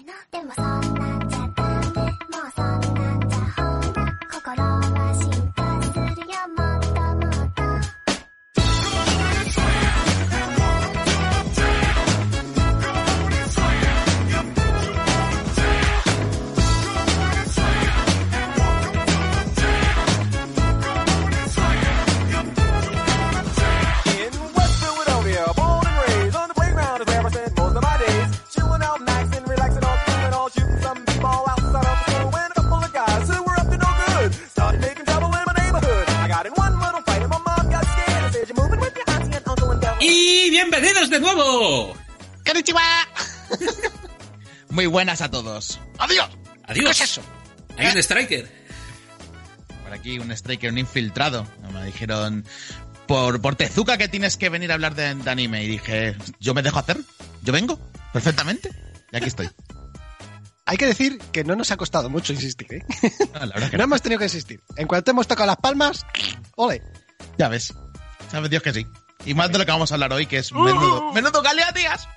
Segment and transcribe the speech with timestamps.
[0.00, 0.14] いな。
[0.30, 1.09] でもそんな
[44.80, 45.78] Muy buenas a todos.
[45.98, 46.30] ¡Adiós!
[46.64, 46.84] Adiós.
[46.86, 47.20] ¿Qué es eso?
[47.76, 48.50] Hay un striker.
[49.82, 51.46] Por aquí un striker, un infiltrado.
[51.70, 52.46] Me dijeron,
[53.06, 55.64] por, por Tezuka que tienes que venir a hablar de, de anime.
[55.64, 56.96] Y dije, ¿yo me dejo hacer?
[57.42, 57.78] ¿Yo vengo?
[58.14, 58.70] Perfectamente.
[59.12, 59.50] Y aquí estoy.
[60.64, 62.82] Hay que decir que no nos ha costado mucho insistir, ¿eh?
[63.34, 63.84] No, la verdad que No no.
[63.84, 64.62] hemos tenido que insistir.
[64.76, 66.06] En cuanto hemos tocado las palmas,
[66.56, 66.82] ole.
[67.36, 67.74] Ya ves.
[68.30, 68.86] Sabes Dios que sí.
[69.26, 72.08] Y más de lo que vamos a hablar hoy, que es menudo, menudo galeatías.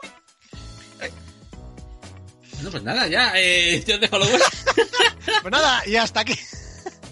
[2.63, 3.33] Bueno, pues nada, ya.
[3.35, 4.45] Eh, yo os dejo lo bueno.
[5.41, 6.35] Pues nada, y hasta aquí.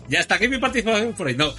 [0.08, 1.36] Ya está aquí mi participación por hoy.
[1.36, 1.54] No.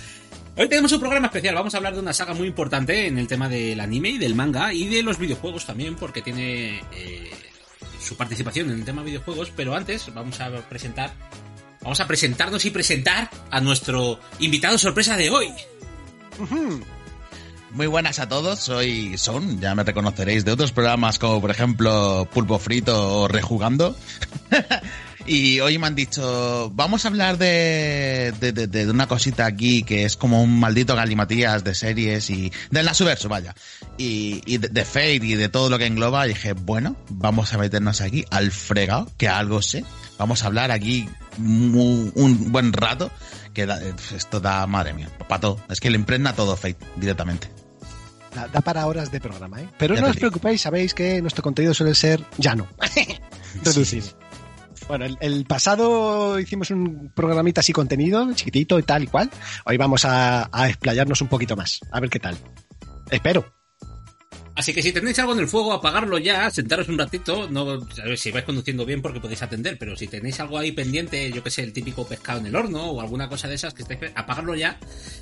[0.57, 1.55] Hoy tenemos un programa especial.
[1.55, 4.35] Vamos a hablar de una saga muy importante en el tema del anime y del
[4.35, 7.31] manga y de los videojuegos también, porque tiene eh,
[8.01, 9.53] su participación en el tema de videojuegos.
[9.55, 11.13] Pero antes vamos a presentar,
[11.83, 15.49] vamos a presentarnos y presentar a nuestro invitado sorpresa de hoy.
[17.75, 22.29] Muy buenas a todos, soy Son, ya me reconoceréis de otros programas como por ejemplo
[22.33, 23.97] Pulpo Frito o Rejugando.
[25.27, 30.19] y hoy me han dicho, vamos a hablar de, de, una cosita aquí que es
[30.19, 33.55] como un maldito galimatías de series y del Nasuverso, vaya.
[33.97, 36.27] Y, de, Fate y de todo lo que engloba.
[36.27, 39.83] Y dije, bueno, vamos a meternos aquí al fregado, que algo sé.
[40.19, 43.11] Vamos a hablar aquí mu- un buen rato.
[43.55, 43.81] Que da-
[44.15, 45.59] esto da, madre mía, pato.
[45.71, 47.49] Es que le impregna todo Fate directamente.
[48.35, 49.69] Da, da para horas de programa, ¿eh?
[49.79, 52.67] Pero Ya no os preocupéis, sabéis que nuestro contenido suele ser llano.
[53.65, 54.07] Reducido.
[54.89, 59.31] Bueno, el, el pasado hicimos un programita así contenido, chiquitito y tal y cual.
[59.65, 61.81] Hoy vamos a, a explayarnos un poquito más.
[61.91, 62.37] A ver qué tal.
[63.11, 63.45] Espero.
[64.55, 68.05] Así que si tenéis algo en el fuego, apagarlo ya, sentaros un ratito, no a
[68.05, 71.43] ver, si vais conduciendo bien porque podéis atender, pero si tenéis algo ahí pendiente, yo
[71.43, 74.13] que sé, el típico pescado en el horno o alguna cosa de esas que estéis,
[74.15, 74.79] apagarlo ya,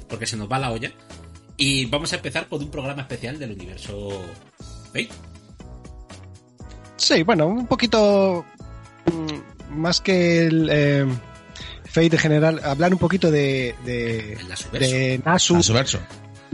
[0.08, 0.92] porque se nos va la olla.
[1.60, 4.22] Y vamos a empezar con un programa especial del universo
[4.86, 5.10] Fate.
[6.96, 8.44] Sí, bueno, un poquito
[9.06, 11.06] mm, más que el eh,
[11.84, 14.38] Fate en general, hablar un poquito de, de,
[14.72, 15.54] El de Nasu.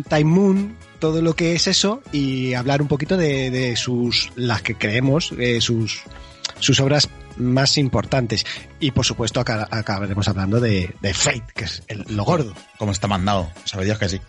[0.09, 4.61] Time Moon, todo lo que es eso y hablar un poquito de, de sus, las
[4.63, 6.03] que creemos, eh, sus,
[6.59, 8.45] sus obras más importantes.
[8.81, 12.53] Y por supuesto aca- acabaremos hablando de, de Fate, que es el- lo gordo.
[12.79, 13.49] Como está mandado.
[13.65, 14.21] Sabe Dios que sí.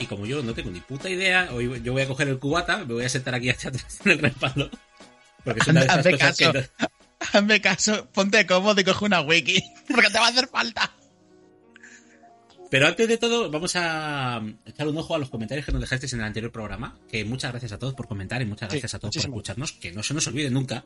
[0.00, 2.78] Y como yo no tengo ni puta idea, hoy yo voy a coger el cubata,
[2.78, 4.70] me voy a sentar aquí hacia atrás en el respaldo.
[5.44, 6.52] Porque es una de esas Hazme cosas caso.
[6.52, 6.68] que...
[7.32, 9.62] Hazme caso, ponte cómodo y coge una wiki.
[9.88, 10.90] Porque te va a hacer falta.
[12.70, 16.12] Pero antes de todo, vamos a echar un ojo a los comentarios que nos dejasteis
[16.14, 16.98] en el anterior programa.
[17.10, 19.34] Que muchas gracias a todos por comentar y muchas Sí, gracias a todos muchísimo.
[19.34, 19.72] por escucharnos.
[19.72, 20.84] Que no se nos olvide nunca.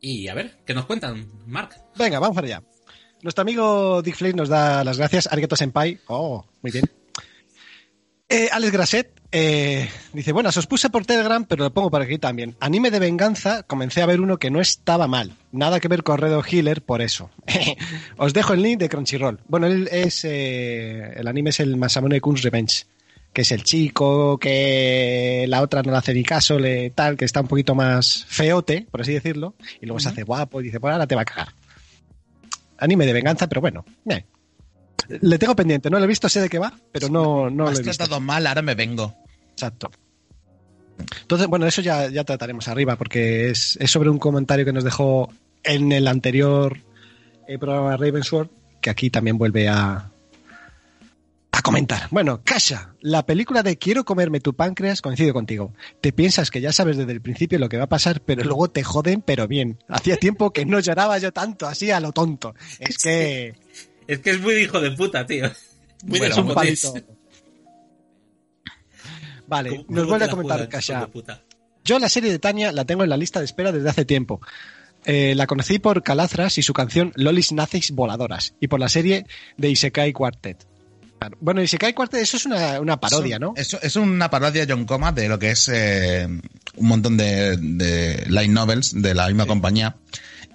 [0.00, 1.70] Y a ver, ¿qué nos cuentan, Mark?
[1.96, 2.62] Venga, vamos para allá.
[3.22, 5.26] Nuestro amigo Dick Flake nos da las gracias.
[5.32, 5.98] Arigato Senpai.
[6.08, 6.84] Oh, muy bien.
[8.28, 12.18] Eh, Alex Grasset eh, dice, bueno, os puse por Telegram, pero lo pongo por aquí
[12.18, 12.56] también.
[12.58, 15.36] Anime de venganza, comencé a ver uno que no estaba mal.
[15.52, 17.30] Nada que ver con Redo Healer, por eso.
[18.16, 19.40] os dejo el link de Crunchyroll.
[19.46, 22.86] Bueno, él es, eh, el anime es el Masamune Kun's Revenge,
[23.32, 27.26] que es el chico que la otra no le hace ni caso, le tal, que
[27.26, 30.80] está un poquito más feote, por así decirlo, y luego se hace guapo y dice,
[30.80, 31.48] pues ahora te va a cagar.
[32.78, 33.84] Anime de venganza, pero bueno.
[35.08, 37.70] Le tengo pendiente, no lo he visto, sé de qué va, pero no, no lo
[37.70, 37.96] has he visto.
[38.04, 39.14] tratado mal, ahora me vengo.
[39.52, 39.90] Exacto.
[41.22, 44.84] Entonces, bueno, eso ya, ya trataremos arriba, porque es, es sobre un comentario que nos
[44.84, 45.28] dejó
[45.62, 46.78] en el anterior
[47.46, 48.48] eh, programa Ravensword,
[48.80, 50.10] que aquí también vuelve a,
[51.52, 52.08] a comentar.
[52.10, 55.74] Bueno, Kasha, la película de Quiero comerme tu páncreas coincido contigo.
[56.00, 58.68] Te piensas que ya sabes desde el principio lo que va a pasar, pero luego
[58.68, 59.78] te joden, pero bien.
[59.88, 62.54] Hacía tiempo que no lloraba yo tanto así a lo tonto.
[62.78, 63.54] Es que...
[64.06, 65.50] Es que es muy de hijo de puta, tío.
[66.04, 66.94] Muy Bueno, de un palito.
[69.46, 71.42] Vale, ¿Cómo- nos cómo vuelve a comentar puta?
[71.84, 74.40] Yo la serie de Tania la tengo en la lista de espera desde hace tiempo.
[75.04, 79.24] Eh, la conocí por Calazras y su canción Lolis Naces Voladoras y por la serie
[79.56, 80.66] de Isekai Quartet.
[81.40, 83.54] Bueno, y Sekai Quartet, eso es una, una parodia, ¿no?
[83.56, 88.26] Es, es una parodia John Coma de lo que es eh, un montón de, de
[88.28, 89.96] light novels de la misma compañía.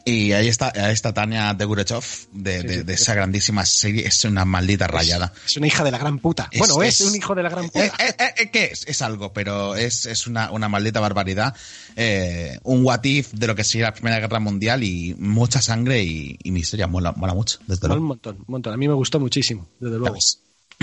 [0.03, 4.07] Y ahí está, ahí está Tania de Gurechov, de, de- de esa grandísima serie.
[4.07, 5.31] Es una maldita rayada.
[5.45, 6.47] Es una hija de la gran puta.
[6.51, 7.85] Es- bueno, es, es- un hijo de la gran puta.
[7.85, 8.87] Eh, eh, eh, ¿Qué es?
[8.87, 11.55] Es algo, pero es, es una, una maldita barbaridad.
[11.95, 16.03] Eh, un what if de lo que sería la Primera Guerra Mundial y mucha sangre
[16.03, 16.87] y, y miseria.
[16.87, 18.05] Mola, mola mucho, desde un luego.
[18.05, 18.73] montón, un montón.
[18.73, 20.17] A mí me gustó muchísimo, desde luego.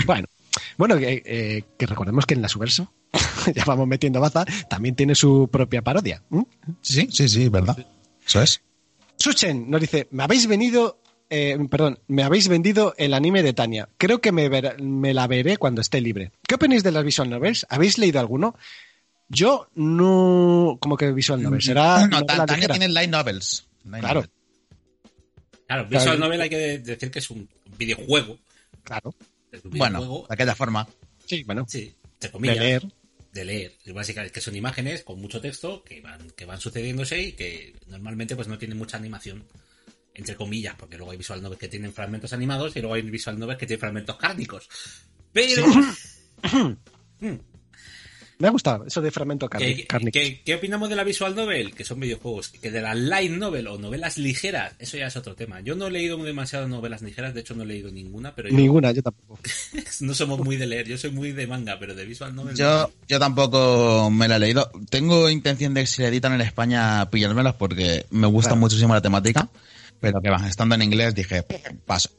[0.05, 0.27] Bueno,
[0.77, 2.91] bueno que, eh, que recordemos que en la Subverso,
[3.53, 6.23] ya vamos metiendo baza, también tiene su propia parodia.
[6.31, 6.45] ¿m?
[6.81, 7.77] Sí, sí, sí, verdad.
[8.25, 8.61] Eso es.
[9.19, 13.89] Suchen nos dice, me habéis venido, eh, perdón, me habéis vendido el anime de Tania.
[13.97, 16.31] Creo que me, ver- me la veré cuando esté libre.
[16.47, 17.65] ¿Qué opináis de las visual novels?
[17.69, 18.55] ¿Habéis leído alguno?
[19.27, 22.73] Yo no, como que visual novels, será no, Tania ligera.
[22.75, 23.67] tiene light novels.
[23.85, 24.25] Light Claro.
[25.67, 26.19] Claro, Visual Claro.
[26.19, 28.39] Novel hay que de- decir que es un videojuego.
[28.83, 29.13] Claro,
[29.51, 30.87] Es un Bueno, videojuego, de aquella forma.
[31.27, 32.87] sí, bueno, sí, de comillas, leer.
[33.31, 33.77] De leer.
[33.93, 38.35] Básicamente que son imágenes con mucho texto que van, que van sucediéndose y que normalmente
[38.35, 39.45] pues no tienen mucha animación.
[40.13, 43.39] Entre comillas, porque luego hay visual novels que tienen fragmentos animados y luego hay visual
[43.39, 44.67] novels que tienen fragmentos cárnicos.
[45.31, 45.63] Pero,
[48.41, 50.13] Me ha gustado eso de fragmento carni- ¿qué, cárnico.
[50.13, 51.73] qué- qué opinamos de la visual novel?
[51.75, 52.47] Que son videojuegos.
[52.61, 55.59] Que de la light novel o novelas ligeras, eso ya es otro tema.
[55.59, 58.55] Yo no he leído demasiadas novelas ligeras, de hecho no he leído ninguna, pero yo-
[58.55, 59.37] Ninguna, yo tampoco.
[59.99, 60.87] no somos muy de leer.
[60.87, 62.55] Yo soy muy de manga, pero de visual novel.
[62.55, 64.71] Yo, yo tampoco me la he leído.
[64.89, 68.61] Tengo intención de que si la editan en España pillármelas porque me gusta Claro.
[68.61, 69.49] muchísimo la temática.
[69.99, 71.43] Pero que va, estando en inglés dije,
[71.85, 72.09] paso.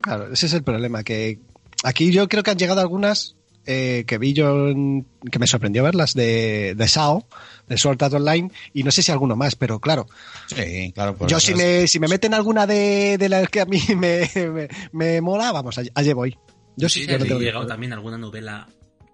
[0.00, 1.40] Claro, ese es el problema, que
[1.82, 3.34] aquí yo creo que han llegado algunas
[3.66, 7.26] eh, que vi yo, en- que me sorprendió verlas, de, de SAO,
[7.68, 10.06] de Sword Art Online, y no sé si alguno más, pero claro,
[10.48, 11.16] Sí, claro.
[11.16, 14.28] pues yo si me, si me meten alguna de, de las que a mí me,
[14.34, 16.36] me, me mola, vamos, allí, allí voy.
[16.76, 18.68] Yo sí, sí, yo no tengo llegado también alguna novela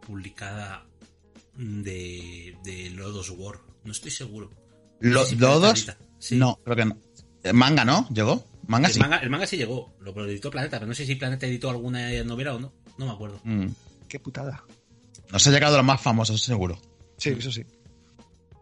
[0.07, 0.87] publicada
[1.57, 3.57] de, de Lodos War.
[3.85, 4.51] No estoy seguro.
[5.01, 5.87] Lo- ¿Lodos?
[6.19, 6.37] Sí.
[6.37, 6.99] No, creo que no.
[7.43, 8.07] Eh, Manga, ¿no?
[8.13, 8.45] ¿Llegó?
[8.67, 9.01] Manga El sí.
[9.01, 11.71] manga, el manga sí llegó, lo lo editó Planeta, pero no sé si Planeta editó
[11.71, 12.73] alguna novela o no.
[12.99, 13.41] No me acuerdo.
[13.45, 13.67] Mm.
[14.11, 14.65] Qué putada.
[15.33, 16.77] Nos ha llegado a los más famosos, seguro.
[17.17, 17.65] Sí, eso sí.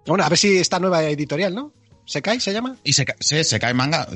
[0.06, 1.72] Bueno, a ver si esta nueva editorial, ¿no?
[2.04, 2.76] ¿Se cae, se llama?
[2.84, 4.06] Y se, sí, se cae manga.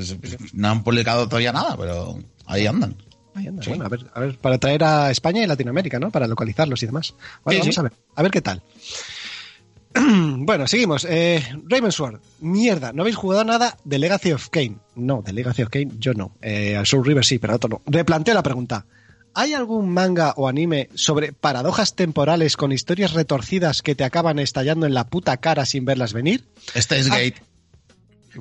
[0.53, 2.97] No han publicado todavía nada, pero ahí andan.
[3.35, 3.63] Ahí anda.
[3.63, 3.71] Sí.
[3.71, 6.11] Bueno, a ver, a ver, para traer a España y Latinoamérica, ¿no?
[6.11, 7.15] Para localizarlos y demás.
[7.45, 8.63] Bueno, Sí, vamos a ver, a ver qué tal.
[10.39, 11.07] bueno, seguimos.
[11.09, 14.77] Eh, Raven Sword, mierda, ¿no habéis jugado nada de Legacy of Kane?
[14.97, 16.37] No, de Legacy of Kane yo no.
[16.43, 17.83] Eh, al Soul River sí, pero otro no.
[17.87, 18.85] Replanteo la pregunta.
[19.35, 24.87] ¿Hay algún manga o anime sobre paradojas temporales con historias retorcidas que te acaban estallando
[24.87, 26.45] en la puta cara sin verlas venir?
[26.75, 27.17] Este es Ah.
[27.19, 27.43] Gate.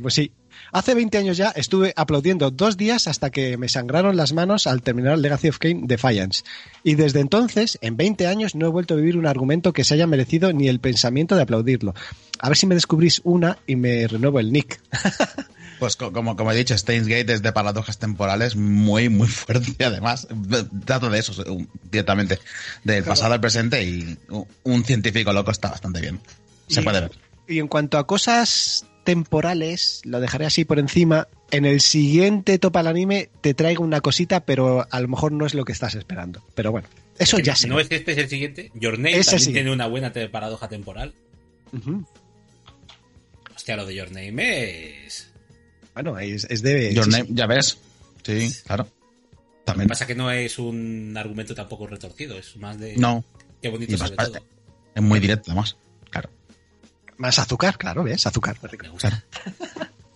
[0.01, 0.31] Pues sí.
[0.73, 4.81] Hace 20 años ya estuve aplaudiendo dos días hasta que me sangraron las manos al
[4.81, 6.43] terminar Legacy of Kane Defiance.
[6.83, 9.95] Y desde entonces, en 20 años, no he vuelto a vivir un argumento que se
[9.95, 11.93] haya merecido ni el pensamiento de aplaudirlo.
[12.39, 14.79] A ver si me descubrís una y me renuevo el nick.
[15.81, 19.83] Pues co- como, como he dicho, Steins Gate es de paradojas temporales muy, muy fuerte,
[19.83, 20.27] además.
[20.71, 21.43] Dato de eso,
[21.89, 22.37] directamente.
[22.83, 24.15] Del pasado al presente y
[24.63, 26.19] un- científico loco está bastante bien.
[26.67, 27.11] Se Y- puede ver.
[27.47, 31.27] Y en cuanto a cosas temporales, lo dejaré así por encima.
[31.49, 35.47] En el siguiente Topa el Anime te traigo una cosita, pero a lo mejor no
[35.47, 36.45] es lo que estás esperando.
[36.53, 36.87] Pero bueno,
[37.17, 37.67] eso ya sé.
[37.67, 38.71] No es que este es el siguiente.
[38.75, 39.53] Your Name Ese también sí.
[39.53, 41.15] tiene una buena te- paradoja temporal.
[43.55, 45.30] Hostia, lo de Your Name es.
[45.93, 46.93] Bueno, es, es de...
[46.93, 47.33] Your sí, Name, sí.
[47.33, 47.77] ya ves.
[48.23, 48.83] Sí, claro.
[48.83, 49.87] Lo que También.
[49.89, 52.97] pasa que no es un argumento tampoco retorcido, es más de.
[52.97, 53.23] No,
[53.61, 54.43] Qué bonito y sobre más- todo.
[54.95, 55.75] es muy directo, además.
[56.09, 56.29] Claro.
[57.17, 58.25] Más azúcar, claro, ¿ves?
[58.25, 58.57] Azúcar.
[58.81, 59.23] Me gusta.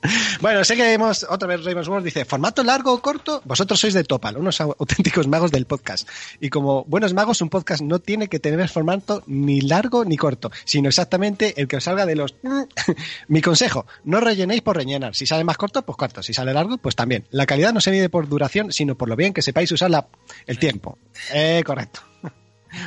[0.41, 3.41] Bueno, seguimos otra vez Raymond World dice, ¿formato largo o corto?
[3.45, 6.07] Vosotros sois de Topal, unos au- auténticos magos del podcast.
[6.39, 10.51] Y como buenos magos, un podcast no tiene que tener formato ni largo ni corto,
[10.65, 12.35] sino exactamente el que os salga de los...
[13.27, 15.15] Mi consejo, no rellenéis por rellenar.
[15.15, 16.21] Si sale más corto, pues corto.
[16.23, 17.25] Si sale largo, pues también.
[17.31, 20.07] La calidad no se mide por duración, sino por lo bien que sepáis usar la-
[20.47, 20.97] el tiempo.
[21.33, 22.01] Eh, correcto.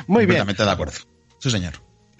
[0.07, 0.93] Muy bien, Completamente de acuerdo.
[1.39, 1.73] Sí, señor.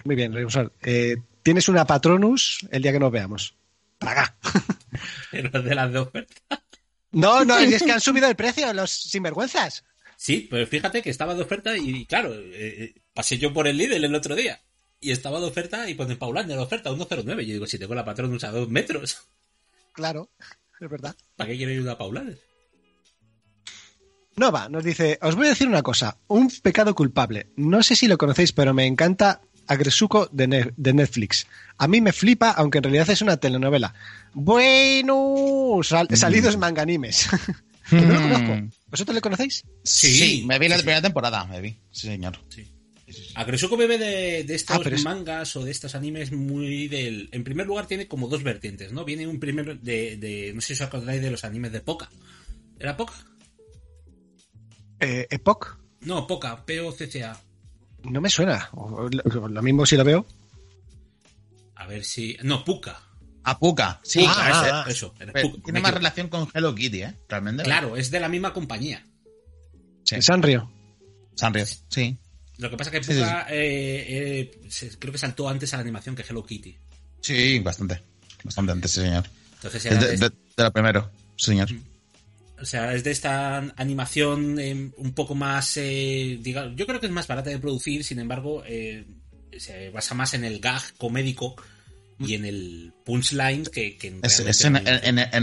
[0.04, 0.72] muy bien, Raymond World.
[0.82, 3.54] Eh, Tienes una Patronus el día que nos veamos.
[4.00, 4.34] Paga.
[5.30, 6.64] Pero de las de oferta.
[7.12, 9.84] No, no, es que han subido el precio, los sinvergüenzas.
[10.16, 13.78] Sí, pero fíjate que estaba de oferta y, claro, eh, eh, pasé yo por el
[13.78, 14.60] Lidl el otro día.
[15.00, 17.46] Y estaba de oferta y ponen Paulán de la oferta 109.
[17.46, 19.18] Yo digo, si tengo la patrón a dos metros,
[19.92, 20.30] Claro,
[20.78, 21.16] es verdad.
[21.36, 22.38] ¿para qué quiero ir a Paulán?
[24.36, 27.48] Nova nos dice, os voy a decir una cosa, un pecado culpable.
[27.56, 31.46] No sé si lo conocéis, pero me encanta Agresuko de, Ne- de Netflix.
[31.78, 33.94] A mí me flipa, aunque en realidad es una telenovela.
[34.34, 37.28] Bueno, sal- salidos manganimes.
[37.90, 38.30] Pues no lo Hmm.
[38.46, 38.76] conozco.
[38.88, 39.64] ¿Vosotros le conocéis?
[39.82, 40.14] Sí.
[40.14, 40.84] Sí, me vi la Sí, sí.
[40.84, 41.70] primera temporada, me vi.
[41.90, 42.38] Sí, señor.
[43.34, 47.28] A Gresuko bebe de, de estos Ah, es- mangas o de estos animes muy del...
[47.32, 49.04] En primer lugar tiene como dos vertientes, ¿no?
[49.04, 50.16] Viene un primer de...
[50.18, 52.08] de- no sé si os acordáis de los animes de Poca.
[52.78, 53.14] ¿Era Poca?
[55.00, 55.76] Eh, Epoch.
[56.02, 57.40] No, Poca, P-O-C-C-A.
[58.04, 58.70] No me suena.
[58.72, 60.26] Lo, lo mismo si lo veo.
[61.76, 62.36] A ver si...
[62.42, 63.00] No, Puka.
[63.42, 64.20] Apuka, sí.
[64.20, 64.84] Puka, ah, eso, ah.
[64.88, 67.14] eso, era Pero Puka, tiene más relación con Hello Kitty, ¿eh?
[67.28, 67.62] Realmente.
[67.62, 69.04] Claro, es de la misma compañía.
[70.04, 70.20] Sí.
[70.20, 70.70] Sanrio.
[71.34, 72.18] Sanrio, sí.
[72.58, 75.82] Lo que pasa que Sí, Puka eh, eh, se- creo que saltó antes a la
[75.82, 76.76] animación que Hello Kitty.
[77.22, 78.02] Sí, bastante.
[78.44, 79.24] Bastante antes, sí, señor.
[79.54, 81.68] Entonces Es era de, de- de- de lo primero, sí, señor.
[82.60, 87.06] O sea, es de esta animación eh, un poco más, eh, diga- yo creo que
[87.06, 89.06] es más barata de producir, sin embargo, eh,
[89.58, 91.56] se basa más en el gag comédico
[92.18, 94.76] y en el punchline que, que en Es, es en,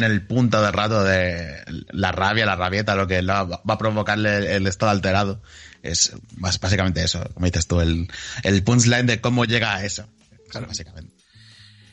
[0.04, 1.56] el punto de rato de
[1.92, 5.42] la rabia, la rabieta, lo que la- va a provocarle el, el estado alterado.
[5.82, 8.08] Es básicamente eso, como dices tú, el,
[8.44, 10.08] el punchline de cómo llega a eso.
[10.50, 11.14] Claro, básicamente.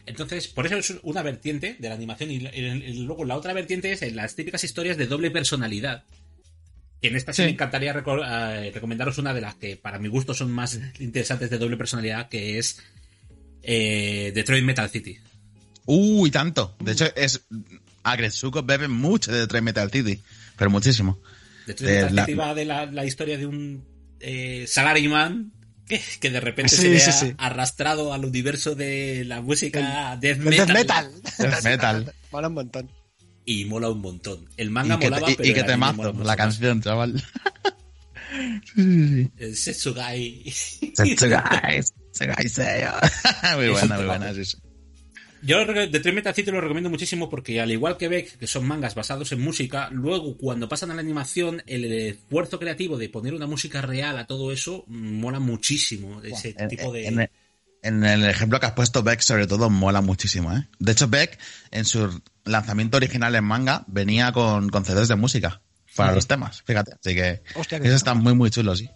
[0.06, 2.40] Entonces, por eso es una vertiente de la animación y,
[3.04, 6.04] luego la otra vertiente es en las típicas historias de doble personalidad.
[7.00, 7.46] Que en esta sí, Sí.
[7.46, 11.58] me encantaría eh, recomendaros una de las que para mi gusto son más interesantes de
[11.58, 12.80] doble personalidad, que es
[13.62, 15.18] eh, Detroit Metal City.
[15.87, 16.76] Uy, tanto.
[16.80, 17.42] De hecho, es.
[18.02, 20.20] Agretsuko bebe mucho de Detroit Metal City,
[20.58, 21.18] pero muchísimo.
[21.66, 23.82] Detroit Eh, Metal la- City va de la, la historia de un
[24.20, 25.52] eh, salaryman
[25.88, 27.35] que, que de repente Sí, se ve sí, sí.
[27.38, 31.12] arrastrado al universo de la música death metal, Death Metal.
[31.38, 32.14] Death metal.
[32.33, 32.91] Mola un montón.
[33.47, 34.49] y mola un montón.
[34.57, 37.23] El manga Y que, molaba, te, y- pero y que te mazo la canción, chaval.
[38.76, 40.43] El Setsugai.
[40.95, 42.91] Setsugai, Setsugai Seiyo.
[43.57, 44.57] Muy buena, muy buena, sí, sí.
[45.45, 48.67] Yo re- Detroit Metal City lo recomiendo muchísimo porque al igual que Beck, que son
[48.67, 53.35] mangas basados en música, luego cuando pasan a la animación, el esfuerzo creativo de poner
[53.35, 56.23] una música real a todo eso mm, mola muchísimo.
[56.23, 57.07] Ese En, tipo de...
[57.07, 57.31] en-
[57.83, 60.67] en el ejemplo que has puesto, Beck, sobre todo, mola muchísimo, ¿eh?
[60.79, 61.39] De hecho, Beck,
[61.71, 65.61] en su lanzamiento original en manga, venía con, con CDs de música
[65.95, 66.93] para los temas, fíjate.
[66.95, 68.89] Así que Hostia, eso está muy, muy chulo, sí.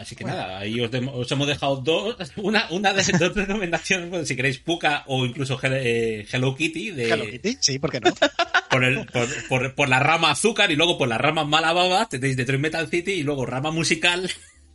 [0.00, 0.90] Así que nada, ahí os,
[1.30, 6.26] hemos dejado dos, una, una de dos recomendaciones, bueno, si queréis Puka o incluso eh,
[6.32, 8.10] Hello Kitty, de, Hello Kitty, sí, ¿por qué no?
[8.70, 12.34] por, el- por, por- por la rama azúcar y luego por la rama malababa tenéis
[12.38, 14.30] Detroit Metal City y luego rama musical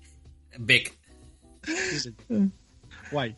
[0.60, 0.94] Beck.
[1.64, 2.14] Sí, sí.
[3.12, 3.36] Guay.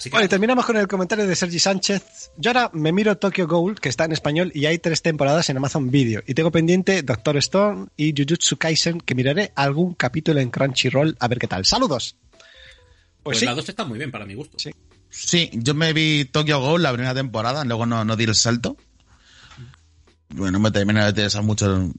[0.00, 2.30] Así que Bueno, y terminamos con el comentario de Sergi Sánchez.
[2.38, 5.58] Yo ahora me miro Tokyo Ghoul, que está en español, y hay tres temporadas en
[5.58, 6.22] Amazon Video.
[6.26, 11.28] Y tengo pendiente Doctor Stone y Jujutsu Kaisen, que miraré algún capítulo en Crunchyroll a
[11.28, 11.66] ver qué tal.
[11.66, 12.16] ¡Saludos!
[12.32, 12.40] pues,
[13.24, 14.58] Pues sí, las dos están muy bien para mi gusto.
[14.58, 14.70] Sí.
[15.10, 18.78] Sí, yo me vi Tokyo Ghoul la primera temporada, luego no, no di el salto.
[20.30, 21.90] Bueno, me termina de interesar mucho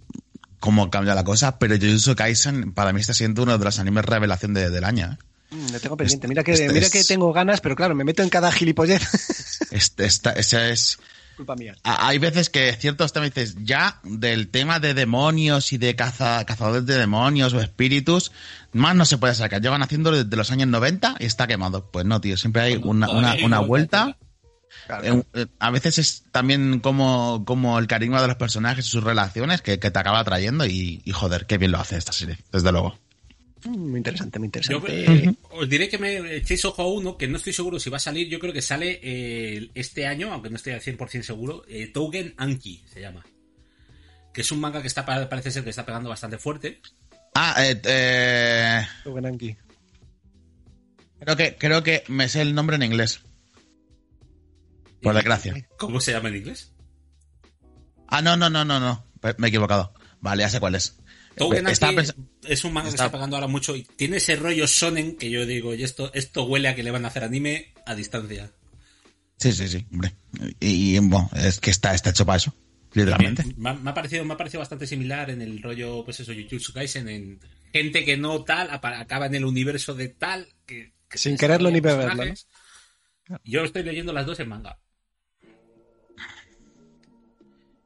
[0.59, 4.05] cómo cambia la cosa, pero Jujutsu Kaisen para mí está siendo uno de los animes
[4.05, 5.11] revelación de- del año.
[5.11, 5.17] ¿eh?
[5.51, 6.27] Mm, lo tengo pendiente.
[6.27, 9.01] Mira que, Este mira es- que tengo ganas, pero claro, me meto en cada gilipollez.
[9.71, 10.97] Este, esta- ese es,
[11.37, 11.73] Culpa mía.
[11.83, 16.85] hay veces que ciertos temas dices, ya del tema de demonios y de caza, cazadores
[16.85, 18.33] de demonios o espíritus,
[18.73, 19.61] más no se puede sacar.
[19.61, 21.89] Llevan haciendo desde los años 90 y está quemado.
[21.89, 24.17] Pues no, tío, siempre hay una, una, vuelta.
[24.87, 25.25] Claro.
[25.35, 29.61] Eh, A veces es también como, como el carisma de los personajes y sus relaciones
[29.61, 32.71] que, que te acaba atrayendo y, y joder, qué bien lo hace esta serie, desde
[32.73, 32.97] luego.
[33.65, 35.03] Muy interesante, muy Yo interesante.
[35.29, 37.97] eh, os diré que me echéis ojo a uno que no estoy seguro si va
[37.97, 38.27] a salir.
[38.27, 41.63] Yo creo que sale eh, este año, aunque no estoy al 100% seguro.
[41.67, 43.23] Eh, Tougen Anki se llama.
[44.33, 46.81] Que es un manga que está parece ser que está pegando bastante fuerte.
[47.35, 49.55] Ah, eh, eh, Tugenanki.
[51.19, 53.21] creo que, creo que me sé el nombre en inglés.
[55.01, 55.53] Por desgracia.
[55.77, 56.73] ¿Cómo se llama en inglés?
[58.07, 59.05] Ah, no, no, no, no, no.
[59.37, 59.93] Me he equivocado.
[60.19, 60.97] Vale, ya sé cuál es.
[61.89, 62.15] Anki pens-
[62.47, 65.45] es un manga que está pegando ahora mucho y tiene ese rollo sonen que yo
[65.45, 68.51] digo, y esto, esto huele a que le van a hacer anime a distancia.
[69.37, 70.13] Sí, sí, sí, hombre.
[70.59, 72.53] Y, y, bueno, es que está, está hecho para eso,
[72.93, 73.43] literalmente.
[73.57, 76.31] Me ha, me ha parecido, me ha parecido bastante similar en el rollo, pues eso,
[76.33, 77.39] Jujutsu Kaisen, en
[77.73, 81.79] gente que no tal, acaba en el universo de tal, que, que Sin quererlo ni
[81.79, 82.47] beberlo, personajes.
[83.43, 84.77] Yo estoy leyendo las dos en manga.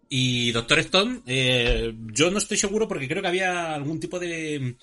[0.10, 4.76] Y Doctor Stone, eh, yo no estoy seguro porque creo que había algún tipo de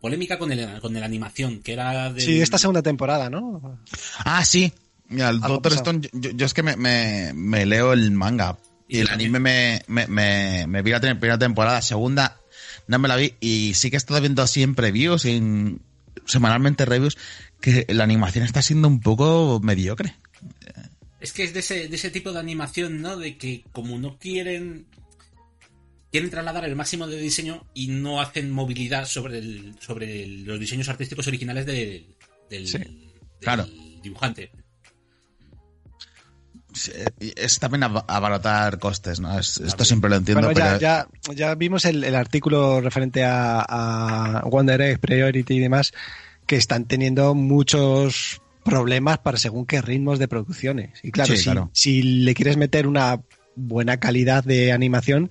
[0.00, 2.20] polémica con el, con la animación, que era de...
[2.20, 3.78] Sí, esta segunda temporada, ¿no?
[4.18, 4.72] Ah, sí.
[5.08, 5.98] Mira, el Doctor pasado.
[5.98, 8.58] Stone, yo, yo es que me, me, me leo el manga.
[8.88, 12.38] Y Y el anime me, me, me, me vi la primera temporada, segunda
[12.86, 13.34] no me la vi.
[13.40, 15.80] Y sí que he estado viendo así en previews, en,
[16.26, 17.16] semanalmente reviews,
[17.60, 20.16] que la animación está siendo un poco mediocre.
[21.22, 23.16] Es que es de ese, de ese tipo de animación, ¿no?
[23.16, 24.86] De que como no quieren...
[26.10, 30.58] quieren trasladar el máximo de diseño y no hacen movilidad sobre, el- sobre el- los
[30.60, 32.06] diseños artísticos originales del,
[32.50, 33.66] del- Sí, del claro.
[34.02, 34.50] dibujante.
[36.74, 36.90] Sí,
[37.36, 39.38] Es también ab- abaratar costes, ¿no?
[39.38, 43.24] Es- esto siempre lo entiendo, Bueno, pero ya, ya, ya vimos el, el artículo referente
[43.24, 45.92] a, a Wonder Egg, Priority y demás,
[46.46, 51.00] que están teniendo muchos problemas para según qué ritmos de producciones.
[51.02, 51.70] Y claro, Sí, si, claro.
[51.72, 53.20] si le quieres meter una
[53.56, 55.30] buena calidad de animación,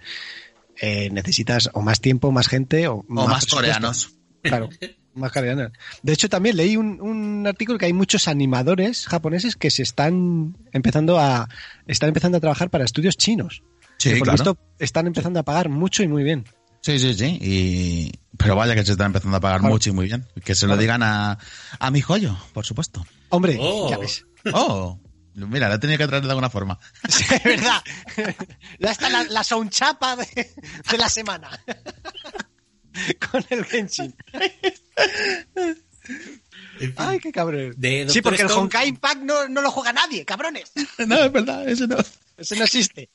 [0.79, 3.55] eh, necesitas o más tiempo, más gente o, o más presupuesto.
[3.55, 4.15] coreanos.
[4.41, 4.69] Claro,
[5.13, 5.71] más coreanos.
[6.03, 10.57] De hecho, también leí un, un artículo que hay muchos animadores japoneses que se están
[10.71, 11.47] empezando a
[11.88, 13.63] están empezando a trabajar para estudios chinos.
[13.97, 14.53] Sí, que por lo claro.
[14.53, 16.45] visto están empezando a pagar mucho y muy bien.
[16.81, 17.38] Sí, sí, sí.
[17.41, 18.11] Y...
[18.38, 19.73] Pero vaya que se están empezando a pagar Claro.
[19.73, 20.25] mucho y muy bien.
[20.43, 20.81] Que se lo Claro.
[20.81, 21.38] digan a,
[21.79, 23.05] a mi joyo, por supuesto.
[23.29, 23.89] Hombre, Oh.
[23.89, 24.25] ya ves.
[24.53, 25.00] Oh,
[25.35, 26.79] mira, la he tenido que traer de alguna forma.
[27.09, 27.83] Sí, es verdad.
[28.79, 30.25] Ya está la, la soundchapa de,
[30.91, 31.51] de la semana.
[33.31, 34.15] Con el Genshin.
[36.97, 37.73] Ay, qué cabrón.
[37.77, 40.71] De sí, porque el Stone- Honkai Impact no, no lo juega nadie, cabrones.
[41.05, 41.97] no, es verdad, eso no.
[42.38, 43.09] Ese no existe.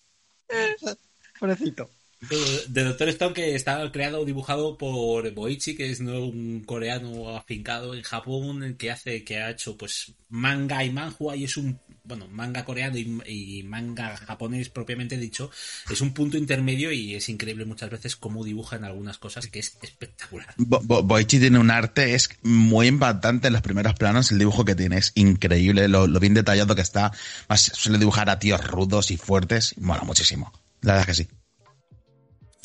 [1.40, 1.90] Pobrecito.
[2.28, 7.94] De, Doctor Stone que está creado o dibujado por Boichi, que es un coreano afincado
[7.94, 12.28] en Japón que hace, que ha hecho pues manga y manhua y es un bueno,
[12.28, 15.50] manga coreano y, manga japonés propiamente dicho,
[15.90, 19.76] es un punto intermedio y es increíble muchas veces cómo dibujan algunas cosas que es
[19.82, 20.54] espectacular.
[20.56, 24.64] Bo- Bo- Boichi tiene un arte, es muy impactante en los primeros planos, el dibujo
[24.64, 27.10] que tiene es increíble, lo, lo bien detallado que está,
[27.48, 30.52] más suele dibujar a tíos rudos y fuertes, mola muchísimo,
[30.82, 31.30] la verdad es que sí.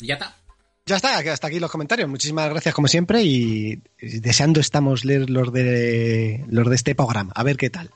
[0.02, 0.36] Y ya está.
[0.84, 2.08] Ya está, hasta aquí los comentarios.
[2.08, 7.32] Muchísimas gracias como siempre y deseando estamos leer los de los de este programa.
[7.36, 7.90] A ver qué tal.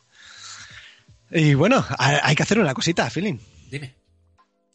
[1.32, 3.38] Y bueno, ha- hay que hacer una cosita, Feeling.
[3.70, 3.92] Dime.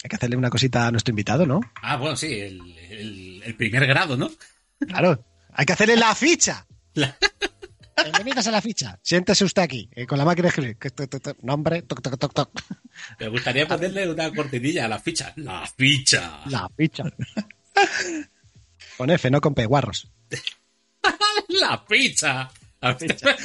[0.04, 1.62] Hay que hacerle una cosita a nuestro invitado, ¿no?
[1.82, 2.60] Ah, bueno, sí, el,
[2.90, 4.30] el- el primer grado, ¿no?
[4.86, 5.24] Claro.
[5.54, 6.66] Hay que hacerle la ficha.
[6.96, 7.16] La-
[8.04, 9.00] Bienvenidos a la ficha.
[9.02, 11.36] Siéntese usted aquí, eh, con la máquina de escribir.
[11.42, 12.62] Nombre, toc, toc, toc, toc.
[13.20, 15.34] Me gustaría ponerle una cortinilla a la ficha.
[15.38, 16.42] La ficha.
[16.48, 17.04] La ficha.
[18.98, 20.12] Con F, no con P, guarros.
[21.50, 22.50] La ficha.
[22.82, 23.36] La ficha.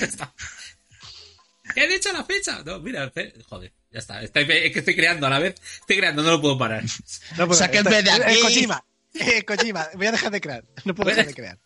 [1.75, 2.63] ¿Qué he dicho la ficha?
[2.65, 3.13] No, mira,
[3.49, 4.23] joder, ya está.
[4.23, 5.55] Estoy- es que estoy creando a la vez.
[5.81, 6.85] Estoy creando, no lo puedo parar.
[7.37, 8.41] No, pues, Sáquenme de esto- eh, aquí.
[8.43, 8.85] Kojima.
[9.15, 10.65] Eh, Kojima, voy a dejar de crear.
[10.85, 11.59] No puedo dejar de crear.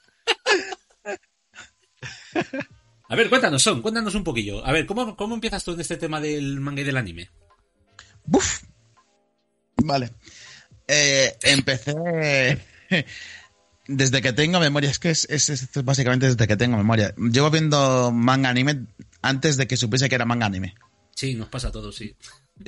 [3.10, 4.64] A ver, cuéntanos, Son, cuéntanos un poquillo.
[4.64, 7.28] A ver, ¿cómo, cómo empiezas tú en este tema del manga y del anime?
[8.24, 8.62] Buf.
[9.82, 10.12] Vale.
[10.86, 11.94] Eh, empecé
[13.88, 14.90] desde que tengo memoria.
[14.90, 17.12] Es que es, es- es básicamente desde que tengo memoria.
[17.16, 18.86] Llevo viendo manga anime
[19.22, 20.74] antes de que supiese que era manga anime.
[21.16, 22.14] Sí, nos pasa a todos, sí.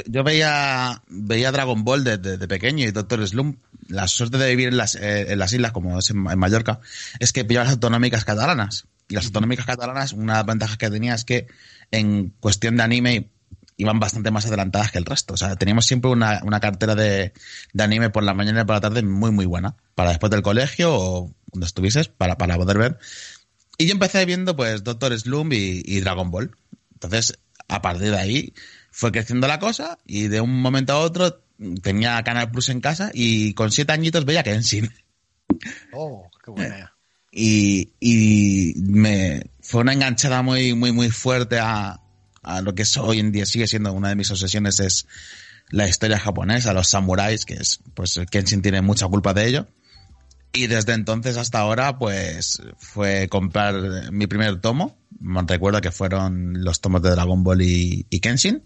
[0.06, 3.58] Yo- veía, veía Dragon Ball desde de pequeño y Doctor Slump.
[3.88, 6.80] La suerte de vivir en las, eh, en las islas, como es en, en Mallorca,
[7.18, 8.86] es que pillaba las autonómicas catalanas.
[9.08, 11.46] Y las autonómicas catalanas, una de las ventajas que tenía es que
[11.90, 13.28] en cuestión de anime
[13.76, 15.34] iban bastante más adelantadas que el resto.
[15.34, 17.32] O sea, teníamos siempre una, una cartera de,
[17.72, 19.76] de anime por la mañana y por la tarde muy, muy buena.
[19.94, 22.98] Para después del colegio o donde estuvieses, para, para poder ver.
[23.78, 26.56] Y yo empecé viendo, pues, Doctor Slump y, y Dragon Ball.
[26.94, 28.54] Entonces, a partir de ahí,
[28.92, 31.42] fue creciendo la cosa y de un momento a otro
[31.82, 34.92] tenía Canal Plus en casa y con siete añitos veía Kenshin.
[35.92, 36.92] Oh, qué buena.
[37.34, 41.98] Y, y me fue una enganchada muy, muy, muy fuerte a,
[42.42, 45.06] a lo que es hoy en día sigue siendo una de mis obsesiones es
[45.70, 49.66] la historia japonesa, los samuráis, que es, pues Kenshin tiene mucha culpa de ello.
[50.52, 54.98] Y desde entonces hasta ahora, pues, fue comprar mi primer tomo.
[55.46, 58.64] Recuerdo que fueron los tomos de Dragon Ball y, y Kenshin.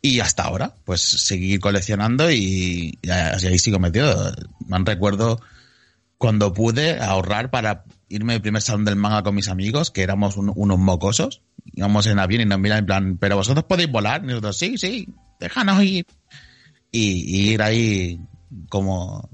[0.00, 4.32] Y hasta ahora, pues, seguir coleccionando y, y ahí sigo metido.
[4.66, 5.40] Me recuerdo
[6.18, 10.36] cuando pude ahorrar para irme al primer salón del manga con mis amigos, que éramos
[10.36, 11.42] un- unos mocosos.
[11.74, 14.22] Íbamos en avión y nos miran en plan, pero vosotros podéis volar.
[14.22, 15.08] Y nosotros, sí, sí,
[15.40, 16.06] déjanos ir.
[16.92, 17.00] Y,
[17.36, 18.20] y ir ahí
[18.68, 19.28] como,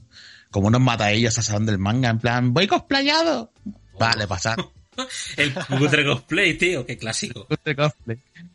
[0.51, 3.53] como unos mataellos al salón del manga, en plan, voy cosplayado.
[3.99, 4.57] Vale, pasar.
[5.37, 7.47] El cutre cosplay, tío, qué clásico.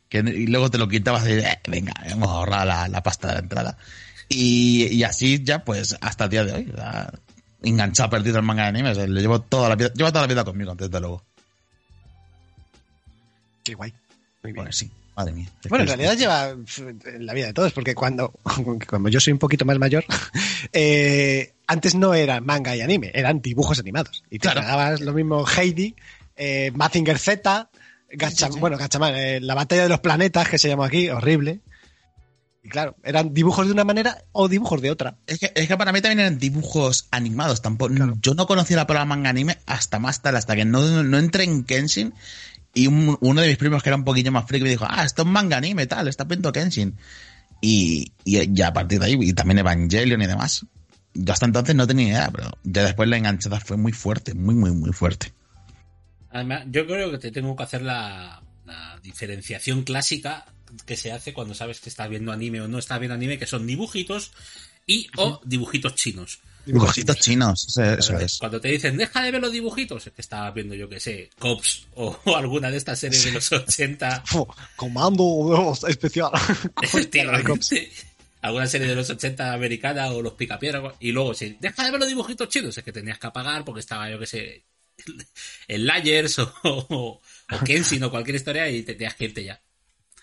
[0.10, 3.34] Que, y luego te lo quitabas y eh, venga, hemos ahorrado la, la pasta de
[3.36, 3.78] la entrada.
[4.28, 6.74] Y, y así ya, pues, hasta el día de hoy.
[6.76, 7.12] ya,
[7.62, 8.90] enganchado, perdido el manga de anime.
[8.92, 11.24] o sea, lo llevo toda la vida, llevo toda la vida conmigo, desde luego.
[13.64, 13.94] Qué guay.
[14.44, 14.66] Muy bien.
[14.66, 15.48] Pues sí, madre mía.
[15.70, 16.56] Bueno, en realidad lleva
[17.20, 18.32] la vida de todos, porque cuando,
[18.90, 20.06] cuando yo soy un poquito más mayor,
[20.74, 24.24] eh, antes no era manga y anime, eran dibujos animados.
[24.30, 24.62] Y te Claro.
[24.62, 25.96] tragabas lo mismo Heidi,
[26.40, 27.70] eh, Mazinger Z,
[28.12, 31.60] Gacha- bueno, Gatchaman, eh, la batalla de los planetas, que se llama aquí, horrible.
[32.64, 35.16] Y claro, eran dibujos de una manera o dibujos de otra.
[35.28, 37.62] Es que, es que para mí también eran dibujos animados.
[37.62, 41.18] Tampoco, Yo no conocía la palabra manga anime hasta más tarde, hasta que no, no
[41.20, 42.14] entré en Kenshin.
[42.74, 45.04] Y un- uno de mis primos, que era un poquillo más friki, me dijo: Ah,
[45.06, 46.96] esto es manga anime, tal, está viendo Kenshin.
[47.62, 50.66] Y, y ya a partir de ahí, y también Evangelion y demás.
[51.14, 54.56] Yo hasta entonces no tenía idea, pero ya después la enganchada fue muy fuerte, muy,
[54.56, 55.34] muy, muy fuerte.
[56.32, 60.46] Además, yo creo que te tengo que hacer la, la diferenciación clásica
[60.86, 63.48] que se hace cuando sabes que estás viendo anime o no estás viendo anime, que
[63.48, 64.32] son dibujitos
[64.86, 66.40] y o dibujitos chinos.
[66.66, 68.38] Dibujitos chinos, eso, es.
[68.38, 71.30] Cuando te dicen, deja de ver los dibujitos, es que estabas viendo, yo que sé,
[71.40, 74.24] Cops o, o alguna de estas series de los 80.
[74.26, 76.32] Fu, comando especial.
[76.82, 77.92] Efectivamente.
[78.42, 80.94] Alguna serie de los 80 americana o los picapiedras.
[81.00, 83.82] Y luego, si deja de ver los dibujitos chinos, es que tenías que apagar porque
[83.82, 84.64] estaba, yo que sé,
[85.68, 89.62] el Layers o, o, o Kenshin o cualquier historia y te tenías que irte ya.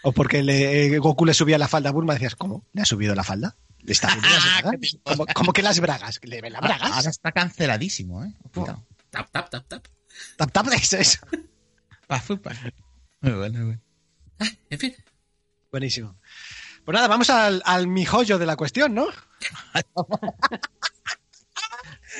[0.03, 2.65] O porque le- Goku le subía la falda a Bulma, decías, ¿cómo?
[2.73, 3.57] ¿Le ha subido la falda?
[3.81, 4.97] ¿Le está subiendo las bragas?
[5.03, 6.21] ¿Cómo, cómo que las bragas?
[6.23, 6.93] ¿Le ven las bragas?
[6.93, 8.33] Ahora está canceladísimo, ¿eh?
[8.55, 8.85] Cuidado.
[9.11, 9.87] Tap, tap, tap, tap.
[10.37, 11.19] Tap, tap, eso, eso.
[12.07, 12.53] Pa, fu, pa.
[13.21, 13.81] Muy bueno, muy bueno.
[14.71, 14.95] En fin.
[15.73, 16.17] Buenísimo.
[16.85, 19.09] Pues nada, vamos al, al mijollo de la cuestión, ¿no?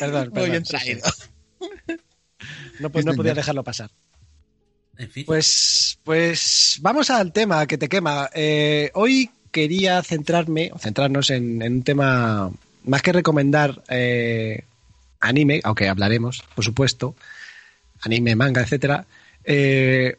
[0.01, 0.51] perdón, Muy perdón.
[0.51, 0.85] bien sí, sí.
[0.85, 1.03] traído.
[2.81, 3.91] No, pues, no podía dejarlo pasar.
[4.99, 5.25] En fin.
[5.27, 8.31] Pues, pues vamos al tema que te quema.
[8.35, 12.51] Eh, hoy quería centrarme, o centrarnos en, en un tema
[12.85, 14.65] más que recomendar eh,
[15.21, 17.15] anime, aunque hablaremos, por supuesto,
[18.03, 19.07] anime, manga, etcétera.
[19.45, 20.17] Eh,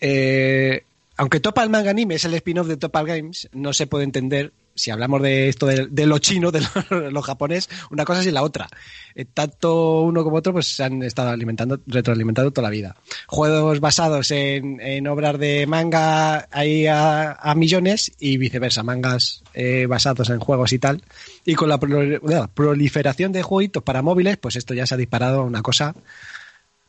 [0.00, 0.84] eh,
[1.16, 4.90] aunque Topal Manga Anime es el spin-off de Topal Games, no se puede entender si
[4.90, 6.62] hablamos de esto de, lo chino, de
[7.10, 8.68] lo, japonés, una cosa sin la otra.
[9.14, 12.96] Eh, tanto uno como otro pues se han estado alimentando, retroalimentando toda la vida.
[13.26, 20.40] Juegos basados en, obras de manga ahí a, millones y viceversa, mangas eh, basados en
[20.40, 21.02] juegos y tal.
[21.44, 25.44] Y con la proliferación de jueguitos para móviles, pues esto ya se ha disparado a
[25.44, 25.94] una cosa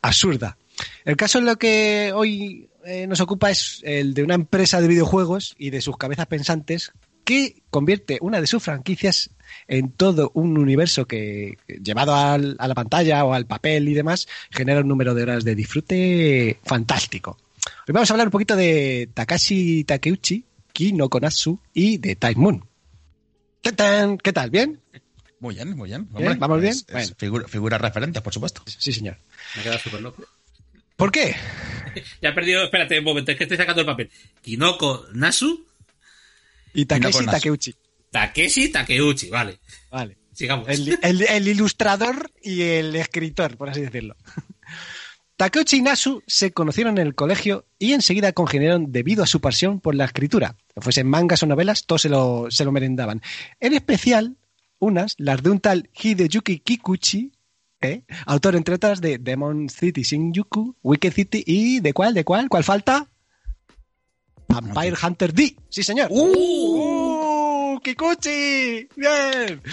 [0.00, 0.56] absurda.
[1.04, 4.88] El caso en lo que hoy eh, nos ocupa es el de una empresa de
[4.88, 6.92] videojuegos y de sus cabezas pensantes
[7.24, 9.30] que convierte una de sus franquicias
[9.68, 14.28] en todo un universo que, llevado al- a la pantalla o al papel y demás,
[14.50, 17.38] genera un número de horas de disfrute fantástico.
[17.86, 22.64] Hoy vamos a hablar un poquito de Takashi Takeuchi, Kino Konatsu y de Time Moon.
[23.62, 24.18] ¿Qué tal?
[24.22, 24.50] ¿Qué tal?
[24.50, 24.80] ¿Bien?
[25.40, 26.08] Muy bien, muy bien.
[26.16, 26.72] Bien, ¿vamos bien?
[26.72, 27.14] Es- es Bueno.
[27.18, 28.62] figura- figuras referentes, por supuesto.
[28.66, 29.16] Sí, señor.
[29.54, 30.24] Me he quedado súper loco.
[30.96, 31.34] ¿Por qué?
[32.20, 34.10] Ya he perdido, espérate un momento, es que estoy sacando el papel.
[34.42, 35.64] Kinoko Nasu,
[36.74, 37.24] Y Takeshi.
[37.24, 37.74] Takeuchi.
[38.10, 39.58] Takeshi Takeuchi, vale.
[39.90, 40.18] Vale.
[40.32, 40.68] Sigamos.
[40.68, 44.16] El, el- el ilustrador y el escritor, por así decirlo.
[45.36, 49.80] Takeuchi y Nasu se conocieron en el colegio y enseguida congeniaron debido a su pasión
[49.80, 50.56] por la escritura.
[50.76, 53.20] Fuesen mangas o novelas, todos se lo, se lo merendaban.
[53.58, 54.36] En especial,
[54.78, 57.32] unas, las de un tal Hideyuki Kikuchi,
[57.80, 58.04] ¿eh?
[58.26, 62.14] autor, entre otras, de Demon City Shinjuku, Wicked City y ¿de cuál?
[62.14, 62.48] ¿De cuál?
[62.48, 63.10] ¿Cuál falta?
[64.48, 65.56] Vampire Hunter D.
[65.68, 66.08] Sí, señor.
[66.10, 67.78] ¡Uh!
[67.82, 68.88] ¡Kikuchi!
[68.96, 69.60] ¡Bien!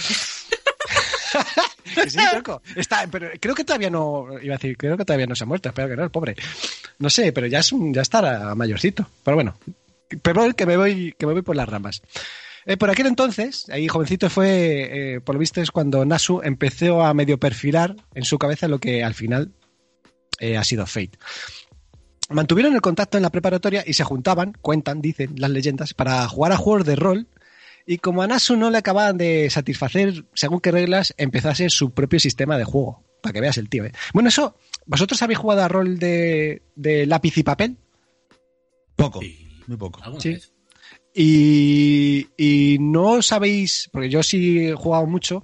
[1.96, 2.62] Que sí, loco.
[2.76, 5.48] Está, pero creo que todavía no, iba a decir, creo que todavía no se ha
[5.48, 6.36] muerto, espero que no, el pobre.
[7.00, 9.08] No sé, pero ya es un, ya estará mayorcito.
[9.24, 9.56] Pero bueno,
[10.22, 12.02] pero que me voy, que me voy por las ramas.
[12.66, 17.02] Eh, por aquel entonces, ahí jovencito fue, eh, por lo visto es cuando Nasu empezó
[17.02, 19.52] a medio perfilar en su cabeza lo que al final
[20.40, 21.18] eh, ha sido Fate.
[22.32, 26.52] Mantuvieron el contacto en la preparatoria y se juntaban, cuentan, dicen las leyendas, para jugar
[26.52, 27.28] a juegos de rol.
[27.86, 31.72] Y como a Nasu no le acababan de satisfacer según qué reglas, empezó a ser
[31.72, 33.04] su propio sistema de juego.
[33.22, 33.92] Para que veas el tío, ¿eh?
[34.14, 37.78] Bueno, eso, ¿vosotros habéis jugado a rol de, de lápiz y papel?
[38.96, 39.20] Poco,
[39.68, 40.00] muy poco.
[40.04, 40.30] ¿Alguna Sí.
[40.30, 40.54] vez?
[41.14, 45.44] Y, y no sabéis, porque yo sí he jugado mucho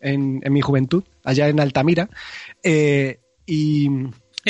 [0.00, 2.08] en, en mi juventud, allá en Altamira,
[2.62, 3.88] eh, y,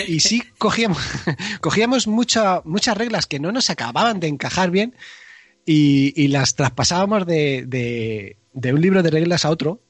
[0.06, 0.98] y sí cogíamos,
[1.60, 4.94] cogíamos mucha- muchas reglas que no nos acababan de encajar bien
[5.66, 9.80] y, las traspasábamos de, de- de un libro de reglas a otro,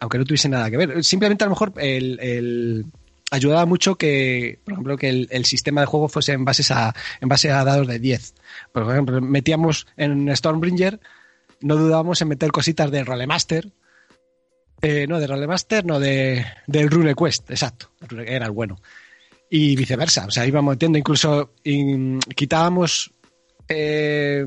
[0.00, 1.04] aunque no tuviese nada que ver.
[1.04, 2.86] Simplemente a lo mejor el,
[3.30, 7.28] ayudaba mucho que, por ejemplo, que el, sistema de juego fuese en, bases a, en
[7.28, 8.34] base a dados de 10.
[8.72, 11.00] Por ejemplo, metíamos en Stormbringer,
[11.60, 13.70] no dudábamos en meter cositas de Rolemaster.
[14.80, 17.90] Eh, no, de Rolemaster, no, de, del Rune Quest, exacto.
[18.26, 18.80] Era el bueno.
[19.50, 20.26] Y viceversa.
[20.26, 21.54] O sea, íbamos metiendo incluso.
[22.34, 23.10] quitábamos
[23.68, 24.44] eh,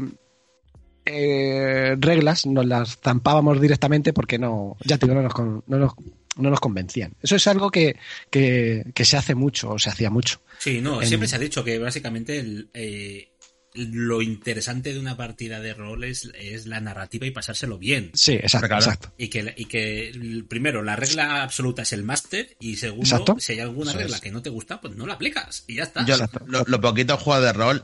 [1.06, 5.78] eh, reglas, nos las zampábamos directamente porque no, ya te digo, no nos, con- no
[5.78, 5.94] nos,
[6.38, 7.14] no nos convencían.
[7.22, 7.98] Eso es algo que,
[8.30, 10.42] que, que se hace mucho, o se hacía mucho.
[10.60, 13.31] Sí, no, En- siempre se ha dicho que básicamente el, eh,
[13.74, 18.12] lo interesante de una partida de rol es, es la narrativa y pasárselo bien.
[18.14, 18.84] Sí, exacto, Claro.
[18.84, 19.14] exacto.
[19.18, 23.36] Y que, y que primero, la regla absoluta es el máster y segundo, Exacto.
[23.40, 24.22] si hay alguna Eso regla es.
[24.22, 26.06] que no te gusta, pues no la aplicas y ya está.
[26.06, 26.44] Yo, Exacto.
[26.48, 27.84] lo, lo poquito juego de rol,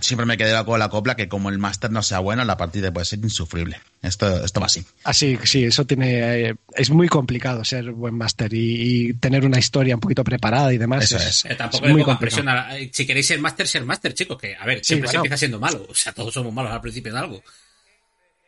[0.00, 2.92] siempre me quedé con la copla que como el máster no sea bueno, la partida
[2.92, 3.80] puede ser insufrible.
[4.02, 4.84] Esto, esto va así.
[5.04, 6.48] Así, sí, eso tiene.
[6.48, 10.72] eh, es muy complicado ser buen máster y, y tener una historia un poquito preparada
[10.72, 11.04] y demás.
[11.04, 11.44] Eso es.
[11.44, 12.48] Eh, tampoco es le muy complicado.
[12.50, 14.38] a- eh, Si queréis ser máster, ser máster, chicos.
[14.40, 15.86] Que, a ver, Sí, siempre se empieza siendo malo.
[15.88, 17.42] O sea, todos somos malos al principio de algo.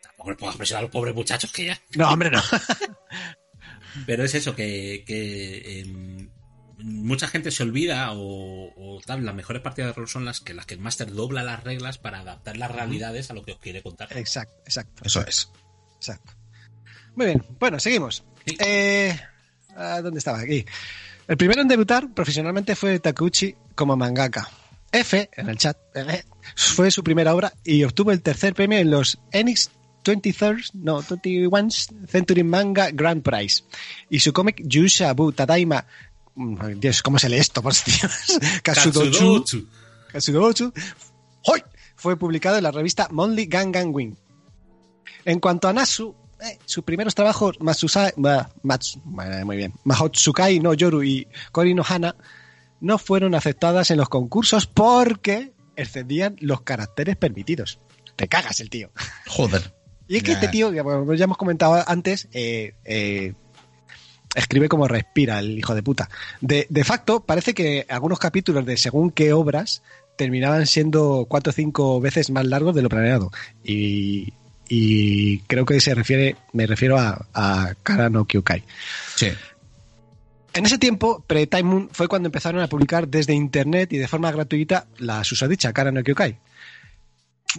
[0.02, 1.80] Tampoco le pongas presión a los pobres muchachos que ya.
[1.96, 2.42] No, hombre, no.
[4.06, 6.28] Pero es eso, que, que em,
[6.84, 10.52] mucha gente se olvida o, o tal, las mejores partidas de rol son las que
[10.52, 13.58] las que el máster dobla las reglas para adaptar las realidades a lo que os
[13.58, 14.14] quiere contar.
[14.16, 15.02] Exacto, exacto.
[15.04, 15.50] Eso es.
[15.96, 16.34] Exacto.
[17.16, 18.22] Muy bien, bueno, seguimos.
[18.46, 18.56] Sí.
[18.60, 19.18] Eh,
[19.74, 20.40] ¿a ¿Dónde estaba?
[20.40, 20.64] Aquí.
[21.26, 24.46] El primero en debutar profesionalmente fue Takeuchi como mangaka.
[24.92, 25.76] F, en el chat,
[26.54, 29.70] fue su primera obra y obtuvo el tercer premio en los Enix
[30.04, 31.70] 23rd, no, 21
[32.06, 33.64] Century Manga Grand Prize.
[34.10, 35.86] Y su cómic Yushabu Tadaima,
[36.36, 37.62] Dios, ¿cómo se lee esto?
[37.62, 38.38] Por Dios.
[38.62, 40.72] Katsudochu.
[41.46, 41.62] ¡Hoy!
[41.96, 44.14] fue publicado en la revista Monthly Gangan Wing.
[45.24, 48.12] En cuanto a Nasu, eh, sus primeros trabajos, Matsusai,
[48.62, 52.14] Mats- muy bien, Mahotsukai no Yoru y Kori no Hana,
[52.80, 57.78] no fueron aceptadas en los concursos porque excedían los caracteres permitidos.
[58.16, 58.90] Te cagas el tío.
[59.26, 59.74] Joder.
[60.06, 63.34] Y es que este tío, ya, bueno, ya hemos comentado antes, eh, eh,
[64.34, 66.08] escribe como respira el hijo de puta.
[66.40, 69.82] De, de facto, parece que algunos capítulos de según qué obras
[70.16, 73.30] terminaban siendo cuatro o cinco veces más largos de lo planeado.
[73.64, 74.32] Y,
[74.68, 78.62] y creo que se refiere, me refiero a, a Kara no Kyukai.
[79.16, 79.28] Sí.
[80.54, 84.30] En ese tiempo, pre-Time Moon fue cuando empezaron a publicar desde internet y de forma
[84.30, 86.38] gratuita la susodicha Kara no Kyokai.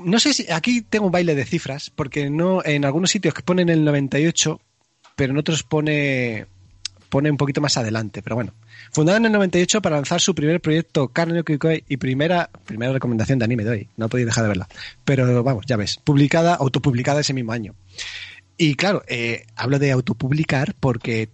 [0.04, 3.44] No sé si aquí tengo un baile de cifras, porque no en algunos sitios que
[3.44, 4.62] ponen el 98,
[5.16, 6.48] pero en otros pone
[7.16, 8.54] pone un poquito más adelante, pero bueno.
[8.92, 13.46] Fundada en el 98 para lanzar su primer proyecto Kyokai y primera primera recomendación de
[13.46, 14.68] anime de hoy, no podéis dejar de verla.
[15.06, 17.74] Pero vamos, ya ves, publicada, autopublicada ese mismo año.
[18.58, 21.30] Y claro, eh, hablo de autopublicar porque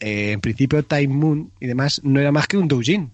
[0.00, 3.10] eh, en principio Time Moon y demás no era más que un doujin.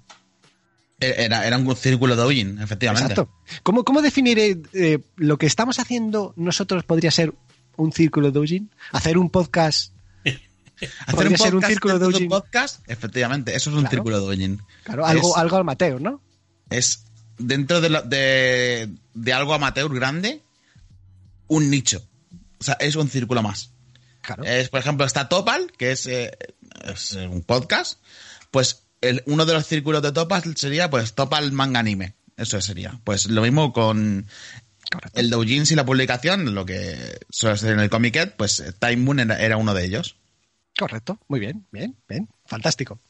[1.01, 3.15] Era, era un círculo de Ojin, efectivamente.
[3.15, 3.35] Exacto.
[3.65, 7.35] ¿Cómo, cómo definir eh, lo que estamos haciendo nosotros podría ser
[7.77, 8.71] un círculo doujin?
[8.93, 9.93] Hacer un podcast.
[11.07, 13.91] Hacer un ser un círculo de un podcast, efectivamente, eso es un Claro.
[13.97, 14.63] círculo de Ojin.
[14.85, 16.21] Claro, algo, Es- algo amateur, ¿no?
[16.71, 17.05] Es
[17.39, 20.43] dentro de, lo- de, de algo amateur grande,
[21.49, 22.03] un nicho.
[22.61, 23.71] O sea, es un círculo más.
[24.23, 24.45] Claro.
[24.45, 26.31] Es, por ejemplo, está Topal, que es, eh,
[26.85, 27.99] es un podcast.
[28.51, 32.15] Pues el- uno de los círculos de Topal sería pues Topal Manga Anime.
[32.37, 32.99] Eso sería.
[33.05, 34.27] Pues lo mismo con
[34.91, 35.21] Correcto.
[35.21, 39.21] el doujins y la publicación, lo que suele ser en el Comic pues Time Moon
[39.21, 40.17] era, era uno de ellos.
[40.79, 41.19] Correcto.
[41.29, 42.29] Muy bien, bien, bien.
[42.47, 43.01] Fantástico.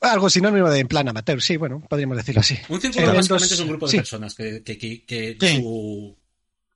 [0.00, 2.56] Algo sinónimo de en plan amateur, sí, bueno, podríamos decirlo así.
[2.68, 5.56] Un círculo básicamente es un grupo de sí, personas que, que, que, que Sí.
[5.56, 6.18] su-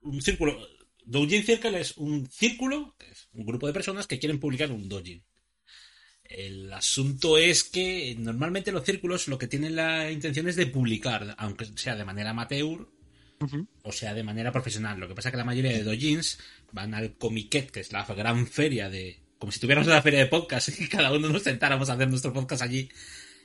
[0.03, 0.59] un círculo.
[1.05, 5.23] Doujin Circle es un círculo, es un grupo de personas que quieren publicar un doujin.
[6.25, 11.35] El asunto es que normalmente los círculos lo que tienen la intención es de publicar,
[11.39, 12.89] aunque sea de manera amateur
[13.83, 14.99] o sea de manera profesional.
[15.01, 16.39] Lo que pasa es que la mayoría de doujins
[16.73, 19.21] van al Comiquet, que es la gran feria de.
[19.39, 22.33] Como si tuviéramos una feria de podcast y cada uno nos sentáramos a hacer nuestro
[22.33, 22.89] podcast allí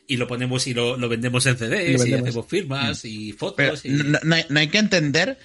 [0.08, 3.38] y lo ponemos y lo, lo vendemos en Y CDs y, hacemos firmas y Pero
[3.38, 3.86] fotos.
[3.86, 3.90] y...
[3.90, 5.38] no, no hay, no hay que entender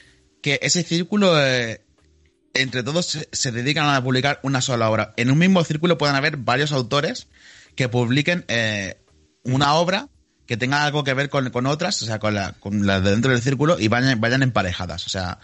[0.43, 1.83] que ese círculo, eh,
[2.55, 5.15] entre todos, se, se dedican a publicar una sola obra.
[5.17, 7.29] En un mismo círculo pueden haber varios autores
[7.75, 9.01] que publiquen eh,
[9.45, 10.09] una obra
[10.47, 13.11] que tenga algo que ver con, con otras, o sea, con la, con la de
[13.11, 15.07] dentro del círculo y vayan, vayan emparejadas.
[15.07, 15.39] O sea,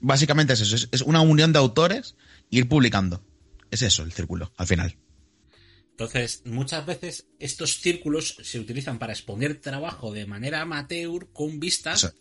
[0.00, 2.16] básicamente es eso, es, es una unión de autores
[2.50, 3.22] y ir publicando.
[3.76, 4.96] Es eso el círculo, al final.
[5.90, 12.04] Entonces, muchas veces estos círculos se utilizan para exponer trabajo de manera amateur con vistas
[12.04, 12.14] Eso-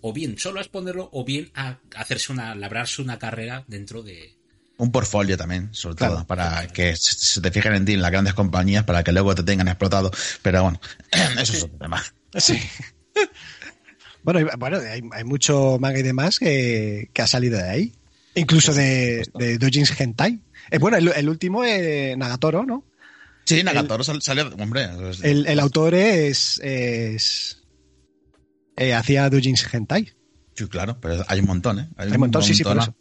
[0.00, 4.36] o bien solo a exponerlo o bien a hacerse una, labrarse una carrera dentro de...
[4.76, 6.14] Un portfolio también, sobre Claro.
[6.14, 9.10] todo, para que se, se te fijen en ti en las grandes compañías para que
[9.12, 10.10] luego te tengan explotado.
[10.42, 10.80] Pero bueno,
[11.42, 12.04] eso es otro tema.
[12.36, 12.58] Sí.
[14.22, 17.92] bueno, hay- bueno hay, hay mucho manga y demás que, que ha salido de ahí.
[18.38, 20.40] Incluso de, de doujins hentai.
[20.70, 22.84] Eh, bueno, el, el último es Nagatoro, ¿no?
[23.44, 24.86] Sí, Nagatoro sal- salió, hombre.
[25.22, 26.60] El, el autor es.
[26.62, 27.62] es
[28.76, 30.12] eh, hacía doujins hentai.
[30.54, 31.88] Sí, claro, pero hay un montón, ¿eh?
[31.96, 32.94] Hay un montón, sí, sí, por eso.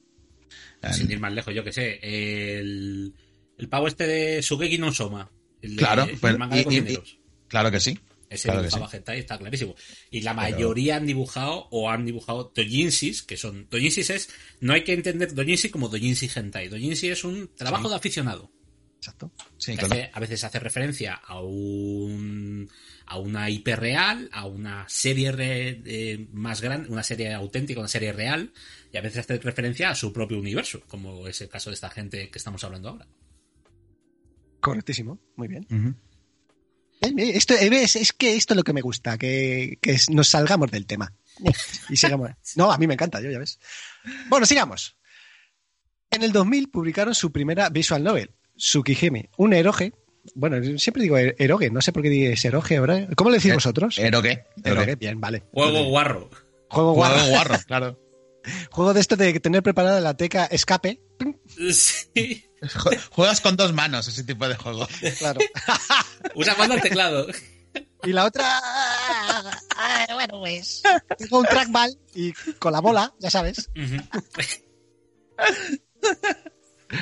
[0.84, 2.00] Eh, Sin ir más lejos, yo que sé.
[2.02, 3.13] El,
[3.58, 5.30] el pavo este de Sugeki no Soma.
[5.62, 7.17] El de- Claro, el pero- manga de y- y- cocineros.
[7.47, 7.97] Claro que sí.
[8.30, 9.76] Ese Claro que dibujaba hentai, está clarísimo.
[10.12, 13.68] Y la mayoría han dibujado o han dibujado doujinshis, que son...
[13.70, 14.30] Doujinshis es...
[14.60, 16.68] No hay que entender doujinshi como doujinshi hentai.
[16.68, 18.52] Doujinshi es un trabajo de aficionado.
[18.98, 19.32] Exacto.
[19.58, 19.94] Sí, que claro.
[19.94, 22.68] hace- a veces hace referencia a un
[23.06, 27.88] a una IP real, a una serie re- eh, más grande, una serie auténtica, una
[27.88, 28.52] serie real,
[28.92, 31.90] y a veces hace referencia a su propio universo, como es el caso de esta
[31.90, 33.08] gente que estamos hablando ahora.
[34.60, 35.20] Correctísimo.
[35.36, 35.66] Muy bien.
[37.02, 40.30] Esto, eh, ves, es que esto es lo que me gusta, que, que es- nos
[40.30, 41.14] salgamos del tema.
[41.46, 41.52] Eh,
[41.90, 42.32] Y sigamos.
[42.56, 43.60] No, a mí me encanta, yo ya ves.
[44.30, 44.96] Bueno, sigamos.
[46.10, 49.94] En el 2000 publicaron su primera visual novel, Tsukihime, un eroge.
[50.36, 53.08] Bueno, yo siempre digo er- eroge, no sé por qué dices eroge ahora.
[53.16, 53.96] ¿Cómo le decís Eh, vosotros?
[53.98, 54.46] ¿Pero qué?
[54.64, 54.96] ¿Pero Eroge, qué?
[54.96, 55.44] bien, vale.
[55.52, 56.30] Juego guarro.
[56.70, 57.16] Juego guarro.
[57.16, 58.00] Juego guarro, claro.
[58.72, 61.02] Juego de esto de tener preparada la teca escape.
[61.72, 62.44] Sí.
[62.62, 64.88] Jue- Juegas con dos manos ese tipo de juego.
[65.20, 65.39] Claro.
[66.36, 67.28] Usa mando al teclado.
[68.04, 68.43] Y la otra.
[68.48, 70.82] ah, bueno, pues.
[71.17, 73.70] Tengo un trackball y con la bola, ya sabes.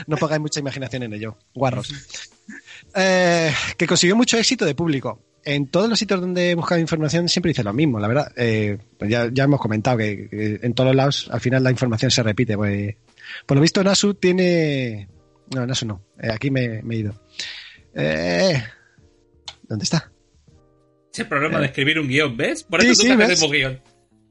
[0.07, 1.37] No pongáis mucha imaginación en ello.
[1.53, 1.93] Guarros.
[2.95, 5.21] Eh, que consiguió mucho éxito de público.
[5.43, 8.31] En todos los sitios donde he buscado información siempre dice lo mismo, la verdad.
[8.35, 12.09] Eh, pues ya, ya hemos comentado que, que en todos lados al final la información
[12.09, 12.57] se repite.
[12.57, 12.95] pues.
[13.45, 15.07] por lo visto Nasu tiene...
[15.53, 16.01] No, Nasu no.
[16.21, 17.21] Eh, aquí me, me he ido.
[17.93, 18.63] Eh,
[19.63, 20.11] ¿Dónde está?
[21.13, 22.63] Ese problema de escribir un guion, ¿ves?
[22.63, 23.33] Por Sí, eso sí, nunca ¿ves?
[23.37, 23.81] hacemos guion.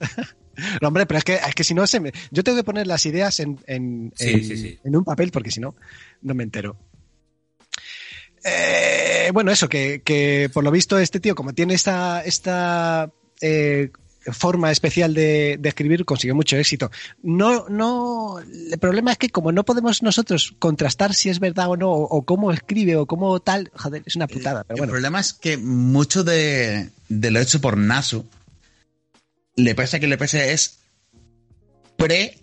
[0.81, 2.13] No, hombre, pero es que, es que si no se me...
[2.31, 4.79] Yo tengo que poner las ideas en, en, Sí, en- sí, sí.
[4.85, 5.75] en un papel porque si no,
[6.23, 6.79] no me entero.
[8.45, 13.91] Eh, bueno, eso, que, que por lo visto este tío, como tiene esta, esta eh,
[14.33, 16.91] forma especial de, de escribir, consiguió mucho éxito.
[17.23, 21.77] No, no, el problema es que como no podemos nosotros contrastar si es verdad o
[21.77, 24.93] no, o, o cómo escribe o cómo tal, joder, es una putada, pero El bueno.
[24.93, 28.25] problema es que mucho de, de lo hecho por Nasu,
[29.57, 30.79] le pese a que le pese, es
[31.97, 32.39] pre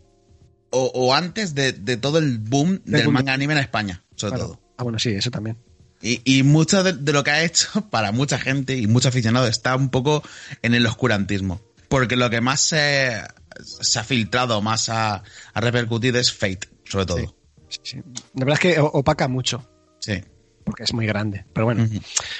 [0.69, 3.13] o, o antes de, de todo el boom del boom.
[3.13, 4.47] manga anime en España, sobre Claro.
[4.51, 4.61] todo.
[4.77, 5.57] Ah, bueno, sí, eso también.
[6.01, 9.47] Y, y mucho de, de lo que ha hecho para mucha gente y mucho aficionado
[9.47, 10.23] está un poco
[10.61, 11.61] en el oscurantismo.
[11.91, 13.21] Porque lo que más se,
[13.59, 15.23] se ha filtrado, más ha,
[15.53, 17.17] ha repercutido es Fate, sobre todo.
[17.17, 17.27] Sí.
[17.67, 17.97] Sí, sí.
[18.33, 19.69] La verdad es que opaca mucho.
[19.99, 20.23] Sí.
[20.63, 21.43] porque es muy grande.
[21.51, 21.85] Pero bueno,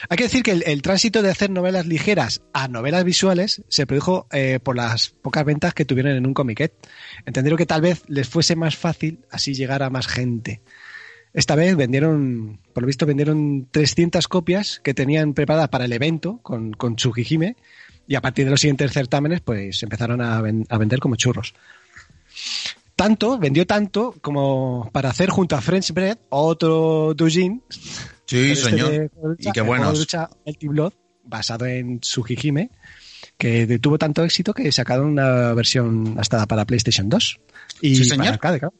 [0.08, 3.86] hay que decir que el, el tránsito de hacer novelas ligeras a novelas visuales se
[3.86, 6.74] produjo eh, por las pocas ventas que tuvieron en un comiquet.
[7.26, 10.62] Entendieron que tal vez les fuese más fácil así llegar a más gente.
[11.34, 16.40] Esta vez vendieron, por lo visto, vendieron 300 copias que tenían preparadas para el evento
[16.42, 17.58] con, con Tsukihime
[18.12, 21.54] y a partir de los siguientes certámenes pues empezaron a, ven- a vender como churros.
[22.96, 27.64] Tanto, vendió tanto como para hacer junto a French Bread otro doujin
[28.26, 28.90] Sí, este señor.
[28.92, 29.66] de lucha, Y qué el
[30.00, 30.94] lucha Melty Blood,
[31.24, 32.70] basado en Tsukihime,
[33.38, 37.40] que tuvo tanto éxito que sacaron una versión hasta para PlayStation 2.
[37.82, 38.34] Y Sí, para señor.
[38.34, 38.74] arcade, claro.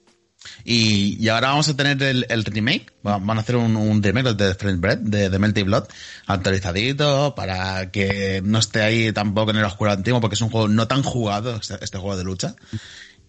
[0.64, 2.94] Y, ahora vamos a tener el, remake.
[3.06, 5.86] Va- Van a hacer un, un remake de French Bread, de, de Melty Blood,
[6.28, 10.88] actualizadito, para que no esté ahí tampoco en el oscurantismo, porque es un juego no
[10.88, 12.56] tan jugado, este, este juego de lucha.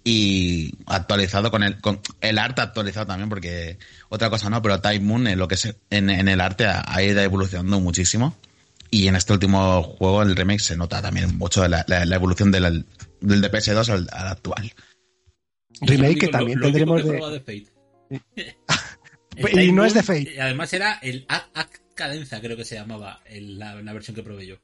[0.05, 5.01] Y actualizado con el, con el arte actualizado también, porque otra cosa no, pero Time
[5.01, 8.37] Moon en lo que es en, el arte ha, ha ido evolucionando muchísimo.
[8.91, 12.85] Y en este último juego, el remake, se nota también mucho la, evolución del,
[13.21, 14.73] del de PS2 al, al actual.
[15.83, 17.67] Remake Lo que también lo tendremos he de-
[19.37, 20.33] El y no es de Fate.
[20.35, 24.15] y Además era el Act Act Cadenza, creo que se llamaba, el- la, la versión
[24.15, 24.57] que probé yo.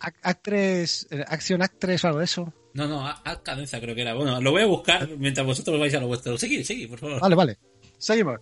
[0.00, 2.52] Ac- Actres, eh, Action Actress o algo de eso.
[2.74, 4.14] No, no, Act Act Cadenza creo que era.
[4.14, 6.36] Bueno, lo voy a buscar mientras vosotros vais a lo vuestro.
[6.38, 7.20] Seguid, seguid, por favor.
[7.20, 7.58] Vale, vale.
[7.98, 8.38] Seguimos.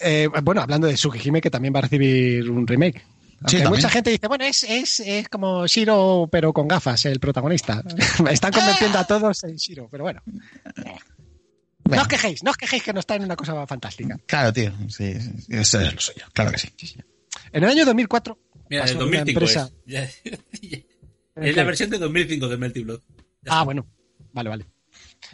[0.00, 3.02] Eh, bueno, hablando de Tsukihime, que también va a recibir un remake.
[3.40, 3.70] Aunque también.
[3.70, 7.82] mucha gente dice, bueno, es, es, es como Shiro, pero con gafas, el protagonista.
[8.30, 10.22] Están convirtiendo a todos en Shiro, pero bueno.
[11.88, 14.18] No os quejéis, no os quejéis que no está en una cosa fantástica.
[14.26, 14.72] Claro, tío.
[14.88, 16.24] Sí, sí, sí, eso es lo suyo.
[16.32, 16.68] Claro que sí.
[17.52, 20.22] En el año 2004 Mira, pasó el de una 2005 empresa- es.
[20.62, 20.78] Ya-
[21.36, 23.00] ¿En es la versión de 2005 de Melty Blood.
[23.46, 23.86] Ah, bueno.
[24.32, 24.66] Vale, vale.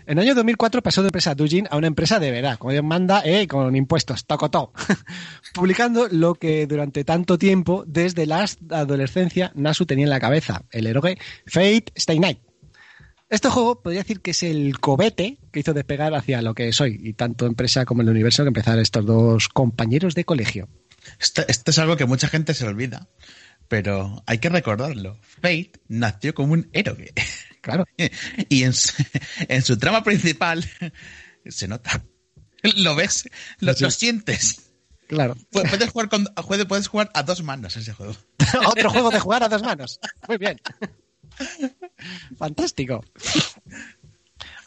[0.06, 2.84] En el año 2004 pasó de empresa Dujin a una empresa de verdad, como Dios
[2.84, 4.72] manda, eh, con impuestos, tocotó.
[5.54, 10.86] Publicando lo que durante tanto tiempo, desde la adolescencia, Nasu tenía en la cabeza, el
[10.86, 12.38] héroe Fate Stay Night.
[13.28, 17.00] Este juego podría decir que es el cobete que hizo despegar hacia lo que soy,
[17.02, 20.68] y tanto empresa como el universo que empezaron estos dos compañeros de colegio.
[21.18, 23.08] Esto, esto es algo que mucha gente se olvida,
[23.66, 25.18] pero hay que recordarlo.
[25.22, 27.12] Fate nació como un héroe.
[27.66, 27.84] Claro.
[28.48, 28.92] Y en su,
[29.48, 30.64] en su trama principal
[31.44, 32.02] se nota.
[32.76, 33.28] Lo ves,
[33.60, 33.82] lo, Sí.
[33.84, 34.70] lo sientes.
[35.08, 35.34] Claro.
[35.52, 36.24] Pu- Puedes jugar, con,
[36.68, 38.16] puedes jugar a dos manos ese juego.
[38.66, 40.00] Otro juego de jugar a dos manos.
[40.28, 40.60] Muy bien.
[42.38, 43.04] Fantástico.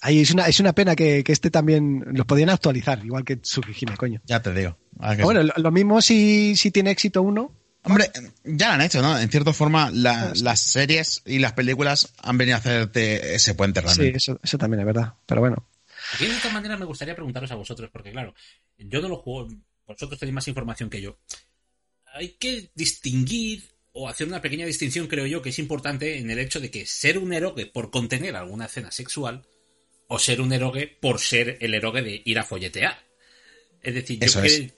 [0.01, 3.35] Ahí es una, es una pena que, que este también lo podían actualizar, igual que
[3.37, 4.21] Tsukihime, coño.
[4.25, 4.77] Ya te digo.
[4.99, 5.47] Ah, Bueno, sí.
[5.57, 7.53] lo, lo mismo si, si tiene éxito uno.
[7.83, 8.11] Hombre,
[8.43, 9.17] ya lo han hecho, ¿no?
[9.17, 13.79] En cierta forma, la- las series y las películas han venido a hacerte ese puente
[13.81, 14.17] Sí, realmente.
[14.17, 15.13] eso, eso también es verdad.
[15.25, 15.67] Pero bueno.
[16.13, 18.33] Aquí de esta manera me gustaría preguntaros a vosotros, porque claro,
[18.77, 19.49] yo no lo juego,
[19.87, 21.17] vosotros tenéis más información que yo.
[22.13, 26.39] Hay que distinguir o hacer una pequeña distinción, creo yo, que es importante en el
[26.39, 29.45] hecho de que ser un eroge por contener alguna escena sexual
[30.07, 32.97] o ser un eroge por ser el eroge de ir a folletear.
[33.81, 34.73] Es decir, yo es.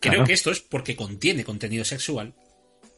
[0.00, 0.26] Creo Claro.
[0.26, 2.34] que esto es porque contiene contenido sexual,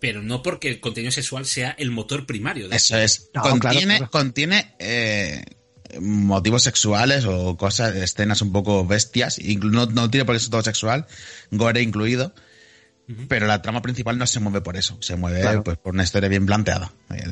[0.01, 2.69] pero no porque el contenido sexual sea el motor primario.
[2.69, 3.31] De Eso es.
[3.35, 4.11] No, contiene claro, claro.
[4.11, 5.45] contiene eh,
[6.01, 9.39] motivos sexuales o cosas, escenas un poco bestias.
[9.39, 11.07] No, no tiene por eso todo sexual,
[11.51, 12.35] gore incluido.
[13.29, 14.97] Pero la trama principal no se mueve por eso.
[15.01, 15.65] Se mueve Claro.
[15.65, 16.93] pues, por una historia bien planteada.
[17.15, 17.25] eh,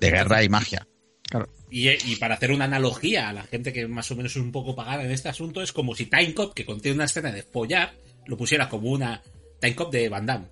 [0.00, 0.86] De guerra y magia.
[1.28, 1.52] Claro.
[1.70, 4.52] Y, y para hacer una analogía a la gente que más o menos es un
[4.52, 7.42] poco pagada en este asunto, es como si Time Cop, que contiene una escena de
[7.42, 7.92] follar,
[8.28, 9.20] lo pusiera como una
[9.60, 10.46] Time Cop de Van Damme.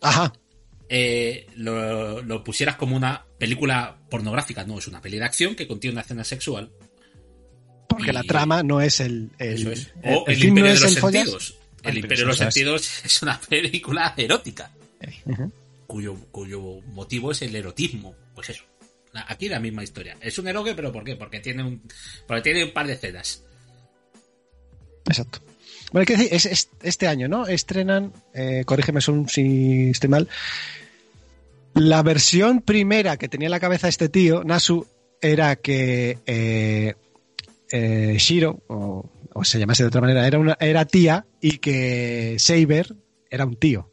[0.00, 0.32] Ajá.
[0.88, 5.66] Eh, lo, lo pusieras como una película pornográfica, no, es una peli de acción que
[5.66, 6.70] contiene una escena sexual.
[7.88, 9.30] Porque Y- la trama no es el.
[9.38, 9.92] el Eso es.
[10.02, 10.94] el- O el El, fin no Imperio es de los.
[11.12, 11.54] Sentidos.
[11.82, 12.38] El Imperio de los.
[12.38, 14.70] Sentidos es una película erótica,
[15.86, 16.60] cuyo, cuyo
[16.92, 18.14] motivo es el erotismo.
[18.34, 18.64] Pues eso.
[19.26, 20.16] Aquí la misma historia.
[20.20, 21.16] Es un eroge, pero ¿por qué?
[21.16, 21.82] Porque tiene un,
[22.26, 23.42] porque tiene un par de escenas.
[25.06, 25.40] Exacto.
[25.92, 27.46] Bueno, hay que decir, es, es- este año, ¿no?
[27.46, 30.28] Estrenan, eh, corrígeme si estoy mal,
[31.74, 34.86] la versión primera que tenía en la cabeza este tío, Nasu,
[35.20, 36.94] era que eh,
[37.70, 42.36] eh, Shiro, o, o se llamase de otra manera, era, una, era tía y que
[42.38, 42.94] Saber
[43.30, 43.90] era un tío.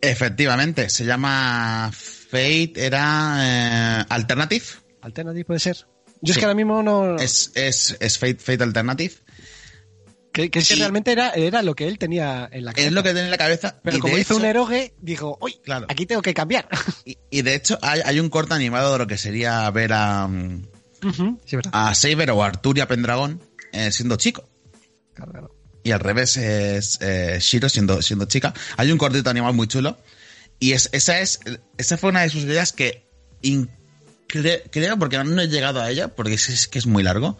[0.00, 4.64] Efectivamente, se llama Fate, era eh, Alternative.
[5.00, 5.86] Alternative puede ser.
[6.20, 7.16] Yo es que ahora mismo no...
[7.16, 9.14] Es, es, es Fate, Fate Alternative.
[10.34, 12.88] Que, que realmente era, era lo que él tenía en la cabeza.
[12.88, 13.80] Es lo que tiene en la cabeza.
[13.84, 15.86] Pero y como hizo un eroge, dijo, uy, Claro.
[15.88, 16.68] aquí tengo que cambiar.
[17.04, 20.26] Y, y de hecho hay, hay un corto animado de lo que sería ver a,
[20.26, 20.66] mm,
[21.46, 23.40] sí, a Saber o a Arturia Pendragón
[23.72, 24.48] eh, siendo chico.
[25.14, 25.54] Claro.
[25.84, 28.52] Y al revés es eh, Shiro siendo, siendo chica.
[28.76, 29.98] Hay un cortito animado muy chulo.
[30.58, 31.40] Y es, esa, es,
[31.78, 33.06] esa fue una de sus ideas que
[34.26, 37.38] creo, porque no he llegado a ella, porque es, es que es muy largo.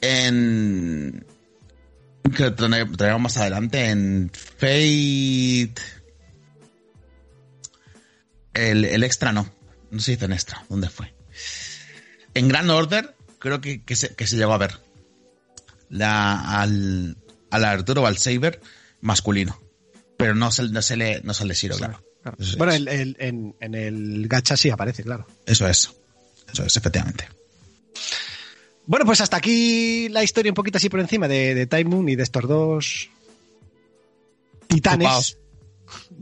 [0.00, 1.24] En.
[2.36, 5.74] Que traemos más adelante en Fate.
[8.54, 9.50] El, el extra no.
[9.90, 10.64] No se dice en extra.
[10.68, 11.14] ¿Dónde fue?
[12.34, 14.78] En Grand Order, creo que, que, se, que se llegó a ver.
[15.90, 17.16] La, al,
[17.50, 18.60] al Arturo o al Saber
[19.00, 19.60] masculino.
[20.16, 22.02] Pero no se, no se le, no sale Shiro, claro.
[22.22, 22.36] Claro.
[22.56, 25.26] Bueno, el- el- en, en el gacha sí aparece, claro.
[25.44, 25.90] Eso es.
[26.52, 27.28] Eso es, efectivamente.
[28.86, 32.08] Bueno, pues hasta aquí la historia un poquito así por encima de, de Time Moon
[32.08, 33.10] y de estos dos
[34.66, 35.38] titanes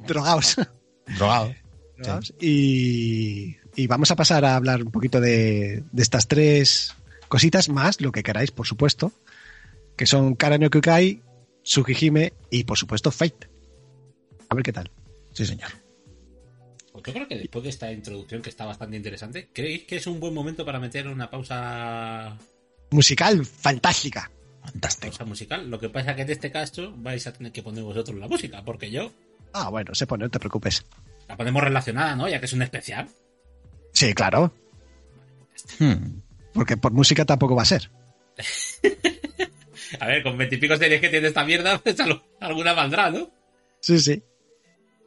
[0.07, 0.57] drogados.
[1.19, 1.55] Drogado.
[1.97, 2.35] drogados.
[2.41, 6.95] Y, y vamos a pasar a hablar un poquito de, de estas tres
[7.29, 9.13] cositas, más lo que queráis, por supuesto,
[9.97, 11.23] que son Kara no Kyukai,
[11.63, 13.49] Tsukihime y, por supuesto, Fate.
[14.49, 14.91] A ver qué tal.
[15.33, 15.71] Sí, señor.
[16.93, 20.07] Pues yo creo que después de esta introducción que está bastante interesante, ¿creéis que es
[20.07, 22.37] un buen momento para meter una pausa,
[22.91, 24.31] Musical, fantástica.
[24.63, 25.07] Fantástico.
[25.11, 25.71] pausa musical?
[25.71, 28.63] Lo que pasa que en este caso vais a tener que poner vosotros la música,
[28.65, 29.11] porque yo
[29.53, 30.85] Ah, bueno, se pone, no te preocupes.
[31.29, 32.29] la ponemos relacionada, ¿no?
[32.29, 33.09] Ya que es un especial.
[33.93, 34.53] Sí, claro,
[35.79, 36.21] Hmm.
[36.53, 37.91] porque por música tampoco va a ser.
[40.01, 43.31] A ver, con veintipico series que tiene esta mierda, pues al- alguna valdrá, ¿no?
[43.81, 44.23] Sí, sí.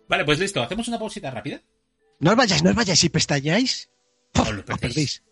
[0.07, 1.61] Vale, pues listo, hacemos una pausita rápida.
[2.19, 2.99] No os vayáis, no os vayáis.
[2.99, 3.89] Si pestañáis,
[4.33, 4.47] ¡puf!
[4.49, 5.23] Os lo os perdéis.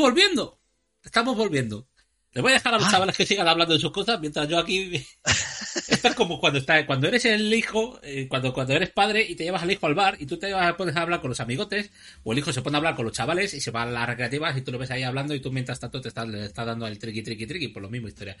[0.00, 0.60] Volviendo.
[1.04, 1.86] Estamos volviendo.
[2.32, 2.90] Les voy a dejar a los Ah.
[2.92, 5.04] chavales que sigan hablando de sus cosas mientras yo aquí.
[5.88, 9.34] Esto es como cuando está, cuando eres el hijo, eh, cuando, cuando eres padre y
[9.34, 11.40] te llevas al hijo al bar y tú te vas- pones a hablar con los
[11.40, 11.90] amigotes,
[12.22, 14.06] o el hijo se pone a hablar con los chavales y se va a las
[14.08, 16.66] recreativas y tú lo ves ahí hablando y tú mientras tanto te estás, le estás
[16.66, 18.36] dando el triqui triqui triqui, por lo mismo historia.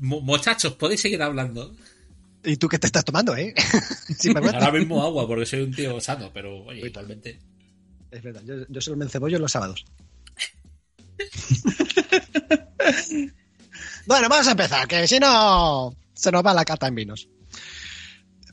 [0.00, 1.74] Mo- muchachos, podéis seguir hablando.
[2.44, 3.54] ¿Y tú qué te estás tomando, eh?
[4.18, 4.36] Sin.
[4.36, 7.38] Ahora mismo agua porque soy un tío sano, pero oye, igualmente.
[8.10, 9.84] Es verdad, yo, yo solo me encebollo los sábados.
[14.06, 17.28] bueno, vamos a empezar, que si no se nos va la cata en vinos.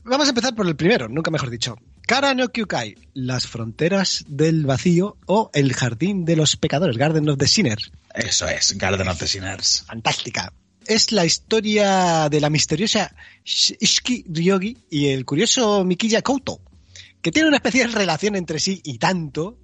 [0.04, 1.76] Vamos a empezar por el primero, nunca mejor dicho.
[2.06, 7.38] Kara no Kyukai, las fronteras del vacío o el jardín de los pecadores, Garden of
[7.38, 7.92] the Sinners.
[8.14, 9.84] Eso es, Garden of the Sinners.
[9.86, 10.52] Fantástica.
[10.86, 13.14] Es la historia de la misteriosa
[13.44, 16.60] Sh- Ishiki Ryogi y el curioso Mikiya Kouto,
[17.22, 19.58] que tiene una especial relación entre sí y tanto,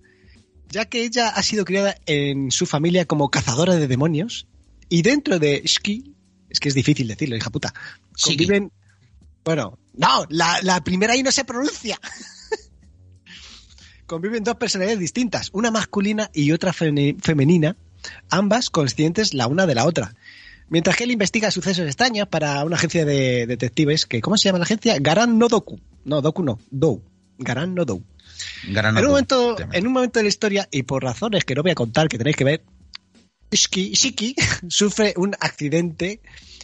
[0.70, 4.46] ya que ella ha sido criada en su familia como cazadora de demonios
[4.88, 6.14] y dentro de Ishiki,
[6.48, 7.72] es que es difícil decirlo, hija puta,
[8.16, 8.46] Shiki.
[8.46, 8.72] conviven...
[9.44, 12.00] Bueno, no, la, la primera ahí no se pronuncia.
[14.06, 17.76] conviven dos personalidades distintas, una masculina y otra femenina,
[18.30, 20.14] ambas conscientes la una de la otra.
[20.68, 24.58] Mientras que él investiga sucesos extraños para una agencia de detectives que, ¿cómo se llama
[24.58, 24.96] la agencia?
[24.98, 25.78] Garan no Doku.
[26.04, 27.02] No, Doku no, Dou.
[27.38, 28.02] Garan no Dou.
[28.66, 29.74] En un, momento, Tema.
[29.74, 32.18] en un momento de la historia, y por razones que no voy a contar, que
[32.18, 32.62] tenéis que ver,
[33.51, 34.34] Shiki, Shiki
[34.68, 36.20] sufre un accidente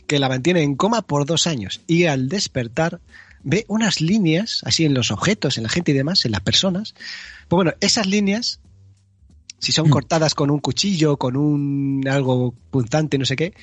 [0.07, 3.01] que la mantiene en coma por dos años y al despertar
[3.45, 6.95] ve unas líneas, así en los objetos, en la gente y demás, en las personas.
[7.49, 8.61] Pues bueno, esas líneas,
[9.59, 9.91] si son Mm.
[9.91, 13.55] cortadas con un cuchillo, con un algo punzante, no sé qué,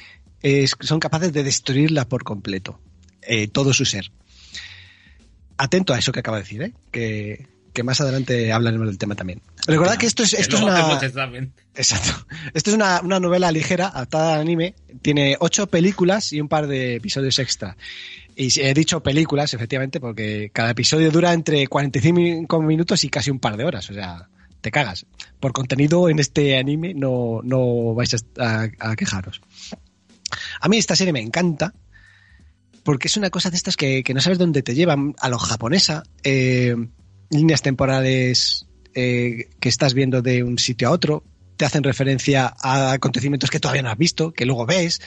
[0.41, 2.79] es- son capaces de destruirla por completo,
[3.21, 4.11] eh, todo su ser.
[5.57, 6.73] Atento a eso que acabo de decir, ¿eh?
[6.91, 9.41] que, que más adelante hablaremos del tema también.
[9.67, 10.79] Recordad que esto es, esto es una...
[11.75, 12.25] Exacto.
[12.53, 14.75] Esto es una, una novela ligera, adaptada al anime.
[15.01, 17.77] Tiene ocho películas y un par de episodios extra.
[18.35, 23.39] Y he dicho películas, efectivamente, porque cada episodio dura entre 45 minutos y casi un
[23.39, 23.89] par de horas.
[23.89, 24.29] O sea,
[24.61, 25.05] te cagas.
[25.39, 29.41] Por contenido en este anime no, no vais a, a- a quejaros.
[30.61, 31.73] A mí esta serie me encanta
[32.83, 35.15] porque es una cosa de estas que, que no sabes dónde te llevan.
[35.19, 36.75] A lo japonesa, eh,
[37.29, 41.23] líneas temporales eh, que estás viendo de un sitio a otro,
[41.57, 45.01] te hacen referencia a acontecimientos que todavía no has visto, que luego ves.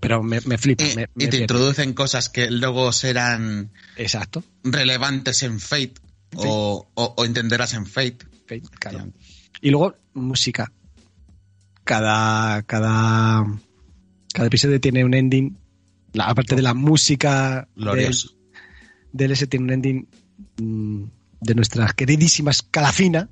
[0.00, 0.84] Pero me, me flipa.
[0.84, 4.42] Y, me- y me te introducen cosas que luego serán Exacto.
[4.64, 5.94] relevantes en Fate
[6.36, 8.18] o, o- o entenderás en Fate.
[8.46, 9.12] Fate, claro.
[9.60, 10.72] Y luego, música.
[11.84, 13.44] Cada, cada,
[14.32, 15.56] cada episodio tiene un ending.
[16.12, 18.14] La, aparte de la música del,
[19.12, 20.08] del ese tiene un ending
[21.40, 23.28] de nuestras queridísimas Calafina.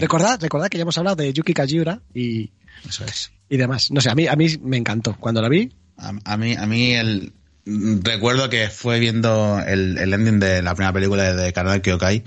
[0.00, 2.50] Recordad, recordad que ya hemos hablado de Yuki Kajiura y,
[2.88, 3.30] Eso es.
[3.48, 3.90] y demás.
[3.90, 5.16] No sé, a mí, a mí me encantó.
[5.18, 7.32] Cuando la vi, A, a mí, a mí el,
[7.64, 12.24] mm, recuerdo que fue viendo el, el ending de la primera película de Karada Kyokai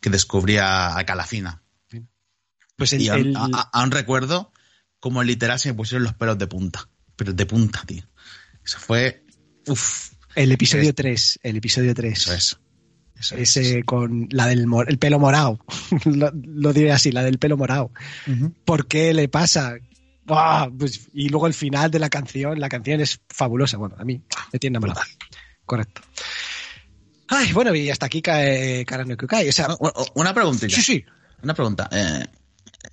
[0.00, 1.62] que descubrí a, Calafina.
[2.76, 4.52] pues el, Y aún, el- a- aún recuerdo
[5.00, 6.88] como literal se me pusieron los pelos de punta.
[7.16, 8.02] Pero de punta, tío.
[8.64, 9.24] Eso fue.
[9.66, 10.10] Uf.
[10.36, 12.12] el episodio es- 3, el episodio 3.
[12.18, 12.58] Eso es.
[13.32, 15.58] Ese con la del el pelo morado.
[16.04, 17.90] lo, lo diré así, la del pelo morado.
[18.64, 19.74] ¿Por qué le pasa?
[20.24, 20.68] ¡Buah!
[20.70, 23.76] Pues- y luego el final de la canción, la canción es fabulosa.
[23.76, 25.00] Bueno, a mí me tiene enamorado.
[25.64, 26.02] Correcto.
[27.28, 29.14] Ay, bueno, y hasta aquí cae Karano.
[29.14, 29.68] O sea,
[30.14, 30.74] Una preguntita.
[30.74, 31.04] sí, sí.
[31.42, 31.88] Una pregunta.
[31.92, 32.24] Eh,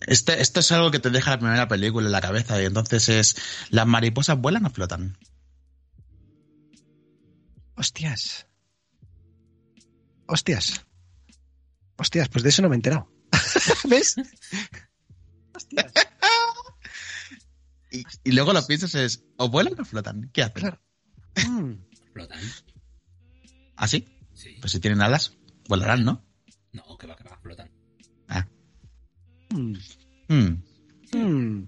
[0.08, 3.08] este, esto es algo que te deja la primera película en la cabeza y entonces
[3.10, 3.36] es,
[3.70, 5.18] ¿las mariposas vuelan o flotan?
[7.78, 8.48] Hostias.
[10.28, 10.86] Hostias.
[11.98, 13.10] Hostias, pues de eso no me he enterado.
[13.90, 14.16] ¿Ves?
[15.54, 15.94] Hostias.
[17.92, 20.30] y, luego lo piensas es, ¿o vuelan o flotan?
[20.34, 20.78] ¿Qué hacen?
[21.48, 21.74] Mm.
[22.14, 22.40] ¿Flotan?
[23.78, 24.08] ¿Ah, sí?
[24.34, 24.58] sí?
[24.60, 26.26] Pues si tienen alas, volarán, ¿no?
[26.74, 27.72] No, que va, que va, flotan.
[28.28, 28.48] Ah.
[29.52, 29.78] Mm.
[30.28, 30.64] Mm.
[31.14, 31.68] mm.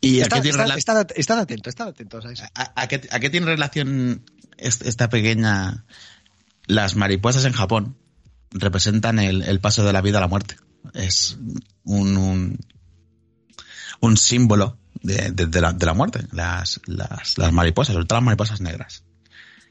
[0.00, 2.44] ¿Y está, a qué tiene está, está, atentos, están atentos a eso.
[2.54, 4.24] A, qué, ¿A, qué, tiene relación
[4.58, 5.84] esta pequeña
[6.66, 7.96] las mariposas en Japón
[8.50, 10.56] representan el, el paso de la vida a la muerte.
[10.94, 11.38] Es
[11.84, 12.58] un, un,
[14.00, 16.26] un símbolo de, de- de la, de la muerte.
[16.32, 19.04] Las, las, las mariposas, sobre todo las mariposas negras.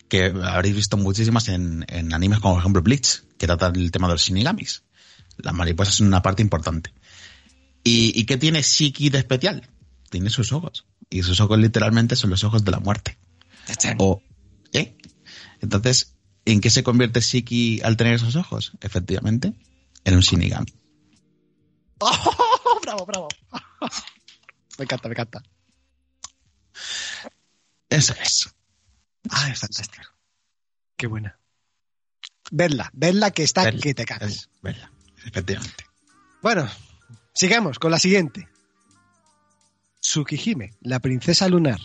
[0.08, 4.08] Que habréis visto muchísimas en, en animes como por ejemplo Bleach, que trata el tema
[4.08, 4.84] de los shinigamis.
[5.38, 6.94] Las mariposas son una parte importante.
[7.84, 9.70] ¿Y, y qué tiene Shiki de especial?
[10.10, 10.86] Tiene sus ojos.
[11.10, 13.18] Y sus ojos literalmente son los ojos de la muerte.
[13.98, 14.22] O,
[14.74, 14.98] ¿eh?
[15.62, 16.16] Entonces,
[16.46, 18.74] ¿en qué se convierte Shiki al tener esos ojos?
[18.82, 19.54] Efectivamente,
[20.04, 20.74] en un Shinigami.
[22.00, 23.28] ¡Oh, bravo, bravo!
[24.78, 25.44] Me encanta, me encanta.
[27.90, 28.50] Eso es.
[29.30, 30.06] Ah, es fantástico.
[30.96, 31.38] Qué buena.
[32.52, 34.50] Vedla, vedla que está Verla, que te cagas.
[34.62, 34.92] verla,
[35.26, 35.86] efectivamente.
[36.42, 36.68] Bueno,
[37.34, 38.48] sigamos con la siguiente.
[40.02, 41.80] Tsukihime, la princesa lunar.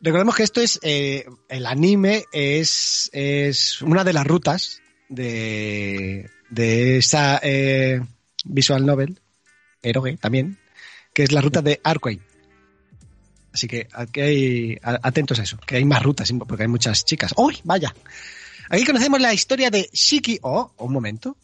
[0.00, 6.96] Recordemos que esto es, eh, el anime es, es una de las rutas de, de
[6.98, 8.00] esa eh,
[8.44, 9.20] visual novel,
[9.82, 10.58] Eroge también,
[11.12, 12.20] que es la ruta de Arkway.
[13.52, 17.34] Así que aquí hay, atentos a eso, que hay más rutas, porque hay muchas chicas.
[17.36, 17.94] ¡Uy, vaya!
[18.70, 20.38] Aquí conocemos la historia de Shiki.
[20.42, 21.36] Oh, un momento.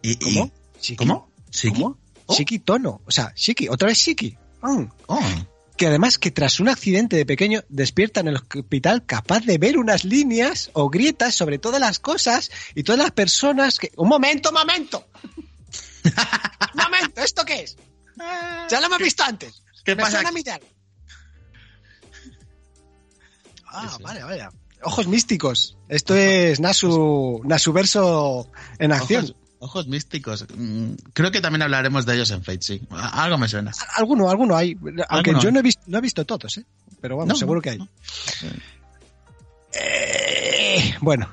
[0.00, 0.52] ¿Y, y- ¿Cómo?
[0.80, 0.96] Shiki.
[0.96, 1.32] ¿Cómo?
[1.50, 1.74] ¿Shiki?
[1.82, 1.98] ¿Cómo?
[2.26, 2.34] Oh.
[2.34, 3.02] Shiki Tono.
[3.04, 4.38] O sea, Shiki, otra vez Shiki.
[4.62, 4.84] Mm.
[5.08, 5.20] Oh,
[5.82, 9.76] Que además que tras un accidente de pequeño despierta en el hospital capaz de ver
[9.76, 13.90] unas líneas o grietas sobre todas las cosas y todas las personas que...
[13.96, 15.04] Un momento, un momento.
[16.04, 17.76] un momento, ¿esto qué es?
[18.70, 19.64] Ya lo hemos visto antes.
[19.84, 20.60] ¿Qué Me pasa suena ya.
[23.66, 24.02] Ah, Sí, sí.
[24.04, 24.48] vale, vale.
[24.84, 25.76] Ojos místicos.
[25.88, 29.24] Esto es Nasu, Nasu verso en acción.
[29.24, 30.44] ojos, ojos místicos.
[30.56, 32.82] Mm, Creo que también hablaremos de ellos en Fate, sí.
[32.90, 33.72] Algo me suena.
[33.96, 34.76] Alguno, alguno hay.
[35.08, 36.64] Aunque Alguno yo no he, visto, no he visto todos, ¿eh?
[37.00, 37.78] Pero vamos, No, seguro no, que hay.
[37.78, 37.88] no.
[39.74, 41.32] Eh, bueno.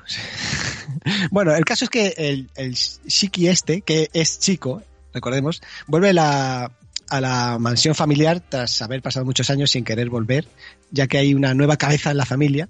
[1.30, 6.72] bueno, el caso es que el, el Shiki este, que es chico, recordemos, vuelve la-
[7.08, 10.46] a la mansión familiar tras haber pasado muchos años sin querer volver,
[10.92, 12.68] ya que hay una nueva cabeza en la familia,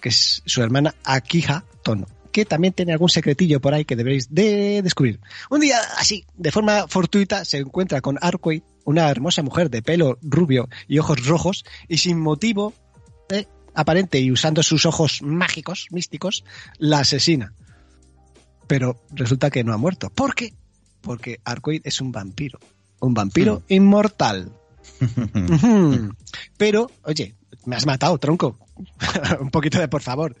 [0.00, 4.34] que es su hermana Akija Tono, que también tiene algún secretillo por ahí que deberéis
[4.34, 5.20] de descubrir.
[5.50, 10.18] Un día así, de forma fortuita, se encuentra con Arkway, una hermosa mujer de pelo
[10.20, 12.74] rubio y ojos rojos, y sin motivo
[13.30, 16.44] eh, aparente y usando sus ojos mágicos, místicos,
[16.78, 17.54] la asesina.
[18.66, 20.10] Pero resulta que no ha muerto.
[20.10, 20.54] ¿Por qué?
[21.02, 22.58] Porque Arkway es un vampiro.
[22.98, 24.50] Un vampiro inmortal.
[25.00, 26.12] Ujú.
[26.56, 28.58] Pero, oye, me has matado, tronco.
[29.40, 30.34] un poquito de por favor.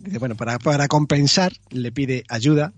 [0.00, 2.72] Dice, bueno, para, para compensar, le pide ayuda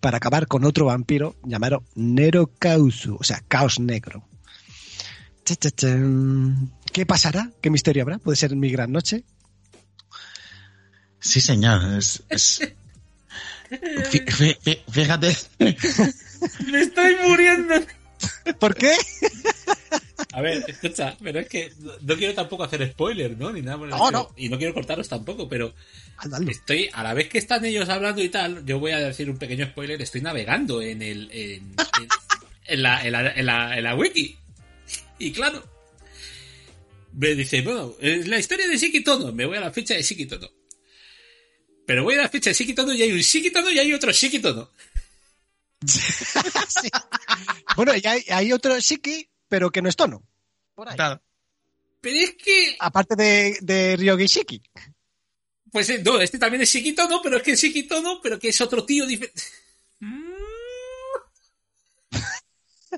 [0.00, 4.24] para acabar con otro vampiro llamado Nero Causu, o sea, Caos Negro.
[5.44, 6.72] Cha, cha, chan.
[6.92, 7.50] ¿Qué pasará?
[7.60, 8.18] ¿Qué misterio habrá?
[8.18, 9.24] ¿Puede ser mi gran noche?
[11.18, 11.82] Sí, señor.
[11.98, 12.60] Es, es-
[13.70, 15.36] Fí- fí- fí- Fíjate.
[15.58, 17.74] Me estoy muriendo.
[18.58, 18.92] ¿Por qué?
[20.32, 23.52] A ver, escucha, pero es que no, quiero tampoco hacer spoiler, ¿no?
[23.52, 24.32] Ni nada por el No, no.
[24.36, 25.74] Y no quiero cortaros tampoco, pero
[26.18, 26.50] hazlo.
[26.50, 29.38] estoy, a la vez que están ellos hablando y tal, yo voy a decir un
[29.38, 32.08] pequeño spoiler, estoy navegando en el, en, en-
[32.66, 33.46] en la, en,
[33.84, 34.36] la, wiki.
[35.18, 35.64] Y claro,
[37.14, 40.48] me dice, bueno, es la historia de Shikitono, me voy a la ficha de Shikitono.
[41.86, 44.70] Pero voy a la ficha de Shikitono y hay un Shikitono y hay otro Shikitono.
[45.86, 46.88] Sí.
[47.74, 50.22] Bueno, y hay, hay otro Shiki, pero que no es tono.
[50.74, 50.96] Por ahí.
[50.96, 51.20] Claro.
[52.00, 54.62] Pero es que, Aparte de, de Ryogi Shiki.
[55.70, 58.58] pues eh, no, este también es Shikitono, pero es que es Shikitono, pero que es
[58.62, 59.42] otro tío diferente.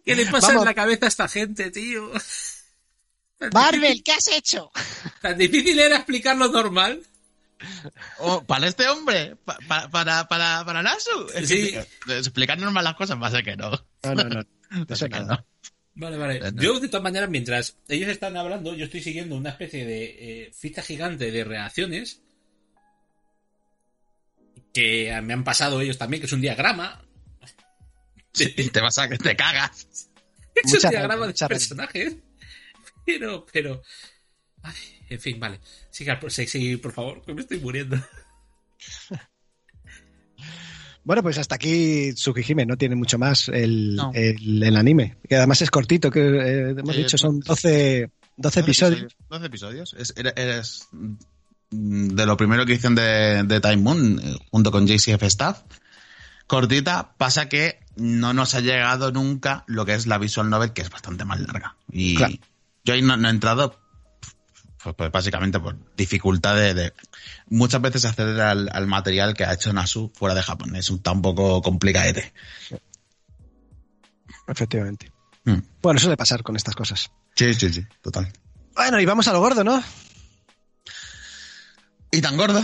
[0.04, 0.62] ¿Qué le pasa Vamos.
[0.62, 2.10] en la cabeza a esta gente, tío?
[3.52, 4.70] Marvel, ¿qué has hecho?
[5.20, 7.02] Tan difícil era explicar lo normal.
[8.18, 11.28] Oh, para este hombre, pa- pa- para, para, para Nasu.
[11.44, 11.72] Sí.
[12.06, 13.70] que, explicar normal las cosas, va a ser que no.
[14.04, 14.44] No, no, no.
[14.96, 15.36] Que nada.
[15.36, 15.46] no.
[15.94, 16.40] Vale, vale.
[16.54, 20.52] Yo, de todas maneras, mientras ellos están hablando, yo estoy siguiendo una especie de eh,
[20.52, 22.22] ficha gigante de reacciones
[24.72, 27.04] que me han pasado ellos también, que es un diagrama.
[28.32, 29.86] Sí, te vas a que te cagas.
[30.54, 32.16] Es Mucha un diagrama de personajes.
[33.06, 33.82] Pero, pero.
[34.62, 34.74] Ay,
[35.08, 35.60] en fin, vale.
[35.90, 37.96] Siga, por favor, que me estoy muriendo.
[41.04, 44.12] Bueno, pues hasta aquí Tsukihime, no tiene mucho más el, No.
[44.14, 45.16] el, el anime.
[45.28, 49.16] Que además es cortito, que eh, hemos dicho son pues, 12, 12 episodios.
[49.28, 49.94] 12 episodios.
[49.98, 50.88] Es, eres
[51.70, 55.62] de lo primero que hicieron de, de Time Moon, junto con JCF Staff.
[56.46, 60.82] Cortita, pasa que no nos ha llegado nunca lo que es la visual novel, que
[60.82, 61.76] es bastante más larga.
[61.90, 62.34] Y, Claro.
[62.84, 63.78] Yo ahí no, no he entrado
[64.82, 66.92] pues, pues, básicamente por dificultad de, de
[67.48, 70.74] muchas veces acceder al, al material que ha hecho Nasu fuera de Japón.
[70.76, 72.32] Es un tan poco complicadete.
[74.48, 75.12] Efectivamente.
[75.44, 75.58] Mm.
[75.80, 77.10] Bueno, suele pasar con estas cosas.
[77.34, 78.32] Sí, sí, sí, total.
[78.74, 79.82] Bueno, y vamos a lo gordo, ¿no?
[82.10, 82.62] Y tan gordo.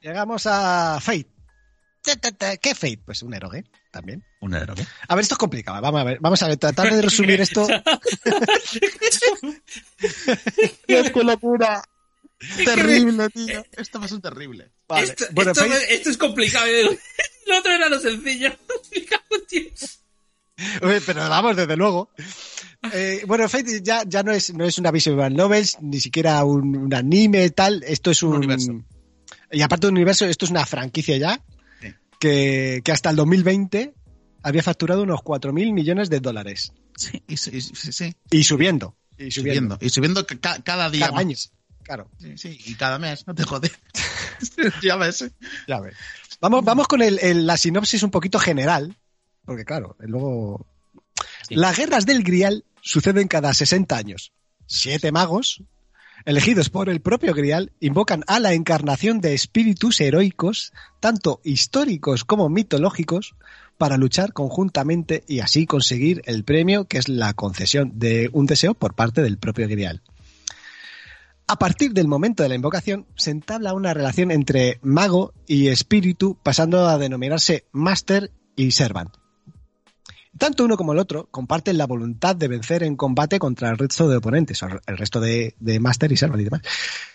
[0.00, 1.28] Llegamos a Fate.
[2.02, 2.58] Te, te, te.
[2.58, 3.00] ¿Qué Fate?
[3.04, 4.24] Pues un eroge también.
[4.40, 4.84] Un héroe.
[5.06, 5.80] A ver, esto es complicado.
[5.80, 7.68] Vamos a ver, vamos a ver, tratando de resumir esto.
[10.86, 11.84] ¡Qué locura!
[12.64, 13.64] Terrible, tío.
[13.76, 14.72] Esto va a ser terrible.
[14.88, 15.04] Vale.
[15.04, 16.66] esto, Bueno, esto, esto es complicado.
[17.46, 18.50] Lo otro era lo sencillo.
[20.80, 22.10] Pero vamos, desde luego.
[22.92, 26.76] Eh, bueno, Fate ya, ya no, es, no es una visual novel, ni siquiera un,
[26.76, 27.84] un anime, tal.
[27.84, 28.30] Esto es un.
[28.30, 28.84] Un universo.
[29.52, 31.40] Y aparte de un universo, esto es una franquicia ya.
[32.22, 33.94] Que, que hasta el 2020
[34.44, 36.72] había facturado unos 4.000 millones de dólares.
[36.96, 38.14] Sí, y, sí, sí.
[38.30, 38.94] Y subiendo.
[39.18, 39.74] Y subiendo.
[39.74, 39.78] Subiendo.
[39.80, 41.06] Y subiendo ca- cada día.
[41.06, 41.20] Cada más.
[41.20, 41.36] año.
[41.82, 43.72] Claro, Sí, sí, y cada mes, no te jodes.
[44.84, 45.24] ya ves.
[45.66, 45.96] ya ves.
[46.40, 48.96] Vamos, vamos con el- el- la sinopsis un poquito general.
[49.44, 50.64] Porque claro, luego.
[51.48, 51.56] Sí.
[51.56, 54.32] Las guerras del Grial suceden cada 60 años.
[54.66, 55.60] Siete magos,
[56.24, 62.48] elegidos por el propio Grial, invocan a la encarnación de espíritus heroicos, tanto históricos como
[62.48, 63.34] mitológicos,
[63.78, 68.74] para luchar conjuntamente y así conseguir el premio que es la concesión de un deseo
[68.74, 70.02] por parte del propio Grial.
[71.48, 76.38] A partir del momento de la invocación, se entabla una relación entre mago y espíritu,
[76.42, 79.21] pasando a denominarse Master y Servant.
[80.42, 84.08] Tanto uno como el otro comparten la voluntad de vencer en combate contra el resto
[84.08, 86.62] de oponentes, el resto de, de Master y Servant y demás.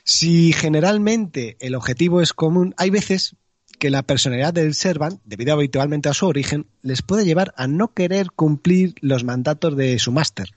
[0.05, 3.35] Si generalmente el objetivo es común, hay veces
[3.79, 7.89] que la personalidad del Servant, debido habitualmente a su origen, les puede llevar a no
[7.89, 10.51] querer cumplir los mandatos de su Master.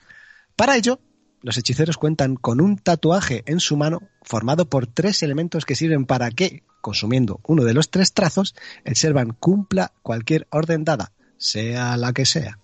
[0.54, 1.00] Para ello,
[1.42, 6.06] los hechiceros cuentan con un tatuaje en su mano formado por tres elementos que sirven
[6.06, 8.54] para que, consumiendo uno de los tres trazos,
[8.84, 11.10] el Servant cumpla cualquier orden dada,
[11.40, 12.58] sea la que sea.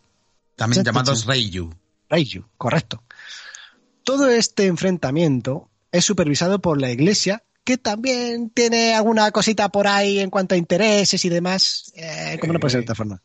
[0.55, 1.27] También llamados.
[1.27, 1.75] Reiju.
[2.09, 3.03] Reiju, correcto.
[4.05, 10.21] Todo este enfrentamiento es supervisado por la Iglesia, que también tiene alguna cosita por ahí
[10.21, 13.23] en cuanto a intereses y demás, eh, como no puede ser de otra forma.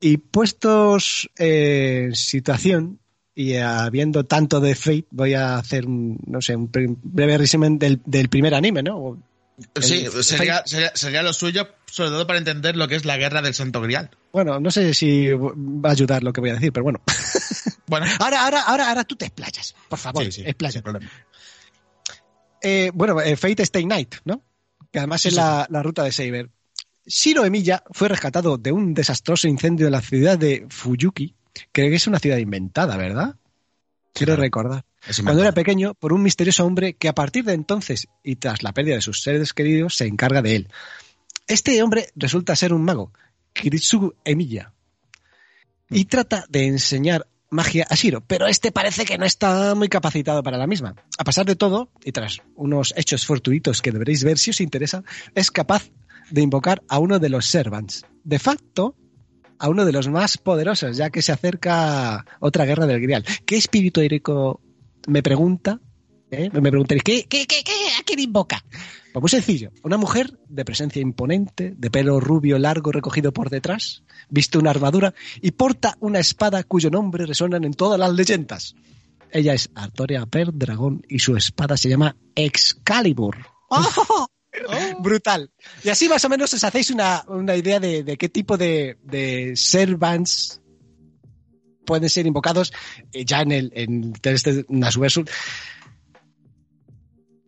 [0.00, 2.98] Y puestos eh, en situación,
[3.34, 8.00] y habiendo tanto de Fate, voy a hacer un, no sé, un breve resumen del,
[8.04, 9.16] del primer anime, ¿no?
[9.80, 13.16] Sí, El- sería, sería, sería lo suyo, sobre todo para entender lo que es la
[13.16, 14.10] guerra del Santo Grial.
[14.32, 17.00] Bueno, no sé si va a ayudar lo que voy a decir, pero bueno.
[17.86, 21.10] Bueno, Ahora, ahora, ahora, ahora tú te explayas, por favor, sí, sí, problema.
[22.62, 24.42] Eh, bueno, eh, Fate Stay Night, ¿no?
[24.90, 26.48] Que además Sí, es la, la ruta de Saber.
[27.04, 31.34] Shiro Emiya fue rescatado de un desastroso incendio en la ciudad de Fuyuki,
[31.72, 33.34] que es una ciudad inventada, ¿verdad?
[34.14, 34.84] Quiero recordar.
[35.24, 38.72] Cuando era pequeño, por un misterioso hombre que a partir de entonces y tras la
[38.72, 40.68] pérdida de sus seres queridos se encarga de él.
[41.48, 43.12] Este hombre resulta ser un mago,
[43.52, 44.72] Kiritsugu Emiya,
[45.90, 50.42] y trata de enseñar magia a Shiro, pero este parece que no está muy capacitado
[50.42, 50.94] para la misma.
[51.18, 55.02] A pesar de todo, y tras unos hechos fortuitos que deberéis ver si os interesa,
[55.34, 55.90] es capaz
[56.30, 58.06] de invocar a uno de los servants.
[58.24, 58.96] De facto,
[59.58, 63.24] a uno de los más poderosos, ya que se acerca otra guerra del Grial.
[63.44, 64.60] ¿Qué espíritu heroico
[65.06, 65.80] me pregunta?
[66.30, 66.50] ¿eh?
[66.52, 67.72] Me preguntaréis, ¿qué, qué, qué, qué?
[67.98, 68.64] ¿A quién invoca?
[69.12, 69.70] Pues muy sencillo.
[69.82, 75.14] Una mujer de presencia imponente, de pelo rubio largo recogido por detrás, viste una armadura
[75.40, 78.74] y porta una espada cuyo nombre resuenan en todas las leyendas.
[79.30, 83.36] Ella es Artoria Per Dragón y su espada se llama Excalibur.
[83.68, 84.26] ¡Oh!
[85.00, 85.50] Brutal.
[85.82, 88.98] Y así más o menos os hacéis una, una idea de, de qué tipo de,
[89.02, 90.61] de servants
[91.84, 92.72] pueden ser invocados
[93.12, 95.28] eh, ya en el en este Nasuversul.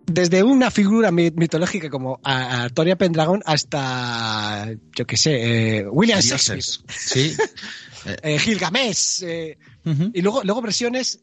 [0.07, 6.63] Desde una figura mi- mitológica como Artoria Pendragon hasta, yo qué sé, eh, William Shakespeare.
[6.63, 7.35] Sí.
[8.23, 9.57] eh, Gilgamesh, eh,
[9.87, 10.11] Ujú.
[10.13, 11.21] y luego, luego versiones,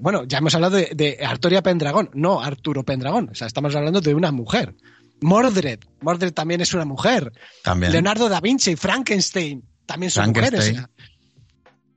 [0.00, 4.00] bueno, ya hemos hablado de, de Artoria Pendragón, no Arturo Pendragón, o sea, estamos hablando
[4.00, 4.74] de una mujer.
[5.20, 7.32] Mordred, Mordred también es una mujer.
[7.62, 7.92] También.
[7.92, 10.64] Leonardo da Vinci, Frankenstein, también son mujeres.
[10.64, 10.86] Frankenstein.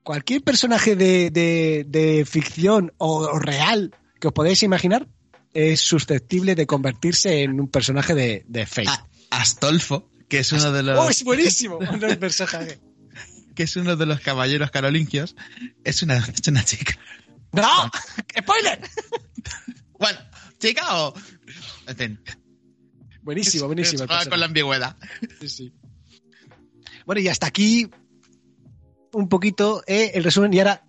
[0.05, 5.07] Cualquier personaje de, de- de ficción o, o real que os podéis imaginar
[5.53, 8.89] es susceptible de convertirse en un personaje de, de Fate.
[9.31, 11.77] Astolfo, que es uno de los ¡Oh, es buenísimo!
[11.91, 12.79] Un personaje.
[13.55, 15.35] que es uno de los caballeros carolingios,
[15.83, 16.97] es una, es una chica.
[17.51, 17.89] ¡No!
[18.39, 18.79] ¡Spoiler!
[19.97, 20.19] Bueno,
[20.59, 21.13] chica o.
[21.87, 22.19] En fin.
[23.23, 24.05] Buenísimo, buenísimo.
[24.29, 24.95] con la ambigüedad.
[25.41, 25.73] Sí, sí.
[27.05, 27.89] Bueno, y hasta aquí
[29.15, 30.53] un poquito eh, el resumen.
[30.53, 30.85] Y ahora,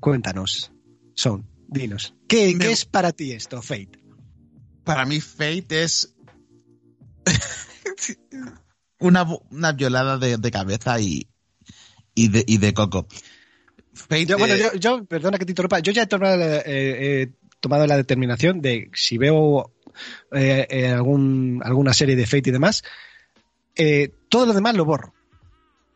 [0.00, 0.72] cuéntanos.
[1.14, 2.14] Son, dinos.
[2.28, 3.98] ¿Qué, Me- qué es para ti esto, Fate?
[4.84, 6.14] Para mí, Fate es.
[8.98, 11.28] una, una violada de, de cabeza y,
[12.14, 13.06] y, de, y de coco.
[13.94, 14.26] Fate.
[14.26, 17.22] Yo, bueno, eh, yo, yo, perdona que te interrumpa, yo ya he tomado, la- eh,
[17.22, 19.72] he tomado la determinación de si veo
[20.32, 22.82] eh, eh, algún, alguna serie de Fate y demás,
[23.76, 25.14] eh, todo lo demás lo borro.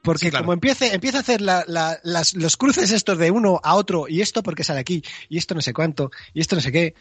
[0.06, 0.44] Porque Sí, claro.
[0.44, 4.06] como empiece, empieza a hacer la- la- las- los cruces estos de uno a otro,
[4.08, 6.94] y esto porque sale aquí, y esto no sé cuánto, y esto no sé qué,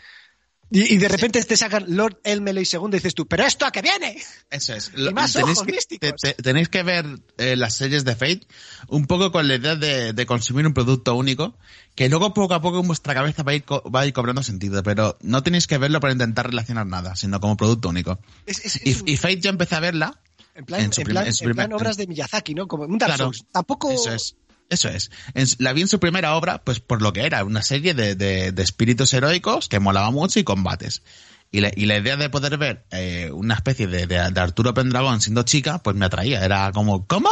[0.71, 3.71] y, y de repente te sacan Lord Elmeley segundo y dices tú, ¿pero esto a
[3.71, 4.17] qué viene?
[4.49, 4.91] Eso es.
[4.97, 7.05] Y más tenéis, ojos que, te- te- tenéis que ver
[7.37, 8.41] eh, las series de Fate
[8.87, 11.55] un poco con la idea de, de consumir un producto único,
[11.93, 14.13] que luego poco a poco en vuestra cabeza va a, ir co- va a ir
[14.13, 18.17] cobrando sentido, pero no tenéis que verlo para intentar relacionar nada, sino como producto único.
[18.47, 20.19] Es- es- Y, es un- y Fate yo empecé a verla.
[20.55, 22.67] En plan, en su en plan- en su en plan obras de Miyazaki, ¿no?
[22.67, 23.25] Como un Dark Claro.
[23.25, 23.45] Souls.
[23.51, 23.91] Tampoco...
[23.91, 24.35] Eso es.
[24.69, 25.11] Eso es.
[25.59, 28.51] La vi en su primera obra, pues por lo que era, una serie de, de-
[28.51, 31.03] de espíritus heroicos que molaba mucho y combates.
[31.51, 34.73] Y la, y la idea de poder ver eh, una especie de, de- de Arturo
[34.73, 36.43] Pendragón siendo chica, pues me atraía.
[36.43, 37.29] Era como, ¿cómo?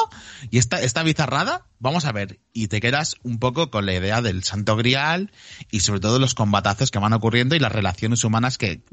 [0.52, 1.66] ¿Y esta, esta bizarrada?
[1.80, 2.40] Vamos a ver.
[2.54, 5.32] Y te quedas un poco con la idea del Santo Grial
[5.72, 8.84] y sobre todo los combatazos que van ocurriendo y las relaciones humanas que,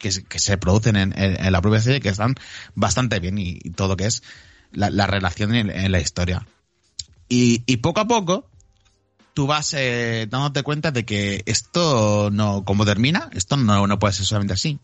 [0.00, 2.34] que, se- producen en, la propia serie que están
[2.74, 4.22] bastante bien y, todo lo que es
[4.72, 6.46] la, la relación en, la historia.
[7.28, 8.50] Y, y poco a poco
[9.34, 14.14] tú vas eh, dándote cuenta de que esto no, como termina, esto no, no puede
[14.14, 14.80] ser solamente así.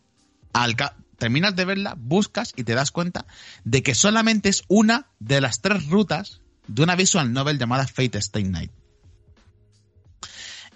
[0.52, 0.76] Al
[1.18, 3.26] terminas de verla, buscas y te das cuenta
[3.64, 8.18] de que solamente es una de las tres rutas de una visual novel llamada Fate
[8.18, 8.70] Stay Night.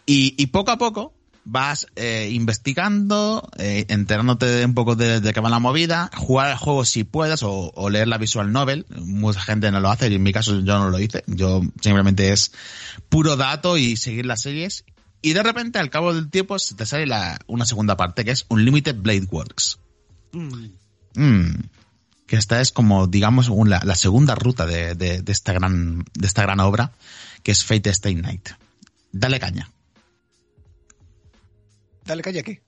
[0.06, 1.14] Y, y poco a poco
[1.52, 6.56] vas eh, investigando, eh, enterándote un poco de, de qué va la movida, jugar al
[6.56, 8.86] juego si puedes o, o leer la visual novel.
[8.90, 11.24] Mucha gente no lo hace y en mi caso yo no lo hice.
[11.26, 12.52] Yo simplemente es
[13.08, 14.84] puro dato y seguir las series.
[15.22, 18.30] Y de repente al cabo del tiempo se te sale la, una segunda parte que
[18.30, 19.78] es Unlimited Blade Works.
[20.32, 20.66] Mm.
[21.16, 21.54] Mm,
[22.26, 26.42] que esta es como, digamos, la segunda ruta de, de- de esta gran, de esta
[26.42, 26.92] gran obra,
[27.42, 28.50] que es Fate Stay Night.
[29.12, 29.68] Dale caña.
[32.04, 32.58] Dale calle aquí.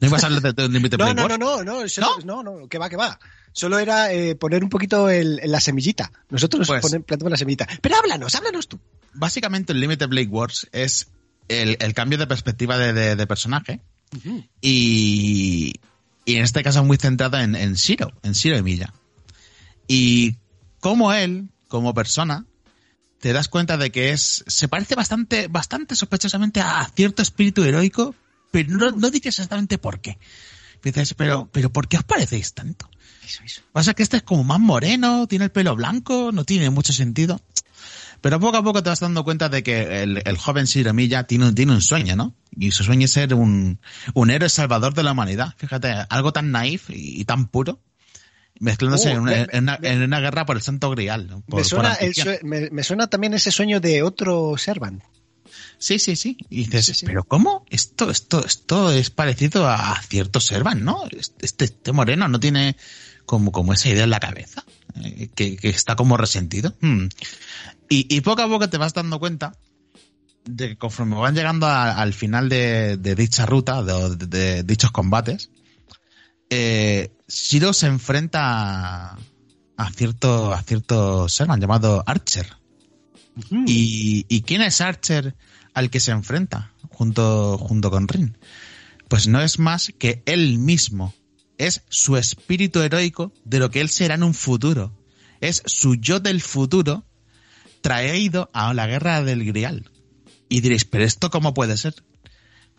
[0.00, 1.84] ¿No ibas a hablar de, de Unlimited No, no, no, no, no,
[2.24, 3.18] no, no, no, que va, que va.
[3.52, 6.10] Solo era eh, poner un poquito el, la semillita.
[6.30, 7.66] Nosotros Pues- ponen- plantamos la semillita.
[7.82, 8.78] Pero háblanos, háblanos tú.
[9.14, 11.08] Básicamente, Unlimited Blade Wars es
[11.48, 13.80] el, el cambio de perspectiva de, de- de personaje.
[14.60, 15.74] Y,
[16.24, 18.92] y en este caso muy centrado en, en Shiro, en Shiro Emilia.
[19.86, 20.36] Y
[20.80, 22.44] como él, como persona,
[23.20, 28.14] te das cuenta de que es, se parece bastante, bastante sospechosamente a cierto espíritu heroico,
[28.50, 30.18] pero no, no dices exactamente por qué.
[30.82, 32.88] Dices, pero, pero ¿por qué os parecéis tanto?
[33.26, 33.62] Eso, eso.
[33.72, 37.40] Pasa que este es como más moreno, tiene el pelo blanco, no tiene mucho sentido.
[38.20, 41.24] Pero poco a poco te vas dando cuenta de que el, el joven Shiro Milla
[41.24, 42.34] tiene, un- tiene un sueño, ¿no?
[42.56, 43.80] Y su sueño es ser un,
[44.14, 45.54] un héroe salvador de la humanidad.
[45.56, 47.80] Fíjate, algo tan naif y, y tan puro,
[48.60, 51.26] mezclándose Oh, en, una, me- en una- me- en una guerra por el Santo Grial.
[51.28, 51.40] ¿no?
[51.42, 52.26] Por- me, suena por el ambición.
[52.26, 55.02] sue- me, me suena también ese sueño de otro Servan.
[55.78, 56.36] Sí, sí, sí.
[56.50, 57.06] Y dices, Sí, sí.
[57.06, 57.64] pero ¿cómo?
[57.70, 61.04] Esto, esto, esto es parecido a cierto Servan, ¿no?
[61.40, 62.76] Este, este moreno no tiene
[63.26, 64.64] como, como esa idea en la cabeza,
[65.02, 66.74] eh, que, que está como resentido.
[66.80, 67.06] Hmm.
[67.88, 69.52] Y, y poco a poco te vas dando cuenta
[70.44, 74.62] de que conforme van llegando a- al final de, de dicha ruta, de, de- de
[74.64, 75.50] dichos combates,
[76.50, 78.40] eh, Shiro se enfrenta
[79.12, 79.18] a,
[79.76, 82.46] a cierto, a cierto Servan llamado Archer.
[83.66, 85.36] ¿Y, ¿Y quién es Archer
[85.78, 88.36] al que se enfrenta junto, junto con Rin?
[89.08, 91.14] Pues no es más que él mismo.
[91.56, 94.92] Es su espíritu heroico de lo que él será en un futuro.
[95.40, 97.04] Es su yo del futuro
[97.80, 99.90] traído a la guerra del Grial.
[100.48, 101.94] Y diréis, ¿pero esto cómo puede ser?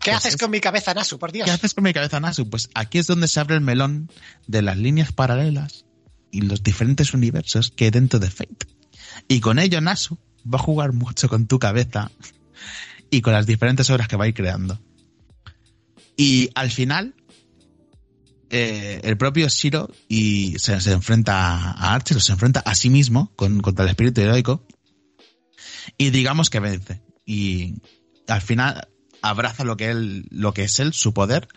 [0.00, 1.18] ¿Qué Pues haces es- con mi cabeza, Nasu?
[1.18, 1.44] Por Dios.
[1.44, 2.48] ¿Qué haces con mi cabeza, Nasu?
[2.48, 4.10] Pues aquí es donde se abre el melón
[4.46, 5.84] de las líneas paralelas
[6.30, 8.66] y los diferentes universos que hay dentro de Fate.
[9.28, 12.10] Y con ello, Nasu va a jugar mucho con tu cabeza
[13.10, 14.80] y con las diferentes obras que va ir creando.
[16.16, 17.14] Y al final,
[18.50, 23.60] eh, el propio Shiro y se, enfrenta a Archer, se enfrenta a sí mismo con,
[23.60, 24.66] contra el espíritu heroico.
[25.96, 27.02] Y digamos que vence.
[27.24, 27.76] Y
[28.28, 28.88] al final
[29.22, 31.48] abraza lo que él, lo que es él, su poder,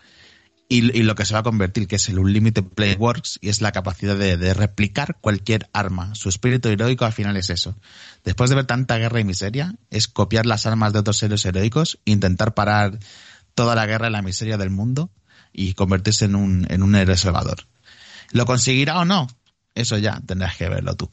[0.68, 3.48] y, y lo que se va a convertir, que es el Unlimited Play Works, y
[3.48, 6.14] es la capacidad de, de replicar cualquier arma.
[6.14, 7.76] Su espíritu heroico al final es eso.
[8.24, 11.98] Después de ver tanta guerra y miseria, es copiar las armas de otros héroes heroicos,
[12.04, 12.98] intentar parar
[13.54, 15.10] toda la guerra y la miseria del mundo
[15.52, 17.66] y convertirse en un, en un héroe salvador.
[18.32, 19.28] ¿Lo conseguirá o no?
[19.74, 21.10] Eso ya tendrás que verlo tú.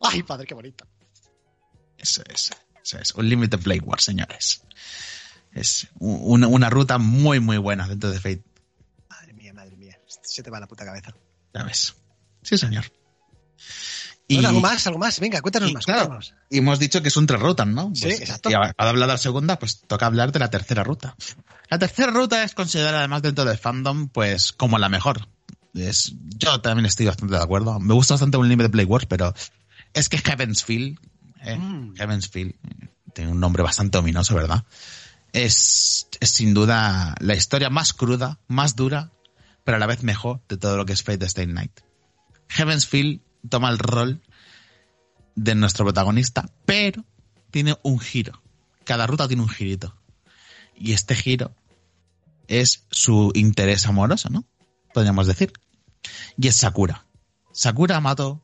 [0.00, 0.86] Ay, padre, qué bonito.
[1.98, 2.50] Eso es,
[2.82, 3.14] eso es.
[3.14, 4.62] Unlimited Play Wars, señores.
[5.52, 8.44] Es una, una ruta muy, muy buena dentro de Fate.
[9.08, 9.98] Madre mía, madre mía.
[10.22, 11.12] Se te va la puta cabeza.
[11.54, 11.94] Ya ves.
[12.42, 12.84] Sí, señor.
[14.28, 14.86] Bueno, ¿Algo más?
[14.86, 15.18] ¿Algo más?
[15.18, 15.84] Venga, cuéntanos y, más.
[15.84, 16.34] claro, cuéntanos.
[16.50, 17.90] y hemos dicho que es un tres rutas, ¿no?
[17.94, 18.48] Sí, exacto.
[18.48, 21.16] Y al hablar de la segunda, pues toca hablar de la tercera ruta.
[21.68, 25.28] La tercera ruta es considerada además dentro del fandom, pues, como la mejor.
[25.74, 27.80] Es, yo también estoy bastante de acuerdo.
[27.80, 29.34] Me gusta bastante un anime de Play Wars, pero
[29.94, 30.98] es que Heaven's Feel,
[31.42, 31.94] eh, Mm.
[31.96, 34.64] Heaven's tiene un nombre bastante ominoso, ¿verdad?
[35.32, 39.12] Es, es sin duda la historia más cruda, más dura,
[39.64, 41.80] pero a la vez mejor de todo lo que es Fate Stay Night.
[42.48, 44.22] Heaven's Feel toma el rol
[45.36, 47.04] de nuestro protagonista, pero
[47.50, 48.42] tiene un giro.
[48.84, 49.96] Cada ruta tiene un girito.
[50.74, 51.54] Y este giro
[52.48, 54.44] es su interés amoroso, ¿no?
[54.92, 55.52] Podríamos decir.
[56.36, 57.06] Y es Sakura.
[57.52, 58.42] Sakura Mato,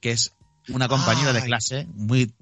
[0.00, 0.34] que es
[0.68, 2.32] una compañera de clase muy,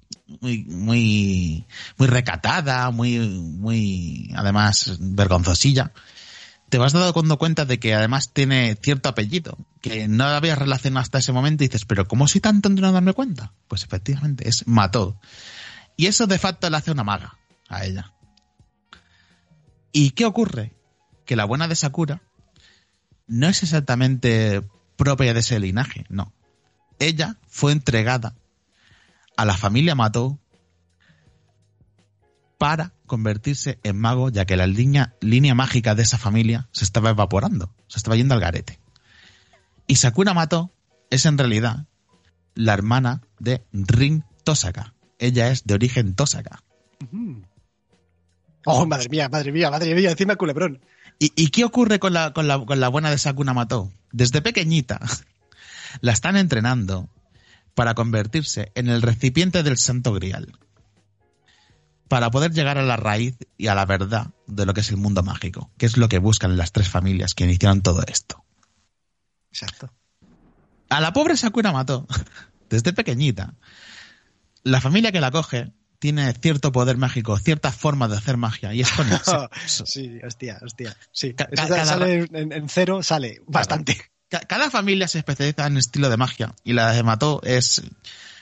[0.41, 1.66] muy, muy,
[1.97, 5.93] muy recatada, muy, muy, además, vergonzosilla.
[6.68, 11.18] Te vas dando cuenta de que además tiene cierto apellido, que no habías relacionado hasta
[11.18, 13.53] ese momento y dices, pero ¿cómo soy tan tonto no darme cuenta?
[13.68, 15.20] Pues efectivamente, es Mato.
[15.97, 17.37] Y eso de facto le hace una maga
[17.68, 18.12] a ella.
[19.93, 20.73] ¿Y qué ocurre?
[21.27, 22.23] Que la buena de Sakura
[23.27, 24.62] no es exactamente
[24.97, 26.33] propia de ese linaje, no.
[26.99, 28.34] Ella fue entregada
[29.36, 30.38] a la familia Mato
[32.59, 37.11] para convertirse en mago, ya que la línea, línea mágica de esa familia se estaba
[37.11, 38.78] evaporando, se estaba yendo al garete.
[39.88, 40.70] Y Sakura Mato
[41.11, 41.86] es en realidad
[42.55, 44.95] la hermana de Rin Tosaka.
[45.18, 46.62] Ella es de origen Tosaka.
[48.64, 50.80] Oh, madre mía, madre mía, madre mía, encima culebrón.
[51.18, 53.93] ¿Y, y qué ocurre con la, con, la, con la buena de Sakuna Mato?
[54.12, 55.01] Desde pequeñita
[56.01, 57.09] la están entrenando
[57.74, 60.53] para convertirse en el recipiente del Santo Grial.
[62.09, 64.99] Para poder llegar a la raíz y a la verdad de lo que es el
[64.99, 68.45] mundo mágico, que es lo que buscan las tres familias que iniciaron todo esto.
[69.51, 69.90] Exacto.
[70.90, 72.07] A la pobre Sakura Mato,
[72.68, 73.55] desde pequeñita,
[74.62, 78.82] la familia que la coge tiene cierto poder mágico, cierta forma de hacer magia, y
[78.82, 79.49] es con el sexo.
[79.86, 80.95] sí, hostia, hostia.
[81.12, 84.11] Sí, cada- sale en, en cero, sale bastante.
[84.33, 87.83] Ca- Cada familia se especializa en estilo de magia y la de Mató es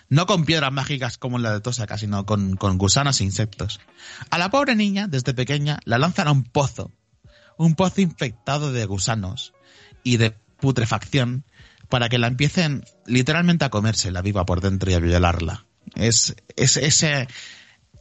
[0.09, 3.81] no con piedras mágicas como la de Tosaka, sino con, con gusanos e insectos.
[4.31, 6.93] A la pobre niña, desde pequeña, la lanzan a un pozo,
[7.57, 9.53] un pozo infectado de gusanos
[10.05, 10.31] y de
[10.61, 11.45] putrefacción
[11.89, 15.67] para que la empiecen literalmente a comerse la viva por dentro y a violarla.
[15.97, 17.27] Es, es ese,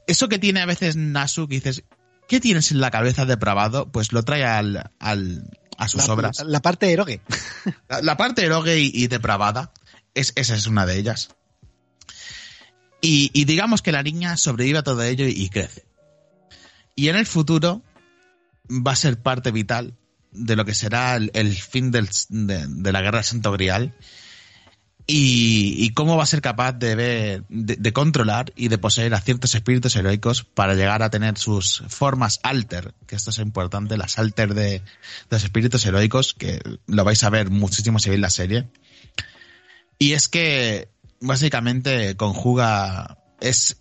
[0.06, 1.84] eso que tiene a veces Nasu que dices,
[2.28, 3.92] ¿qué tienes en la cabeza depravado?
[3.92, 5.44] Pues lo trae al, al,
[5.80, 6.44] a sus la, obras.
[6.46, 7.22] La, parte erogue.
[7.90, 9.72] La, la parte erogue y, y depravada,
[10.14, 11.30] es, esa es una de ellas.
[13.02, 15.86] Y, y digamos que la niña sobrevive a todo ello y, y crece.
[16.96, 17.82] Y en el futuro
[18.70, 19.96] va a ser parte vital
[20.32, 23.96] de lo que será el, el fin del- de, de la guerra del Santo Grial
[25.12, 29.56] y, cómo va a ser capaz de, ver, de, controlar y de poseer a ciertos
[29.56, 34.54] espíritus heroicos para llegar a tener sus formas alter, que esto es importante, las alter
[34.54, 34.84] de,
[35.32, 38.70] los espíritus heroicos, que lo vais a ver muchísimo si veis la serie.
[39.98, 40.90] Y es que
[41.20, 43.78] básicamente conjuga, es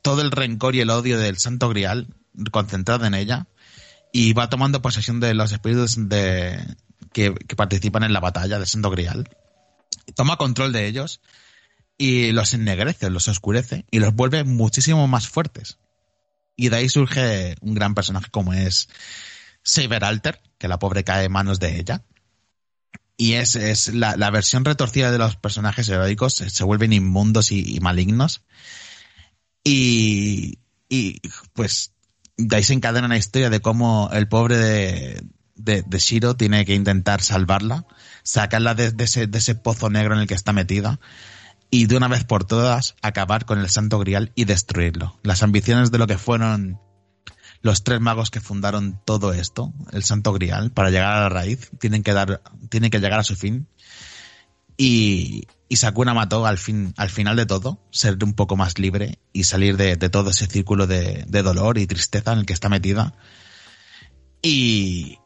[0.00, 2.06] todo el rencor y el odio del Santo Grial
[2.50, 3.48] concentrado en ella
[4.12, 6.58] y va tomando posesión de los espíritus de,
[7.12, 9.28] que participan en la batalla del Santo Grial.
[10.14, 11.20] Toma control de ellos
[11.98, 15.78] y los ennegrece, los oscurece y los vuelve muchísimo más fuertes.
[16.56, 18.88] Y de ahí surge un gran personaje como es
[19.62, 22.04] Saber Alter, que la pobre cae en manos de ella.
[23.16, 27.52] Y es, es la, la versión retorcida de los personajes heroicos, se, se vuelven inmundos
[27.52, 28.42] y, y malignos.
[29.62, 31.20] Y, y
[31.52, 31.92] pues
[32.36, 35.22] de ahí se encadena la historia de cómo el pobre de,
[35.54, 37.86] de, de Shiro tiene que intentar salvarla,
[38.22, 41.00] sacarla de, ese, de ese pozo negro en el que está metida
[41.70, 45.18] y de una vez por todas acabar con el Santo Grial y destruirlo.
[45.22, 46.80] Las ambiciones de lo que fueron
[47.62, 51.70] los tres magos que fundaron todo esto, el Santo Grial, para llegar a la raíz,
[51.78, 53.68] tienen que dar, tienen que llegar a su fin.
[54.76, 59.18] Y, y Sakura mató al fin, al final de todo, ser un poco más libre
[59.32, 62.54] y salir de, de todo ese círculo de, de dolor y tristeza en el que
[62.54, 63.14] está metida.
[64.42, 65.18] Y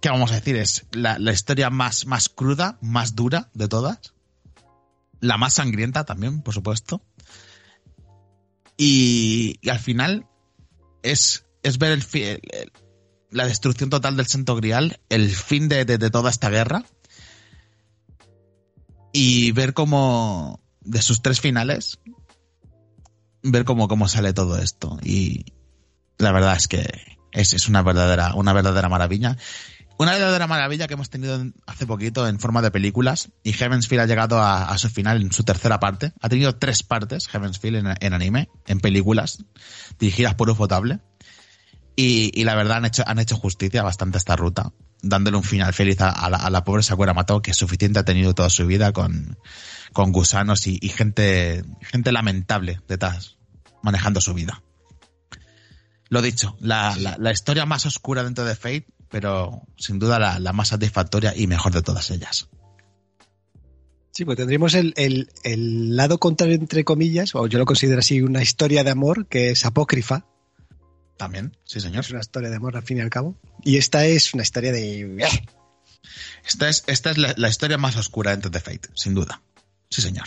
[0.00, 0.56] ¿qué vamos a decir?
[0.56, 4.14] Es la, la historia más, más cruda, más dura de todas.
[5.20, 7.02] La más sangrienta también, por supuesto.
[8.76, 10.26] Y, al final
[11.02, 12.72] es, es ver el- el-
[13.30, 16.84] la destrucción total del Santo Grial, el fin de, de- de toda esta guerra.
[19.12, 21.98] Y ver cómo, de sus tres finales,
[23.42, 24.98] ver cómo, cómo sale todo esto.
[25.02, 25.52] Y,
[26.18, 26.86] la verdad es que
[27.32, 29.36] es, es una verdadera, una verdadera maravilla.
[29.98, 33.88] Una verdadera maravilla que hemos tenido en- hace poquito en forma de películas y Heaven's
[33.88, 36.12] Feel ha llegado a, su final en su tercera parte.
[36.20, 39.44] Ha tenido tres partes Heaven's Feel en, en anime, en películas,
[39.98, 41.00] dirigidas por Ufotable.
[41.96, 44.72] Y, y la verdad han hecho, han hecho justicia bastante a esta ruta,
[45.02, 48.64] dándole un final feliz a, la, pobre Sakura Mato, que suficiente ha tenido toda su
[48.68, 49.36] vida con,
[49.92, 53.38] con gusanos y, y gente, gente lamentable detrás,
[53.82, 54.62] manejando su vida.
[56.08, 60.38] Lo dicho, la, la, la historia más oscura dentro de Fate, pero sin duda la,
[60.38, 62.48] la más satisfactoria y mejor de todas ellas.
[64.12, 68.20] Sí, pues tendríamos el, el- el lado contrario, entre comillas, o yo lo considero así,
[68.20, 70.24] una historia de amor que es apócrifa.
[71.16, 72.00] También, sí señor.
[72.04, 73.36] Es una historia de amor al fin y al cabo.
[73.64, 75.02] Y esta es una historia de.
[75.24, 75.46] ¡eh!
[76.46, 79.40] Esta es, esta es la, la historia más oscura dentro de Fate, sin duda.
[79.90, 80.26] Sí señor.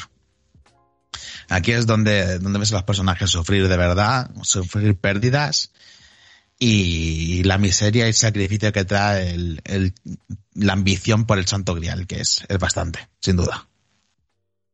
[1.49, 5.71] Aquí es donde, donde ves a los personajes sufrir de verdad, sufrir pérdidas
[6.63, 9.93] y la miseria y el sacrificio que trae el, el-
[10.53, 13.67] la ambición por el santo grial, que es, es bastante, sin duda.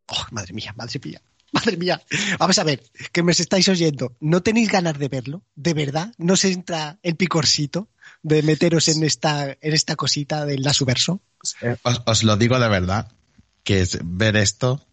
[0.07, 1.21] Oh, madre mía, madre mía.
[1.53, 2.01] Madre mía.
[2.39, 2.83] Vamos a ver,
[3.13, 4.17] que me estáis oyendo.
[4.19, 5.43] ¿No tenéis ganas de verlo?
[5.55, 6.13] ¿De verdad?
[6.17, 7.87] ¿No se entra el picorcito
[8.21, 11.21] de meteros en esta, en esta cosita del Lasuverso?
[11.83, 13.09] Os, os lo digo de verdad,
[13.63, 14.85] que es ver esto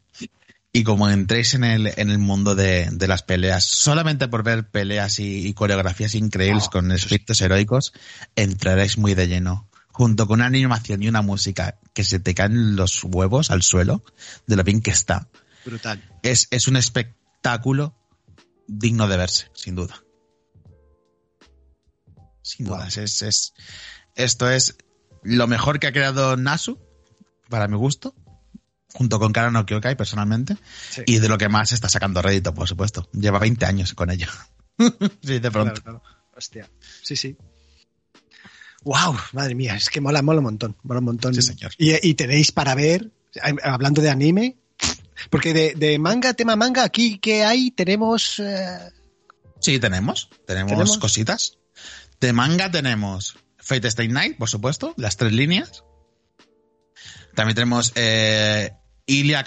[0.77, 4.69] y como entréis en el, en el mundo de, de las peleas, solamente por ver
[4.69, 7.93] peleas y, y coreografías increíbles Oh, con efectos heroicos,
[8.37, 9.71] entraréis muy de lleno.
[9.93, 14.03] Junto con una animación y una música que se te caen los huevos al suelo
[14.49, 15.29] de lo bien que está.
[15.65, 16.03] Brutal.
[16.25, 17.95] Es, es un espectáculo
[18.67, 20.03] digno de verse, sin duda.
[22.43, 22.79] Sin Wow.
[22.79, 23.55] dudas, es, es,
[24.17, 24.77] esto es
[25.23, 26.79] lo mejor que ha creado Nasu,
[27.49, 28.15] para mi gusto,
[28.95, 30.57] junto con Karano Kyokai personalmente,
[30.91, 31.03] Sí.
[31.07, 33.09] y de lo que más está sacando rédito, por supuesto.
[33.13, 34.29] Lleva 20 años con ello.
[35.23, 35.83] sí, de pronto.
[35.83, 36.03] Claro, claro.
[36.37, 36.71] Hostia.
[37.03, 37.37] Sí, sí.
[38.85, 41.35] Wow, madre mía, es que mola, mola un montón, mola un montón.
[41.35, 41.73] Sí, señor.
[41.79, 43.11] Y, y tenéis para ver,
[43.63, 44.57] hablando de anime,
[45.31, 48.91] porque de, de manga, tema manga, aquí que hay, tenemos eh,
[49.61, 50.71] Sí, tenemos, tenemos.
[50.73, 50.99] ¿Tenemos?
[50.99, 51.57] cositas.
[52.21, 55.83] De manga tenemos Fate Stay Night, por supuesto, las tres líneas.
[57.35, 58.73] También tenemos eh,
[59.07, 59.45] Ilia,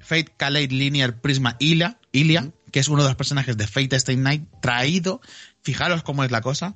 [0.00, 4.16] Fate Kaleid Linear Prisma Ilia, Ilia, que es uno de los personajes de Fate Stay
[4.16, 5.20] Night, traído,
[5.62, 6.74] fijaros cómo es la cosa,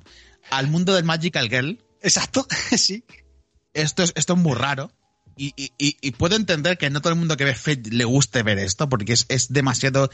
[0.51, 1.83] al mundo del Magical Girl.
[2.01, 3.03] Exacto, sí.
[3.73, 4.91] Esto es, esto es muy raro.
[5.37, 8.05] Y, y- y- y puedo entender que no todo el mundo que ve Fate le
[8.05, 10.09] guste ver esto, porque es, es demasiado,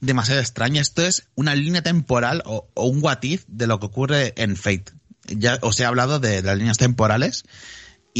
[0.00, 0.80] demasiado extraño.
[0.82, 4.56] Esto es una línea temporal o, o un what if de lo que ocurre en
[4.56, 4.92] Fate.
[5.26, 7.44] Ya os he hablado de las líneas temporales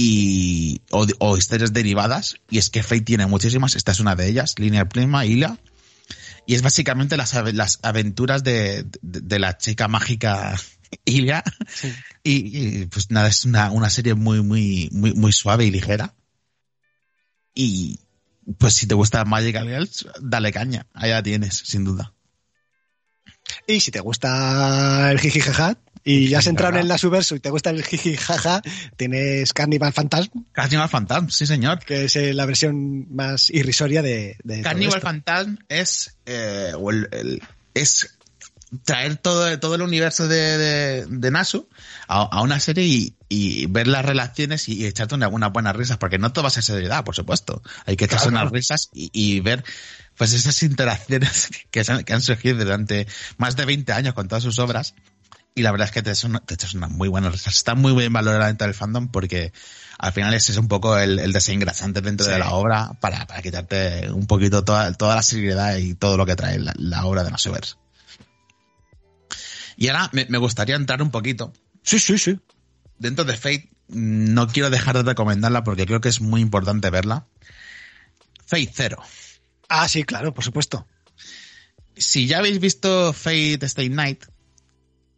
[0.00, 3.74] y, o, o historias derivadas, y es que Fate tiene muchísimas.
[3.74, 5.58] Esta es una de ellas, Linear Prisma, Ila.
[6.46, 10.56] Y es básicamente las, las aventuras de, de- de la chica mágica
[11.04, 11.42] Ilia.
[11.74, 11.92] Sí.
[12.22, 12.32] Y,
[12.82, 16.14] y, pues nada, es una, una serie muy, muy, muy, muy suave y ligera.
[17.52, 17.98] Y
[18.56, 20.86] pues si te gusta Magical Girls, dale caña.
[20.94, 22.14] Allá tienes, sin duda.
[23.66, 25.76] Y si te gusta el jijijaja
[26.10, 28.62] y ya has entrado en la subverso y te gusta el jijijaja,
[28.96, 31.78] tienes Carnival Phantasm, Carnival Phantasm, sí señor.
[31.80, 35.00] que es eh, la versión más irrisoria de, de Carnival.
[35.00, 37.42] Phantasm es, eh, o el- el-
[37.74, 38.14] es
[38.84, 41.68] traer todo, todo el universo de, de, de Nasu
[42.06, 45.74] a, a una serie y, y ver las relaciones y, y echarte una- unas buenas
[45.74, 47.62] risas, porque no todo va a ser seriedad, por supuesto.
[47.86, 48.42] Hay que echarse Claro.
[48.48, 49.64] unas risas y, y ver
[50.16, 53.06] pues esas interacciones que, se han, que han surgido durante
[53.38, 54.94] más de 20 años con todas sus obras.
[55.58, 57.54] Y la verdad es que te, son- te echas unas muy buenas risas.
[57.56, 59.52] Está muy bien valorada dentro del fandom porque
[59.98, 62.32] al final ese es un poco el, el desengrasante dentro Sí.
[62.32, 66.26] de la obra para, para quitarte un poquito toda, toda la seriedad y todo lo
[66.26, 67.74] que trae la, la obra de Masuverse.
[69.76, 71.52] Y ahora me, me gustaría entrar un poquito
[71.82, 72.38] Sí, sí, sí.
[72.98, 73.70] dentro de Fate.
[73.88, 77.26] No quiero dejar de recomendarla porque creo que es muy importante verla.
[78.46, 79.02] Fate Zero.
[79.68, 80.86] Ah, sí, claro, por supuesto.
[81.96, 84.24] Si ya habéis visto Fate Stay Night,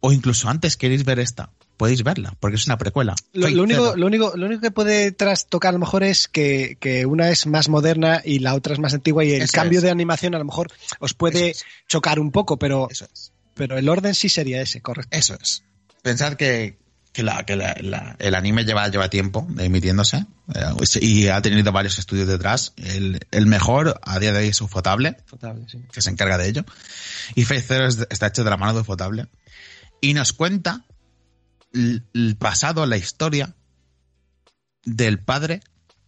[0.01, 3.15] o incluso antes queréis ver esta, podéis verla, porque es una precuela.
[3.33, 6.77] Lo, lo único, lo, único, lo único que puede trastocar a lo mejor es que,
[6.79, 9.79] que una es más moderna y la otra es más antigua y el Eso cambio
[9.79, 9.83] es.
[9.83, 10.67] de animación a lo mejor
[10.99, 11.63] os puede es.
[11.87, 13.31] chocar un poco, pero, Eso es.
[13.55, 15.15] pero el orden sí sería ese, correcto.
[15.17, 15.63] Eso es.
[16.03, 16.77] Pensar que,
[17.13, 20.25] que, la, que la- la- el anime lleva, lleva tiempo emitiéndose
[20.55, 22.73] eh, y ha tenido varios estudios detrás.
[22.77, 25.79] El, el mejor a día de hoy es Ufotable, Potable, sí.
[25.91, 26.65] que se encarga de ello.
[27.35, 29.27] Y Fate Zero es- está hecho de la mano de Ufotable.
[30.01, 30.85] Y nos cuenta
[31.73, 33.55] el, pasado, la historia
[34.83, 35.61] del padre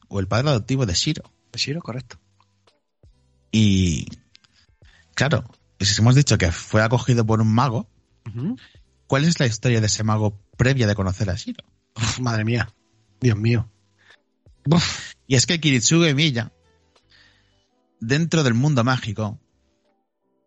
[0.09, 1.31] o el padre adoptivo de Shiro.
[1.53, 2.19] Shiro, correcto.
[3.51, 4.07] Y
[5.13, 5.45] claro,
[5.79, 7.87] si hemos dicho que fue acogido por un mago,
[9.05, 11.63] ¿cuál es la historia de ese mago previa de conocer a Shiro?
[11.95, 12.73] Uf, madre mía.
[13.21, 13.69] Dios mío.
[14.69, 16.51] Uf, Y es que Kiritsuge Miya,
[17.99, 19.39] dentro del mundo mágico,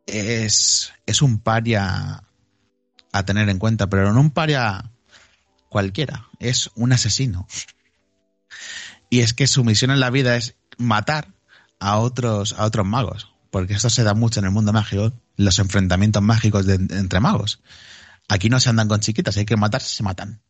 [0.06, 2.25] es, es un paria
[3.18, 4.90] a tener en cuenta, pero no un paria
[5.68, 7.46] cualquiera, es un asesino.
[9.10, 11.34] Y es que su misión en la vida es matar
[11.78, 15.58] a otros, a otros magos, porque esto se da mucho en el mundo mágico, los
[15.58, 17.60] enfrentamientos mágicos entre magos.
[18.28, 20.40] Aquí no se andan con chiquitas, hay que matarse, se matan.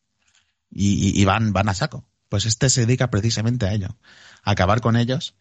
[0.71, 2.05] Y, van, van a saco.
[2.29, 3.97] Pues este se dedica precisamente a ello,
[4.43, 5.35] a acabar con ellos.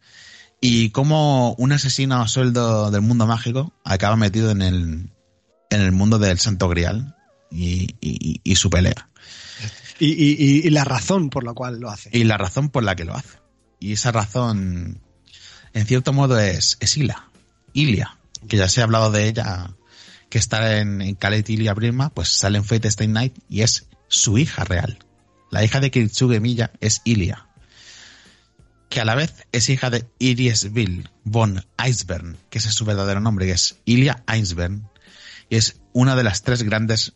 [0.60, 5.10] Y como un asesino a sueldo del mundo mágico acaba metido en el,
[5.70, 7.15] en el mundo del Santo Grial
[7.50, 9.08] y, y- y su pelea.
[9.98, 12.10] y, la razón por la cual lo hace.
[12.12, 13.38] Y la razón por la que lo hace.
[13.80, 15.00] Y esa razón,
[15.72, 17.30] en cierto modo, es, es Ila.
[17.72, 18.18] Ilia,
[18.48, 19.70] que ya se ha hablado de ella,
[20.30, 23.86] que está en, en Calet Ilia Brima, pues sale en Fate Stay Night y es
[24.08, 24.98] su hija real.
[25.50, 27.46] La hija de Kiritsuge Miya es Ilia.
[28.88, 33.20] Que a la vez es hija de Iriesville von Eisbern, que ese es su verdadero
[33.20, 34.88] nombre, que es Ilia Eisbern.
[35.50, 37.14] Y es una de las tres grandes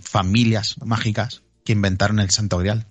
[0.00, 2.86] familias mágicas que inventaron el Santo Grial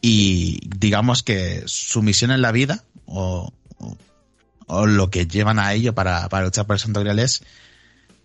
[0.00, 3.96] y digamos que su misión en la vida o, o-
[4.66, 7.42] o lo que llevan a ello para, para luchar por el Santo Grial es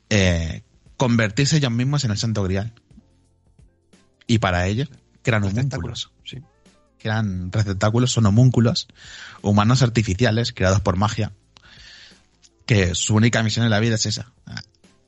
[0.10, 0.62] eh,
[0.98, 2.74] convertirse ellos mismos en el Santo Grial.
[4.28, 4.86] Y para ello
[5.22, 5.44] crean
[5.78, 6.12] homúnculos.
[6.26, 6.38] Sí.
[7.00, 8.88] Crean receptáculos, son homúnculos
[9.42, 11.32] humanos artificiales creados por magia.
[12.66, 14.62] Que su única misión en la vida es esa: a-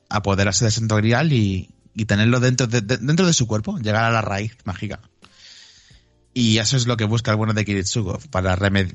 [0.08, 4.04] apoderarse del Santo Grial y, y tenerlo dentro de, de- dentro de su cuerpo, llegar
[4.04, 5.00] a la raíz mágica.
[6.34, 8.94] Y eso es lo que busca el bueno de Kiritsugo, para remed-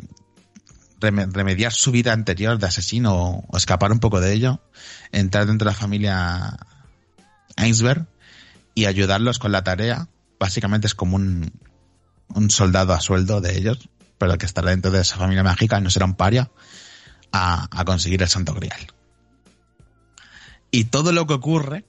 [0.99, 4.61] reme- remediar su vida anterior de asesino o, escapar un poco de ello,
[5.11, 6.55] entrar dentro de la familia
[7.57, 8.05] Ainsberg
[8.75, 10.07] y ayudarlos con la tarea.
[10.39, 11.51] Básicamente es como un,
[12.29, 15.89] un soldado a sueldo de ellos, pero que estará dentro de esa familia mágica no
[15.89, 16.51] será un paria,
[17.31, 18.79] a, a conseguir el Santo Grial.
[20.69, 21.85] Y todo lo que ocurre,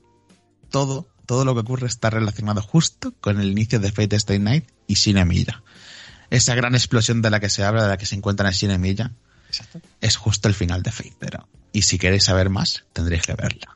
[0.73, 4.69] todo, todo lo que ocurre está relacionado justo con el inicio de Fate Stay Night
[4.89, 5.63] y Sin Milla.
[6.31, 8.81] Esa gran explosión de la que se habla, de la que se encuentra en Sin
[8.81, 9.13] Milla,
[9.49, 9.81] Exacto.
[10.01, 11.49] es justo el final de Fate Zero.
[11.73, 13.69] Y si queréis saber más, tendréis que verla.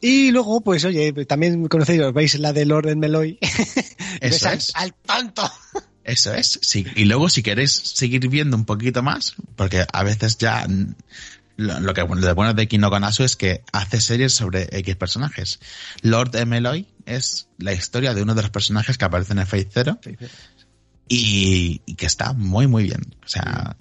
[0.00, 3.38] Y luego, pues oye, también conocéis, veis la de Lord Meloy.
[4.20, 4.72] Eso al, es.
[4.74, 5.48] al tonto.
[6.04, 6.58] Eso es.
[6.62, 6.84] Sí.
[6.96, 10.66] Y luego, si queréis seguir viendo un poquito más, porque a veces ya
[11.62, 15.60] lo, lo que lo bueno de Kino Konasu es que hace series sobre X personajes.
[16.02, 19.68] Lord Emeloy es la historia de uno de los personajes que aparece en el Fate
[19.72, 19.98] Zero
[21.08, 23.14] y, y que está muy, muy bien.
[23.24, 23.76] O sea,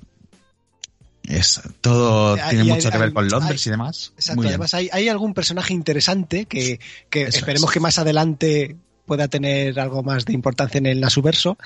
[1.24, 4.14] es todo Hay- tiene hay- mucho que ver hay- con Londres y demás.
[4.16, 4.54] Exacto, muy bien.
[4.54, 6.80] además hay, hay algún personaje interesante que,
[7.10, 7.74] que esperemos es.
[7.74, 8.76] que más adelante
[9.06, 11.58] pueda tener algo más de importancia en el Nasuverso.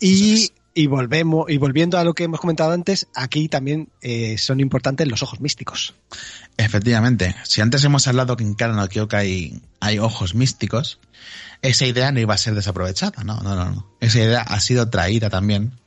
[0.00, 0.50] Y.
[0.74, 5.06] y volvemos, y volviendo a lo que hemos comentado antes, aquí también eh, son importantes
[5.06, 5.94] los ojos místicos.
[6.56, 10.98] Efectivamente, si antes hemos hablado que en Kara no hay, hay ojos místicos,
[11.62, 13.96] esa idea no iba a ser desaprovechada, no, no, no, no.
[14.00, 15.78] Esa idea ha sido traída también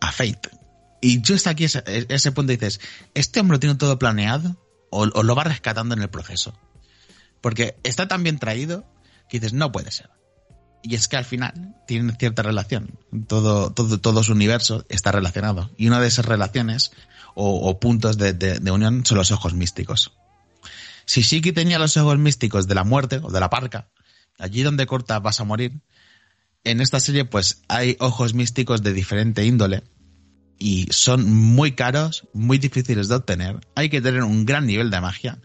[0.00, 0.50] a Fate.
[1.00, 2.80] Y yo hasta aquí, ese, ese punto dices,
[3.14, 4.56] ¿este hombre lo tiene todo planeado
[4.90, 6.54] o, o lo va rescatando en el proceso?
[7.40, 8.84] Porque está tan bien traído
[9.28, 10.10] que dices, no puede ser.
[10.82, 12.98] Y es que al final tienen cierta relación.
[13.28, 15.70] Todo, todo, su universo está relacionado.
[15.76, 16.90] Y una de esas relaciones
[17.34, 20.12] o, puntos de unión son los ojos místicos.
[21.06, 23.88] Si Shiki tenía los ojos místicos de la muerte o de la parca,
[24.38, 25.82] allí donde corta vas a morir,
[26.64, 29.82] en esta serie pues hay ojos místicos de diferente índole
[30.58, 33.60] y son muy caros, muy difíciles de obtener.
[33.74, 35.40] Hay que tener un gran nivel de magia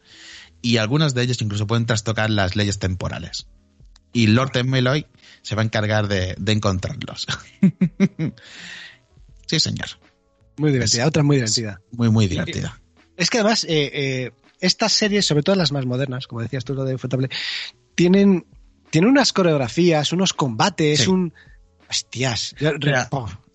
[0.61, 3.47] y algunos de ellos incluso pueden trastocar las leyes temporales.
[4.13, 5.07] Y Lord Meloy
[5.47, 7.25] se va a encargar de, de encontrarlos.
[9.45, 9.87] sí, señor.
[10.57, 11.81] Muy divertida, Es- otra muy divertida.
[11.91, 12.79] Muy, muy divertida.
[13.15, 16.73] Es que además, eh, eh, estas series, sobre todo las más modernas, como decías tú,
[16.73, 17.29] lo de Ufotable,
[17.95, 18.45] tienen,
[18.89, 21.07] tienen unas coreografías, unos combates, Sí.
[21.09, 21.33] un.
[21.89, 22.53] Hostias.
[22.59, 23.09] Mira.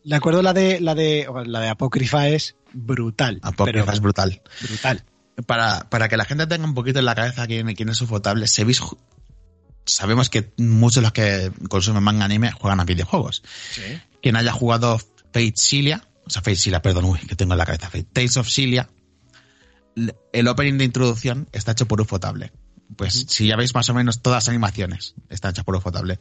[0.04, 3.38] Le acuerdo la de la de la de Apócrifa es brutal.
[3.42, 4.42] Apócrifa pero es brutal.
[4.66, 5.04] brutal.
[5.46, 8.46] para, para que la gente tenga un poquito en la cabeza quién, quién es Ufotable,
[8.48, 8.80] se veis,
[9.84, 13.42] sabemos que muchos de los que consumen manga anime juegan a videojuegos.
[14.22, 17.66] Quien haya jugado Fate Cilia, o sea, Fate Cilia, perdón, uy, que tengo en la
[17.66, 18.88] cabeza, Fate Tales of Cilia,
[20.32, 22.52] el opening de introducción está hecho por Ufotable.
[22.96, 26.18] Pues si ya veis más o menos todas las animaciones están hechas por Ufotable.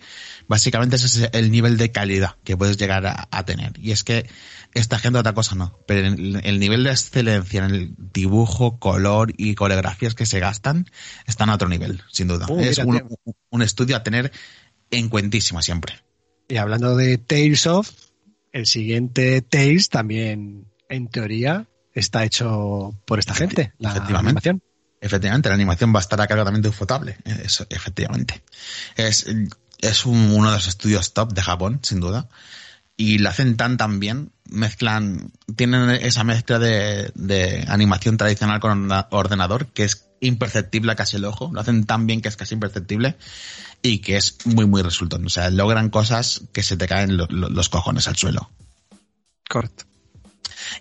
[0.48, 3.74] Básicamente ese es el nivel de calidad que puedes llegar a, a tener.
[3.78, 4.30] Y es que
[4.74, 5.78] esta gente otra cosa no.
[5.86, 10.90] Pero el, el nivel de excelencia en el dibujo, color y coreografías que se gastan
[11.26, 12.46] están a otro nivel, sin duda.
[12.50, 14.32] Uh, es un, estudio a tener
[14.90, 15.96] en cuentísima siempre.
[16.48, 17.90] Y hablando de Tales of,
[18.52, 24.62] el siguiente Tales también, en teoría, está hecho por esta gente, la animación.
[25.02, 27.18] Efectivamente, la animación va a estar a cargo también de Ufotable.
[27.26, 28.44] Eso, efectivamente.
[28.96, 29.26] Es,
[29.80, 32.28] es un- uno de los estudios top de Japón, sin duda.
[32.98, 34.32] Y lo hacen tan tan bien.
[34.46, 41.18] Mezclan, tienen esa mezcla de, de animación tradicional con ordenador que es imperceptible a casi
[41.18, 41.50] el ojo.
[41.52, 43.16] Lo hacen tan bien que es casi imperceptible
[43.82, 45.26] y que es muy, muy resultón.
[45.26, 48.52] O sea, logran cosas que se te caen lo- lo- los cojones al suelo.
[49.50, 49.86] Correcto.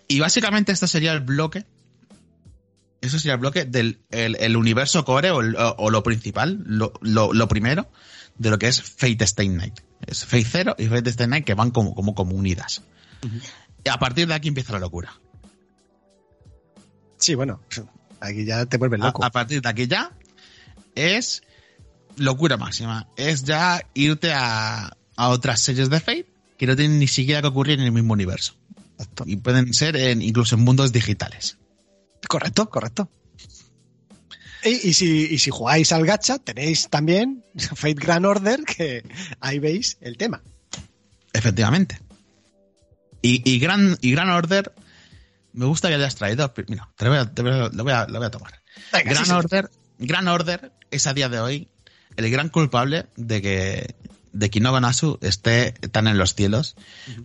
[0.09, 1.65] Y básicamente este sería el bloque.
[3.01, 6.63] Eso sería el bloque del el, el universo core o, el- o- o lo principal,
[6.67, 7.91] lo, lo, lo primero,
[8.37, 9.81] de lo que es Fate Stay Night.
[10.07, 12.83] Es Fate Zero y Fate Stay Night que van como, como, como unidas.
[13.85, 15.13] Y a partir de aquí empieza la locura.
[17.19, 17.61] Sí, bueno,
[18.21, 19.25] aquí ya te vuelves A, loco.
[19.25, 20.13] a partir de aquí ya
[20.95, 21.43] es
[22.17, 23.09] locura máxima.
[23.17, 27.49] Es ya irte a, a otras series de Fate que no tienen ni siquiera que
[27.49, 28.55] ocurrir en el mismo universo.
[28.99, 29.25] Exacto.
[29.27, 31.57] Y pueden ser en, incluso en mundos digitales.
[32.31, 33.09] Correcto, correcto.
[34.63, 37.45] Y, y si, y si jugáis al gacha, tenéis también
[37.75, 39.03] Fate Grand Order, que
[39.41, 40.41] ahí veis el tema.
[41.33, 41.99] Efectivamente.
[43.21, 44.73] Y, y, gran, y Gran Order,
[45.55, 46.53] me gusta que hayas traído.
[46.69, 48.31] Mira, te lo voy a, te lo voy a- lo voy a- lo voy a
[48.31, 48.61] tomar.
[48.93, 49.37] Venga, Gran sí, sí.
[49.37, 51.69] Order, Gran Order es a día de hoy
[52.17, 53.95] el gran culpable de que
[54.33, 56.77] de que Nobanasu esté tan en los cielos,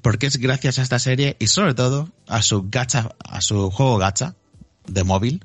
[0.02, 3.99] porque es gracias a esta serie y sobre todo a su gacha, a su juego
[3.99, 4.36] gacha
[4.88, 5.44] de móvil,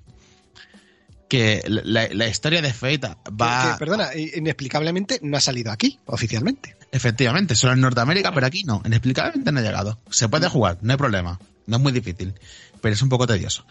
[1.28, 3.00] que la, la historia de Fate
[3.30, 6.76] va Que- que, perdona, inexplicablemente no ha salido aquí, oficialmente.
[6.92, 8.82] Efectivamente, solo en Norteamérica, pero aquí no.
[8.84, 10.00] Inexplicablemente no ha llegado.
[10.10, 11.38] Se puede jugar, no hay problema.
[11.66, 12.34] No es muy difícil,
[12.80, 13.64] pero es un poco tedioso.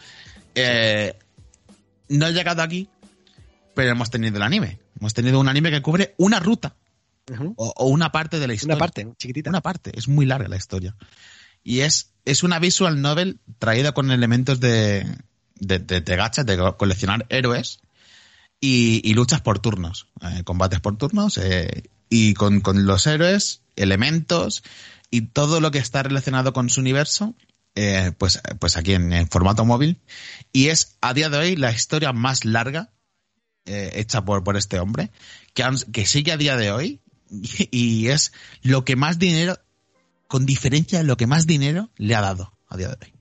[0.55, 1.17] Eh,
[2.07, 2.87] no ha llegado aquí,
[3.75, 4.79] pero hemos tenido el anime.
[4.97, 6.75] Hemos tenido un anime que cubre una ruta
[7.57, 8.75] o, o una parte de la historia.
[8.75, 9.49] Una parte, chiquitita.
[9.49, 9.91] Una parte.
[9.95, 10.95] Es muy larga la historia.
[11.61, 15.05] Y es, es una visual novel traída con elementos de,
[15.59, 17.79] de, de, de gacha, de co- coleccionar héroes
[18.61, 23.61] y, y luchas por turnos, eh, combates por turnos eh, y con, con los héroes,
[23.75, 24.63] elementos
[25.11, 27.35] y todo lo que está relacionado con su universo,
[27.75, 29.99] eh, pues, pues aquí en, en formato móvil.
[30.51, 32.91] Y es a día de hoy la historia más larga
[33.65, 35.11] eh, hecha por, por este hombre,
[35.53, 35.63] que,
[35.93, 37.01] que sigue a día de hoy
[37.71, 39.57] y es lo que más dinero,
[40.27, 43.13] con diferencia, lo que más dinero le ha dado a día de hoy.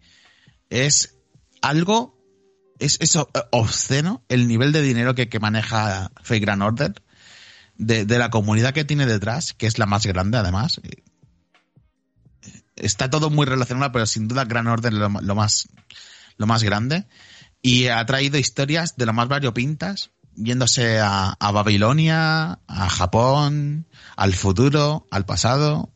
[0.70, 1.14] Es
[1.62, 2.17] algo,
[2.78, 7.02] es, es o- obsceno el nivel de dinero que, que maneja Fake Grand Order,
[7.76, 10.80] de, de la comunidad que tiene detrás, que es la más grande además.
[12.76, 15.68] Está todo muy relacionado, pero sin duda Grand Order es lo, lo más,
[16.36, 17.06] lo más grande.
[17.60, 23.86] Y ha traído historias de lo más variopintas, yéndose a Babilonia, a Japón,
[24.16, 25.92] al futuro, al pasado.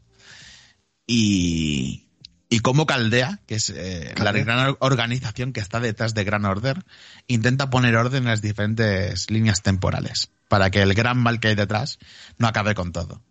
[1.07, 2.09] Y,
[2.55, 6.45] y como Caldea, que es eh, la gran or- organización que está detrás de Gran
[6.45, 6.85] Order,
[7.27, 11.55] intenta poner orden en las diferentes líneas temporales para que el gran mal que hay
[11.55, 11.99] detrás
[12.39, 13.23] no acabe con todo.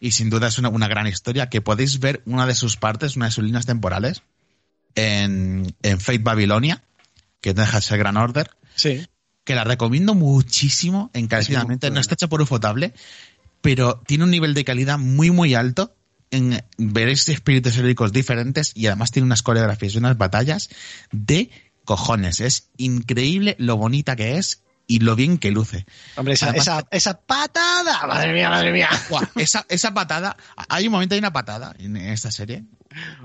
[0.00, 3.16] Y sin duda es una, una gran historia que podéis ver una de sus partes,
[3.16, 4.22] una de sus líneas temporales
[4.94, 6.82] en, en Fate Babilonia,
[7.40, 9.06] que deja ese Gran Order, Sí.
[9.44, 11.90] que la recomiendo muchísimo, encarecidamente.
[11.90, 12.94] No está hecha por Ufotable,
[13.60, 15.94] pero tiene un nivel de calidad muy, muy alto.
[16.34, 20.68] En, veréis espíritus heroicos diferentes y además tiene unas coreografías y unas batallas
[21.12, 21.50] de
[21.84, 22.40] cojones.
[22.40, 25.86] Es increíble lo bonita que es y lo bien que luce.
[26.16, 28.06] Hombre, esa, Además- esa, esa patada.
[28.06, 28.88] Madre mía, madre mía.
[29.36, 30.36] Esa, esa patada,
[30.68, 32.64] hay un momento, hay una patada en esta serie.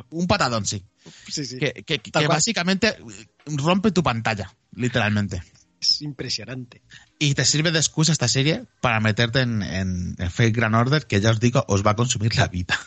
[0.10, 0.84] Un patadón, sí.
[1.28, 1.58] Sí, sí.
[1.60, 2.98] Que, básicamente
[3.46, 5.44] rompe tu pantalla, literalmente.
[5.82, 6.82] Es impresionante.
[7.20, 11.06] Y te sirve de excusa esta serie para meterte en, en, en Fake Grand Order,
[11.08, 12.78] que ya os digo, os va a consumir la vida.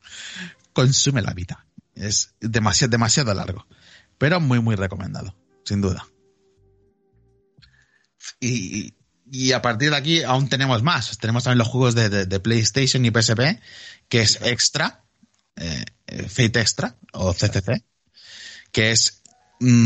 [0.72, 1.66] Consume la vida.
[1.94, 3.66] Es demasiado, demasiado largo.
[4.18, 6.06] Pero muy, muy recomendado, sin duda.
[8.40, 8.94] Y,
[9.30, 11.18] y a partir de aquí aún tenemos más.
[11.18, 13.60] Tenemos también los juegos de, de- de PlayStation y PSP,
[14.08, 15.04] que es Extra,
[15.56, 17.84] eh, eh, Fate Extra, o CCC,
[18.70, 19.21] que es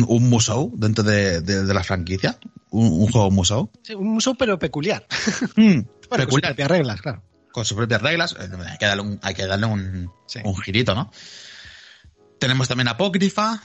[0.09, 2.39] un musou dentro de, de- de la franquicia.
[2.70, 3.70] Un, un juego musou.
[3.82, 5.07] Sí, un museo, pero peculiar.
[5.57, 7.23] Mm, Bueno, con sus peculiar, propias reglas, claro.
[7.53, 8.36] con sus propias reglas.
[8.39, 10.39] eh, Hay que darle un, hay que darle un, Sí.
[10.44, 11.11] un girito, ¿no?
[12.39, 13.61] Tenemos también Apócrifa,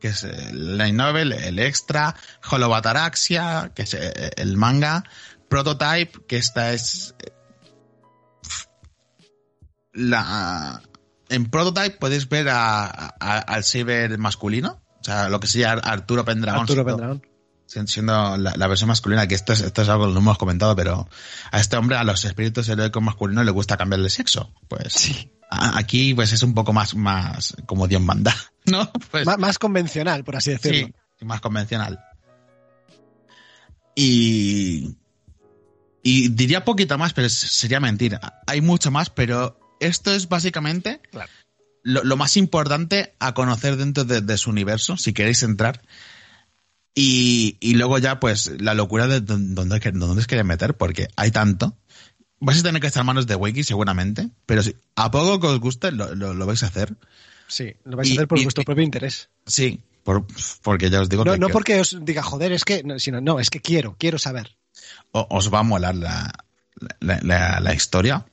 [0.00, 2.14] que es el light novel, el extra,
[2.50, 5.04] Hollow Ataraxia, que es eh, el manga,
[5.48, 7.32] Prototype, que esta es eh,
[9.92, 10.82] la
[11.28, 16.24] en Prototype podéis ver a, a- al Saber masculino, o sea, lo que sería Arturo
[16.24, 16.62] Pendragon.
[16.62, 17.22] Arturo Pendragón.
[17.66, 20.74] siendo la, la versión masculina, que esto es, esto es algo que no hemos comentado,
[20.76, 21.08] pero
[21.50, 24.52] a este hombre, a los espíritus heroicos masculinos, le gusta cambiarle sexo.
[24.68, 25.32] Pues Sí.
[25.50, 28.34] a- aquí pues es un poco más, más como Dios manda,
[28.66, 28.90] ¿no?
[29.10, 30.88] Pues, Má- más convencional, por así decirlo.
[31.18, 31.98] sí, más convencional.
[33.94, 34.96] Y,
[36.02, 38.40] y diría poquito más, pero sería mentira.
[38.46, 41.30] Hay mucho más, pero esto es básicamente Claro.
[41.82, 45.82] Lo, lo más importante a conocer dentro de, de su universo, si queréis entrar.
[46.94, 51.30] Y, y luego ya, pues, la locura de dónde, dónde, os queréis meter, porque hay
[51.30, 51.76] tanto.
[52.40, 55.60] Vais a tener que estar manos de Wiki, seguramente, pero si a poco que os
[55.60, 56.96] guste, lo, lo- lo vais a hacer.
[57.46, 59.28] Sí, lo vais a hacer por y- vuestro propio interés.
[59.46, 60.26] Sí, por-
[60.62, 62.98] porque ya os digo No, que, no que porque os diga, joder, es que, no,
[62.98, 64.56] sino, no, es que quiero, quiero saber.
[65.12, 66.32] o- os va a molar la,
[67.00, 68.24] la, la- la historia.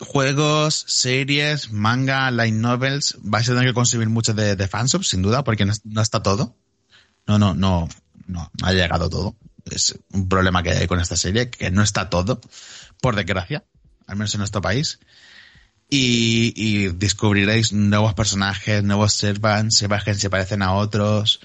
[0.00, 5.22] Juegos, series, manga, light novels, vais a tener que consumir mucho de, de fansub, sin
[5.22, 6.56] duda, porque no, no está todo.
[7.26, 7.88] No, no, no,
[8.26, 9.36] no, ha llegado todo.
[9.70, 12.40] Es un problema que hay con esta serie, que no está todo,
[13.00, 13.64] por desgracia,
[14.06, 14.98] al menos en nuestro país.
[15.88, 21.40] Y, y descubriréis nuevos personajes, nuevos servants, servants que se parecen a otros,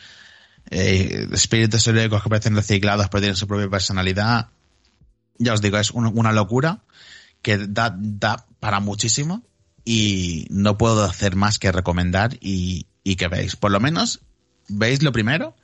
[0.71, 4.47] eh, espíritus heroicos que parecen reciclados pero tienen su propia personalidad.
[5.37, 6.81] Ya os digo, es un- una locura
[7.41, 9.43] que da, da para muchísimo
[9.85, 13.55] y no puedo hacer más que recomendar y, y que veáis.
[13.55, 14.21] Por lo menos,
[14.67, 15.55] veis lo primero,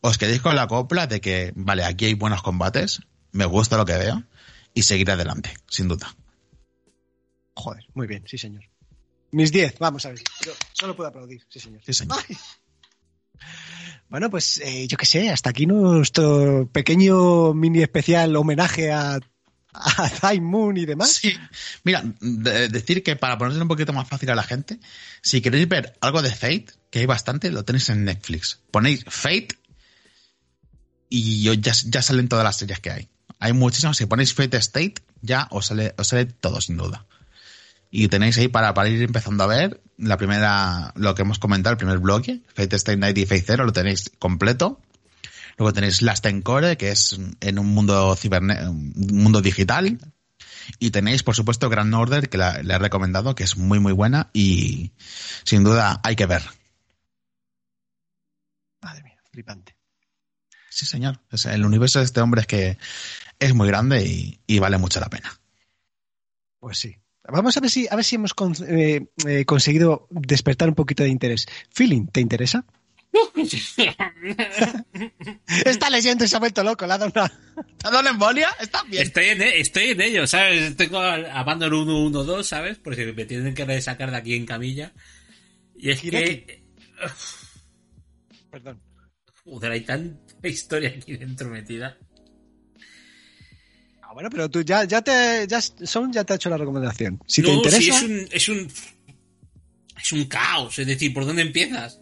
[0.00, 3.00] os quedéis con la copla de que, vale, aquí hay buenos combates,
[3.32, 4.22] me gusta lo que veo
[4.74, 6.14] y seguir adelante, sin duda.
[7.54, 8.64] Joder, muy bien, sí, señor.
[9.30, 10.20] Mis 10, vamos a ver.
[10.44, 11.82] Yo solo puedo aplaudir, sí, señor.
[11.84, 12.18] Sí, señor.
[12.28, 12.36] Ay.
[14.08, 19.20] Bueno, pues eh, yo qué sé, hasta aquí nuestro pequeño mini especial homenaje a,
[19.72, 21.12] a Moon y demás.
[21.12, 21.36] Sí.
[21.84, 24.78] Mira, de- decir que para ponerse un poquito más fácil a la gente,
[25.22, 28.60] si queréis ver algo de Fate, que hay bastante, lo tenéis en Netflix.
[28.70, 29.48] Ponéis Fate
[31.08, 33.08] y ya, ya salen todas las series que hay.
[33.38, 33.96] Hay muchísimas.
[33.96, 37.06] Si ponéis Fate State, ya os sale, os sale todo, sin duda.
[37.90, 41.72] Y tenéis ahí para, para ir empezando a ver la primera, lo que hemos comentado,
[41.72, 44.80] el primer bloque, Fate State Night y Fate Zero, lo tenéis completo.
[45.58, 49.98] Luego tenéis Last Encore, que es en un mundo ciberne un mundo digital.
[50.78, 53.92] Y tenéis, por supuesto, Grand Order, que la- le he recomendado, que es muy, muy
[53.92, 54.92] buena y
[55.44, 56.42] sin duda hay que ver.
[58.82, 59.76] Madre mía, flipante.
[60.70, 61.20] Sí, señor.
[61.32, 62.78] O sea, el universo de este hombre es que
[63.38, 65.32] es muy grande y, y vale mucho la pena.
[66.60, 66.96] Pues sí.
[67.30, 71.02] Vamos a ver si, a ver si hemos con- eh, eh, conseguido despertar un poquito
[71.02, 71.46] de interés.
[71.70, 72.64] Feeling, ¿te interesa?
[75.64, 77.28] Está leyendo y se ha vuelto loco, le ha dado una...
[77.28, 78.50] ¿Te ha dado una embolia?
[78.60, 79.02] ¿Estás bien?
[79.02, 80.76] Estoy en, e- estoy en ello, ¿sabes?
[80.76, 82.78] Tengo a Abandon 112, ¿sabes?
[82.78, 84.92] Porque me tienen que sacar de aquí en camilla.
[85.76, 86.64] Y es que...
[88.50, 88.80] Perdón.
[89.44, 91.96] Joder, hay tanta historia aquí dentro metida.
[94.02, 95.46] Ah, bueno, pero tú ya, ya te...
[95.48, 97.20] Ya, Son ya te ha hecho la recomendación.
[97.26, 97.80] Si te interesa...
[97.80, 98.68] sí, es un, es un...
[100.00, 102.00] Es un caos, es decir, ¿por dónde empiezas?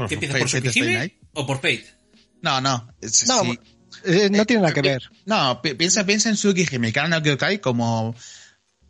[0.00, 1.14] Por ¿Qué empiezas Fate- por Fate Stay Tsukihime Night.
[1.34, 1.86] o por Fate?
[2.42, 2.92] No, no.
[3.00, 3.58] es- No, sí.
[4.04, 5.02] eh, no tiene nada que Eh, ver.
[5.26, 8.14] No, pi- piensa, piensa en Suki Himikara no Kyokai como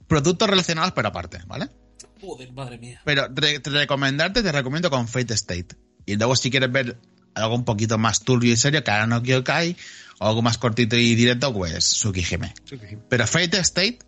[0.07, 1.69] productos relacionados pero aparte, ¿vale?
[2.21, 3.01] Joder, madre mía.
[3.05, 5.77] Pero re- te recomendarte, te recomiendo con Fate State.
[6.07, 6.99] Y luego si quieres ver
[7.35, 9.77] algo un poquito más turbio y serio, Kara no Kyokai,
[10.19, 12.53] o algo más cortito y directo, pues Tsukihime.
[13.09, 13.99] Pero Fate State,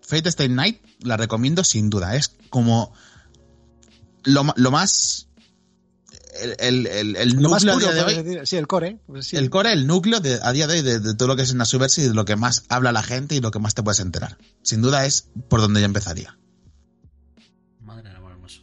[0.00, 2.16] Fate State Night, la recomiendo sin duda.
[2.16, 2.94] Es como
[4.24, 5.25] lo más...
[6.40, 8.46] El, el, el, núcleo a día de hoy, decir.
[8.46, 8.98] Sí, el core.
[9.06, 9.36] pues sí.
[9.36, 11.50] el core, el núcleo de, a día de hoy de, de todo lo que es
[11.50, 13.82] en Nasuverse y de lo que más habla la gente y lo que más te
[13.82, 14.38] puedes enterar.
[14.62, 16.38] Sin duda es por donde yo empezaría.
[17.80, 18.62] Madre del amor hermoso.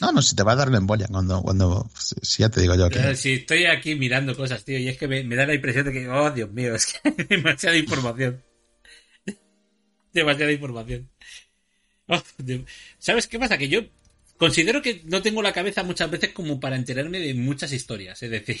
[0.00, 2.60] No, no, si te va a dar la embolia cuando, cuando, si, si ya te
[2.60, 3.16] digo yo que...
[3.16, 5.92] Si estoy aquí mirando cosas, tío, y es que me, me da la impresión de
[5.92, 8.42] que, oh, Dios mío, es que hay demasiada información.
[10.12, 11.08] demasiada información.
[12.08, 12.22] Oh.
[12.98, 13.56] ¿Sabes qué pasa?
[13.56, 13.80] Que yo
[14.38, 18.22] considero que no tengo la cabeza muchas veces como para enterarme de muchas historias.
[18.22, 18.60] Es decir,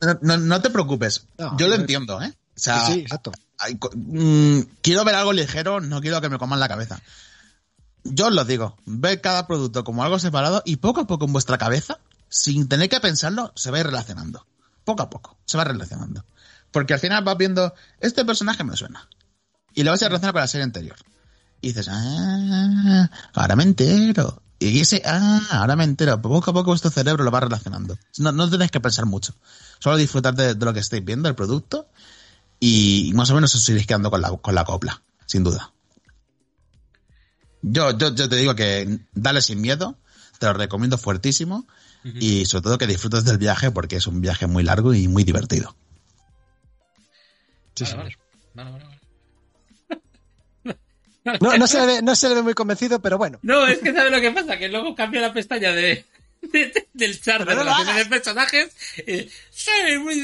[0.00, 1.80] No, no, no te preocupes, No, yo lo no.
[1.82, 2.32] entiendo, ¿eh?
[2.56, 3.32] O sea, Sí, sí, exacto.
[3.58, 7.00] hay mm, quiero ver algo ligero, no quiero que me coman la cabeza.
[8.04, 11.32] Yo os lo digo, ve cada producto como algo separado y poco a poco en
[11.32, 11.98] vuestra cabeza,
[12.28, 14.46] sin tener que pensarlo, se va a ir relacionando.
[14.84, 16.24] Poco a poco, se va relacionando.
[16.70, 19.08] Porque al final vas viendo, este personaje me suena.
[19.74, 20.96] Y lo vas a relacionar con la serie anterior.
[21.60, 24.42] Y dices, ah, ahora me entero.
[24.58, 26.20] Y ese, ah, ahora me entero.
[26.22, 27.98] Poco a poco vuestro cerebro lo va relacionando.
[28.18, 29.34] No, no tenéis que pensar mucho.
[29.78, 31.88] Solo disfrutar de, de lo que estáis viendo, el producto,
[32.60, 35.72] y más o menos os iréis quedando con la, con la copla, sin duda.
[37.62, 39.96] Yo, yo, yo te digo que dale sin miedo,
[40.38, 41.66] te lo recomiendo fuertísimo,
[42.04, 45.24] y sobre todo que disfrutes del viaje porque es un viaje muy largo y muy
[45.24, 45.74] divertido.
[47.74, 48.04] Sí, Vale, señor.
[48.04, 48.16] vale.
[48.54, 48.93] Vale, vale, vale.
[51.40, 53.38] No, no, se le ve, no se le ve muy convencido, pero bueno.
[53.42, 54.58] No, es que ¿sabes lo que pasa?
[54.58, 56.04] Que luego cambia la pestaña de,
[56.42, 58.72] de- de- del chart de no relaciones de personajes.
[58.98, 59.30] eh,
[59.98, 60.20] muy-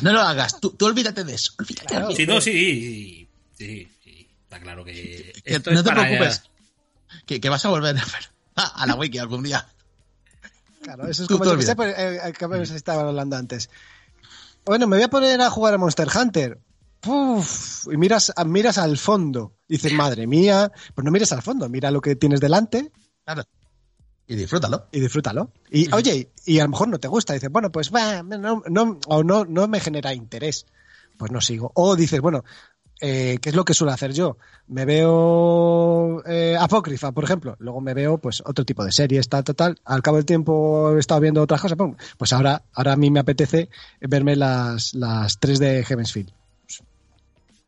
[0.00, 1.52] No lo hagas, tú, tú olvídate de eso.
[1.58, 1.86] Olvídate.
[1.86, 2.10] Claro.
[2.12, 3.28] Sí, no, sí,
[3.58, 6.42] sí, sí, está claro que Que esto no es te para- preocupes.
[7.26, 9.66] Que, que vas a volver a ver a, la wiki algún día.
[10.82, 13.70] Claro, eso es Tú como te yo que pues, eh, que habéis estado hablando antes.
[14.64, 16.58] Bueno, me voy a poner a jugar a Monster Hunter.
[17.04, 19.56] Puf, y miras, miras al fondo.
[19.68, 22.92] Dices, madre mía, pues no mires al fondo, mira lo que tienes delante
[23.24, 23.42] Claro.
[24.26, 24.86] Y disfrútalo.
[24.90, 25.50] y disfrútalo.
[25.70, 29.22] Y oye, y a lo mejor no te gusta, dices, bueno, pues no, no, o
[29.22, 30.66] no, no me genera interés,
[31.18, 31.72] pues no sigo.
[31.74, 32.42] O dices, bueno,
[33.00, 34.38] eh, ¿qué es lo que suelo hacer yo?
[34.66, 39.44] Me veo eh, Apócrifa, por ejemplo, luego me veo pues otro tipo de series, tal,
[39.44, 39.80] tal, tal.
[39.84, 43.10] Al cabo del tiempo he estado viendo otras cosas, pum, pues ahora, ahora a mí
[43.10, 43.68] me apetece
[44.00, 46.32] verme las, las tres de Heavensfield.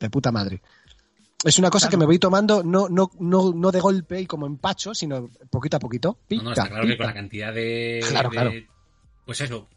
[0.00, 0.60] De puta madre.
[1.44, 4.46] Es una cosa que me voy tomando no, no, no, no de golpe y como
[4.46, 6.18] empacho, sino poquito a poquito.
[6.30, 8.52] No, no, está claro que con la cantidad de, Claro, de- claro.
[9.24, 9.68] Pues eso,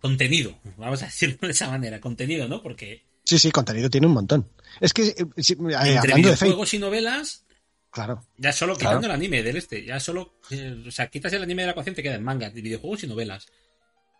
[0.00, 2.62] contenido, vamos a decirlo de esa manera, contenido, ¿no?
[2.62, 4.48] Porque Sí, sí, contenido tiene un montón.
[4.80, 7.44] Es que, eh, sí, eh, entre hablando de Fate, videojuegos y novelas,
[7.90, 8.24] claro.
[8.36, 8.98] ya solo Claro.
[8.98, 11.72] quitando el anime del este, ya solo, eh, o sea, quitas el anime de la
[11.72, 13.46] ecuación, te quedan mangas, de videojuegos y novelas.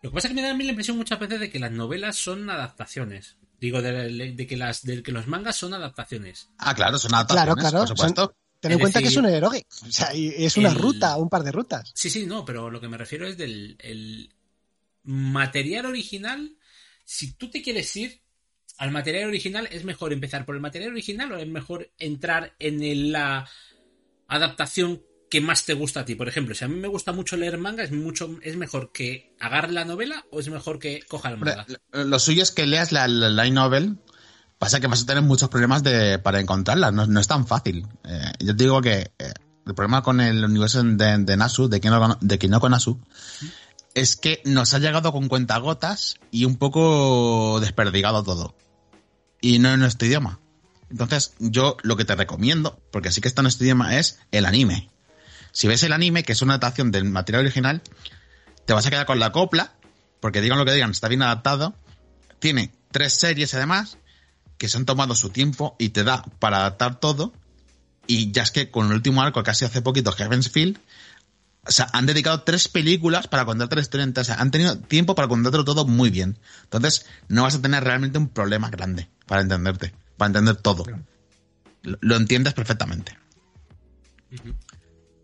[0.03, 1.59] Lo que pasa es que me da a mí la impresión muchas veces de que
[1.61, 3.37] las novelas son adaptaciones.
[3.61, 6.51] Digo, de, de que, las, de que los mangas son adaptaciones.
[6.59, 7.79] Ah, claro, son Claro, adaptaciones, claro.
[7.79, 8.25] por supuesto.
[8.27, 9.67] son- ten Es en cuenta decir, que es un eroge.
[9.89, 11.91] O sea, y es una el- ruta, un par de rutas.
[11.95, 14.31] Sí, sí, no, pero lo que me refiero es del el
[15.05, 16.57] material original.
[17.05, 18.21] Si tú te quieres ir
[18.79, 22.83] al material original, ¿es mejor empezar por el material original o es mejor entrar en
[22.83, 23.49] el- la
[24.29, 26.15] adaptación que más te gusta a ti?
[26.15, 29.35] Por ejemplo, si a mí me gusta mucho leer manga, ¿es, mucho, es mejor que
[29.41, 31.67] agarre la novela o es mejor que coja el manga?
[31.93, 33.99] lo- Lo suyo es que leas la, la novel.
[34.59, 36.91] Pasa que vas a tener muchos problemas de, para encontrarla.
[36.91, 37.87] No, no es tan fácil.
[38.05, 39.33] Eh, yo te digo que eh,
[39.67, 42.99] el problema con el universo de, de Nasu, de Kinoko, de Kinoko Nasu,
[43.95, 48.55] es que nos ha llegado con cuentagotas y un poco desperdigado todo.
[49.43, 50.41] Y no en nuestro idioma.
[50.91, 54.47] Entonces, yo lo que te recomiendo, porque sí que está en nuestro idioma, es el
[54.47, 54.89] anime.
[55.57, 57.81] Si ves el anime, que es una adaptación del material original,
[58.67, 59.73] te vas a quedar con la copla,
[60.21, 61.75] porque digan lo que digan, está bien adaptado.
[62.41, 63.97] Tiene tres series además,
[64.59, 67.33] que se han tomado su tiempo y te da para adaptar todo.
[68.07, 70.79] Y ya es que con el último arco, casi hace poquito, Heavensfield,
[71.67, 74.13] o sea, han dedicado tres películas para contarte la historia.
[74.15, 76.39] O sea, han tenido tiempo para contártelo todo muy bien.
[76.65, 80.85] Entonces, no vas a tener realmente un problema grande para entenderte, para entender todo.
[81.81, 83.17] Lo, lo entiendes perfectamente.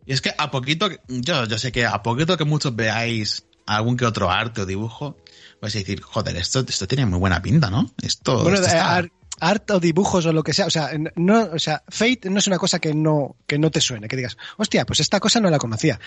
[0.07, 3.97] Y es que a poquito, yo, yo sé que a poquito que muchos veáis algún
[3.97, 5.17] que otro arte o dibujo,
[5.61, 7.91] vais a decir, joder, esto, esto tiene muy buena pinta, ¿no?
[8.03, 10.67] Esto, Bueno, esto eh, está- ar- art o dibujos o lo que sea.
[10.67, 13.81] O sea, no, o sea, Fate no es una cosa que no, que no te
[13.81, 15.99] suene, que digas, hostia, pues esta cosa no la conocía.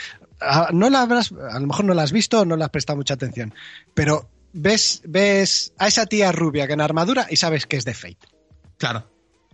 [0.41, 2.69] Ah, No la habrás, a lo mejor no la has visto o no le has
[2.69, 3.53] prestado mucha atención.
[3.93, 7.93] Pero ves, ves a esa tía rubia que en armadura y sabes que es de
[7.93, 8.17] Fate.
[8.77, 9.09] Claro,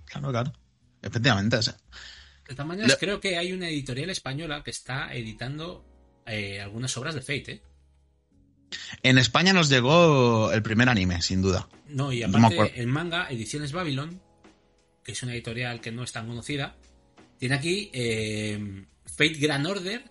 [0.05, 0.53] claro, claro.
[1.03, 1.75] Efectivamente, o sea,
[2.55, 5.85] De Lo- creo que hay una editorial española que está editando
[6.25, 7.61] eh, algunas obras de Fate, ¿eh?
[9.03, 11.67] en España nos llegó el primer anime, sin duda.
[11.87, 14.21] No, y No aparte, el manga, Ediciones Babylon,
[15.03, 16.75] que es una editorial que no es tan conocida,
[17.37, 20.03] tiene aquí eh, Fate Grand Order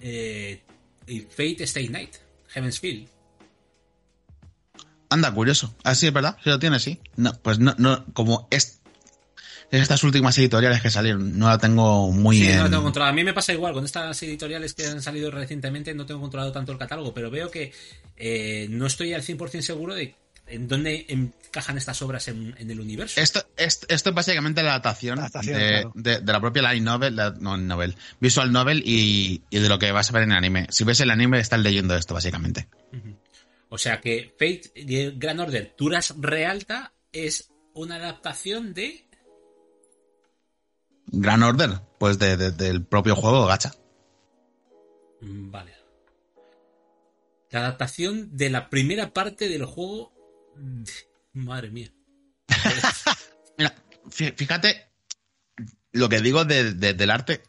[0.00, 0.62] eh,
[1.06, 2.16] y Fate Stay Night,
[2.48, 3.08] Heaven's Feel.
[5.08, 5.74] Anda, curioso.
[5.84, 7.00] Ah, sí, es verdad, sí lo tiene, sí.
[7.16, 8.75] No, pues no, no, como es,
[9.70, 12.56] estas últimas editoriales que salieron, no la tengo muy Sí, en...
[12.58, 13.12] no lo tengo controlado.
[13.12, 16.52] A mí me pasa igual, con estas editoriales que han salido recientemente no tengo controlado
[16.52, 17.72] tanto el catálogo, pero veo que
[18.16, 20.14] eh, no estoy al 100% seguro de
[20.48, 23.20] en dónde encajan estas obras en, en el universo.
[23.20, 25.92] Esto, esto, esto es básicamente la adaptación, Adaptación, de, claro.
[25.96, 29.80] de- de la propia light novel, la- no novel, visual novel y, y de lo
[29.80, 30.68] que vas a ver en el anime.
[30.70, 32.68] Si ves el anime, estás leyendo esto, básicamente.
[33.68, 34.70] O sea que Fate
[35.16, 39.05] Grand Order Turas Realta es una adaptación de
[41.06, 43.72] Gran Order, pues de- de- del propio juego Gacha.
[45.20, 45.72] Mm, Vale.
[47.50, 50.12] La adaptación de la primera parte del juego.
[51.32, 51.90] Madre mía.
[53.58, 53.74] Mira,
[54.10, 54.88] fí- fíjate,
[55.92, 57.42] lo que digo de- de- del arte,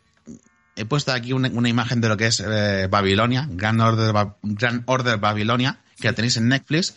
[0.76, 4.38] he puesto aquí una, una imagen de lo que es eh, Babilonia, Grand Order, Ba-
[4.44, 6.96] Grand Order Babilonia, que la tenéis en Netflix.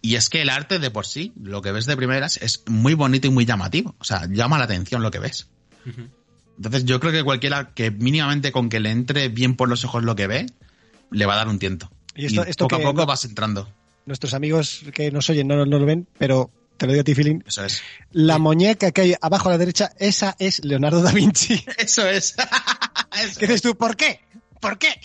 [0.00, 2.94] Y es que el arte de por sí, lo que ves de primeras, es muy
[2.94, 3.96] bonito y muy llamativo.
[3.98, 5.48] O sea, llama la atención lo que ves.
[6.56, 10.02] Entonces yo creo que cualquiera que mínimamente con que le entre bien por los ojos
[10.04, 10.46] lo que ve,
[11.10, 11.90] le va a dar un tiento.
[12.14, 13.72] Y esto- esto poco a poco no- vas entrando.
[14.06, 17.14] Nuestros amigos que nos oyen no, no lo ven, pero te lo digo a ti,
[17.14, 17.44] Filín.
[17.46, 17.82] Eso es.
[18.12, 21.64] La muñeca que hay abajo a la derecha, esa es Leonardo da Vinci.
[21.78, 22.34] Eso es.
[23.22, 23.76] Eso ¿Qué dices tú?
[23.76, 24.20] ¿Por qué?
[24.60, 24.88] ¿Por qué?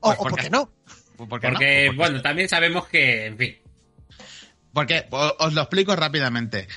[0.00, 0.62] o, Pues o porque- por qué no?
[0.62, 1.26] es.
[1.28, 1.52] ¿Por qué no?
[1.52, 3.56] Porque, Pues bueno, también sabemos que, en fin.
[4.72, 6.68] Porque os lo explico rápidamente.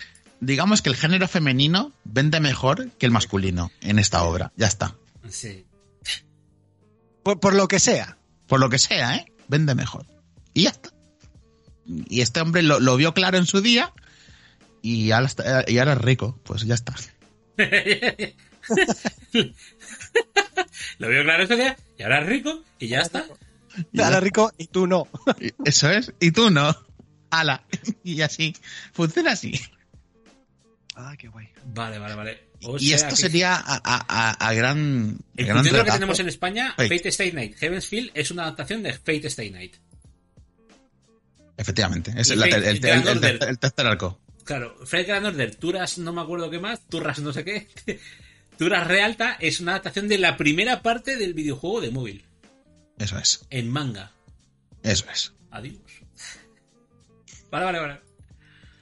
[0.45, 4.51] Digamos que el género femenino vende mejor que el masculino en esta obra.
[4.55, 4.95] Ya está.
[5.29, 5.65] Sí.
[7.23, 8.17] Por, por lo que sea.
[8.47, 9.31] Por lo que sea, ¿eh?
[9.47, 10.05] Vende mejor.
[10.53, 10.89] Y ya está.
[11.85, 13.93] Y este hombre lo, lo vio claro en su día
[14.81, 16.39] y ahora, está- y ahora es rico.
[16.43, 16.93] Pues ya está.
[20.97, 23.25] Lo veo claro ese día, y ahora es rico, y ya está.
[23.91, 25.07] Y Ahora rico y tú no.
[25.65, 26.13] Eso es.
[26.19, 26.75] Y tú no.
[27.31, 27.63] Ala.
[28.03, 28.55] Y así.
[28.93, 29.59] Funciona así.
[30.95, 31.49] Ah, qué guay.
[31.73, 32.39] Vale, vale, vale.
[32.63, 35.17] O y sea esto que- sería a, a- a- gran.
[35.37, 36.97] En gran que tenemos en España, Fate.
[36.97, 37.55] Fate Stay Night.
[37.57, 39.75] Heaven's Feel es una adaptación de Fate Stay Night.
[41.57, 42.13] Efectivamente.
[42.15, 44.19] Es el, Fate- el- el- el- el tercer arco.
[44.43, 47.67] Claro, Fate Grand Order, Turas no me acuerdo qué más, Turras no sé qué.
[48.57, 52.25] Turas Realta es una adaptación de la primera parte del videojuego de móvil,
[52.99, 53.45] Eso es.
[53.49, 54.11] en manga.
[54.83, 55.33] Eso es.
[55.51, 55.77] Adiós.
[57.51, 57.99] Vale, vale, vale.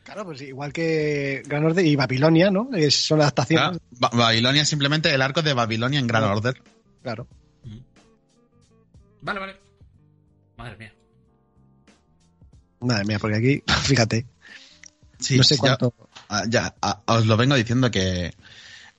[0.03, 2.69] Claro, pues igual que Gran Orden y Babilonia, ¿no?
[2.73, 3.77] Es, son adaptaciones.
[3.77, 6.33] Ah, Ba- Babilonia es simplemente el arco de Babilonia en Gran Ah.
[6.35, 6.61] Order.
[7.03, 7.27] Claro.
[9.21, 9.55] Vale, vale.
[10.57, 10.93] Madre mía.
[12.79, 14.25] Madre mía, porque aquí, fíjate,
[15.19, 15.93] Sí, no sé ya- cuánto.
[16.29, 18.33] ah, Ya, ah, os lo vengo diciendo que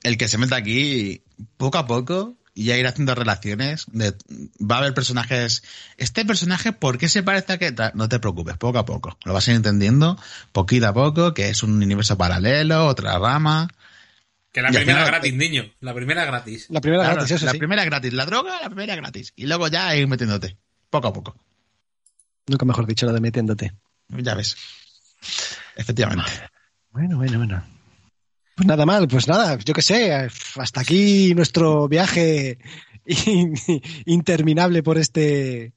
[0.03, 1.21] el que se meta aquí,
[1.57, 4.13] poco a poco, y ya ir haciendo relaciones, de,
[4.61, 5.63] va a haber personajes.
[5.97, 7.73] Este personaje, ¿por qué se parece a que?
[7.95, 9.17] No te preocupes, poco a poco.
[9.25, 10.19] Lo vas a ir entendiendo,
[10.51, 13.67] poquito a poco, que es un universo paralelo, otra rama.
[14.51, 15.63] Que la Y primera final- gratis, niño.
[15.79, 16.67] La primera gratis.
[16.69, 17.57] La primera Claro, gratis, eso la sí.
[17.57, 19.33] primera gratis, la droga, la primera gratis.
[19.35, 20.57] Y luego ya ir metiéndote,
[20.91, 21.35] poco a poco.
[22.45, 23.73] Nunca mejor dicho lo de metiéndote.
[24.09, 24.55] Ya ves.
[25.75, 26.29] Efectivamente.
[26.91, 27.63] Bueno, bueno, bueno.
[28.55, 32.59] Pues nada mal, pues nada, yo qué sé, hasta aquí nuestro viaje
[33.05, 33.55] in-
[34.05, 35.73] interminable por este,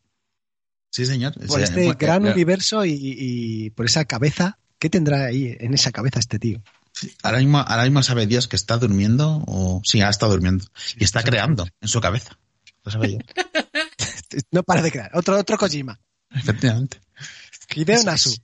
[0.91, 1.35] Sí, señor.
[1.47, 4.59] por Sí, este bueno, gran eh, universo y, y por esa cabeza.
[4.79, 6.63] ¿Qué tendrá ahí en esa cabeza este tío?
[7.23, 10.65] Ahora mismo, ahora mismo sabe Dios que está durmiendo o sí, ha estado durmiendo
[10.99, 12.39] y está creando en su cabeza.
[12.85, 13.23] Lo sabe Dios.
[14.51, 15.11] No para de crear.
[15.15, 15.99] Otro, otro Kojima.
[16.35, 17.01] Efectivamente.
[17.75, 18.37] Hideo Nasu.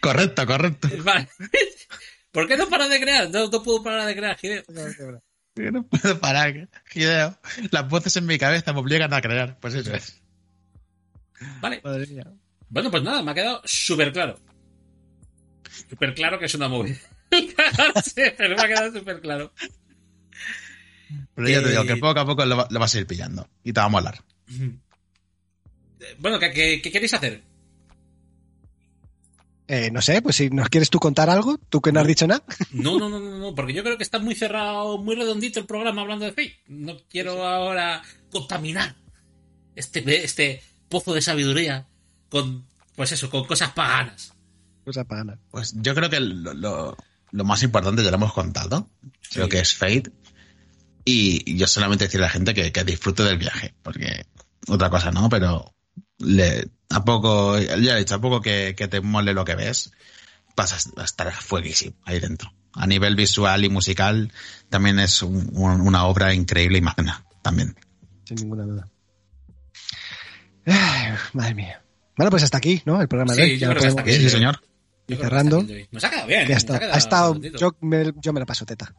[0.00, 0.88] Correcto, correcto.
[1.04, 1.28] Vale.
[2.30, 3.30] ¿Por qué no para de crear?
[3.30, 4.62] No, no puedo parar de crear, Hideo.
[5.56, 7.38] Yo no puedo parar, Hideo.
[7.70, 9.58] Las voces en mi cabeza me obligan a crear.
[9.60, 10.20] Pues eso es.
[11.60, 11.80] Vale.
[11.84, 12.24] Madre mía.
[12.68, 14.38] Bueno, pues nada, me ha quedado súper claro.
[15.88, 16.98] Súper claro que es una móvil.
[18.36, 19.52] pero me ha quedado súper claro.
[21.34, 23.06] Pero yo te digo Eh, que poco a poco lo, va- lo vas a ir
[23.06, 24.22] pillando y te va a molar.
[24.50, 27.42] Eh, Bueno, ¿qué, qué, qué queréis hacer?
[29.70, 32.26] Eh, no sé, pues si nos quieres tú contar algo, tú que no has dicho
[32.26, 32.42] nada.
[32.72, 35.66] No, no, no, no, no, porque yo creo que está muy cerrado, muy redondito el
[35.66, 36.58] programa hablando de Fate.
[36.68, 38.96] No quiero ahora contaminar
[39.76, 41.86] este, este pozo de sabiduría
[42.30, 42.66] con,
[42.96, 44.32] pues eso, con cosas paganas.
[44.84, 45.38] Cosa pagana.
[45.50, 46.96] Pues yo creo que lo, lo-
[47.30, 48.88] lo más importante ya lo hemos contado.
[49.30, 50.10] Creo que es Fate.
[51.04, 53.74] Y yo solamente decirle a la gente que, que disfrute del viaje.
[53.82, 54.24] Porque
[54.66, 55.74] otra cosa no, pero
[56.18, 59.92] le, a poco, ya he dicho, a poco que, que te mole lo que ves,
[60.56, 62.52] vas a estar fueguísimo ahí dentro.
[62.74, 64.32] A nivel visual y musical
[64.68, 67.74] también es un- un- una obra increíble y magna también.
[68.24, 68.88] Sin ninguna duda.
[70.66, 71.82] Ay, madre mía.
[72.16, 73.00] Bueno, pues hasta aquí, ¿no?
[73.00, 73.58] El programa de Sí, hoy.
[73.58, 74.24] yo Ya creo que hasta podemos aquí.
[74.24, 74.60] Sí, señor.
[75.06, 75.64] Que cerrando.
[75.92, 76.50] Nos ha quedado bien.
[76.50, 76.78] Está.
[76.78, 78.92] quedado Ha estado, yo, me, yo me la paso teta.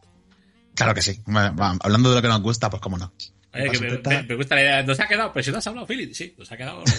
[0.74, 1.22] Claro que sí.
[1.28, 3.14] Hablando de lo que nos gusta, pues cómo no.
[3.54, 4.84] Oye, que me, me- me gusta la idea.
[4.84, 6.14] Nos ha quedado, pero si no has hablado, Philip.
[6.14, 6.84] Sí, nos ha quedado.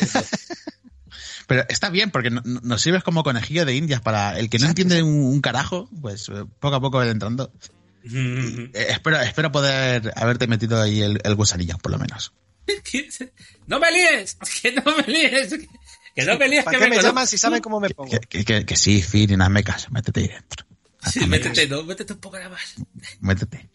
[1.47, 4.59] Pero está bien, porque no- no- nos sirves como conejillo de indias para el que
[4.59, 7.52] no Exacto, entiende un, un carajo, pues eh, poco a poco va entrando.
[8.05, 12.32] Eh, espero, espero poder haberte metido ahí el, el gusanillo, por lo menos.
[13.66, 14.36] ¡No me líes!
[14.62, 15.55] ¡Que no me líes!
[16.14, 16.64] ¡Que no me líes!
[16.64, 17.09] ¿Para que qué me conozco!
[17.10, 18.10] llaman si saben cómo me pongo?
[18.10, 20.66] Que, que, que, que sí, Finn, no me caso, métete ahí dentro.
[21.10, 22.77] Sí, métete, no, métete un poco nada más.
[23.20, 23.68] Métete.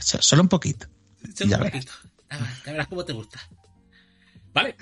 [0.00, 0.88] So- Solo un poquito.
[1.34, 1.64] Solo Ya un.
[2.30, 3.38] Nada más, ya verás cómo te gusta.
[4.52, 4.74] Vale.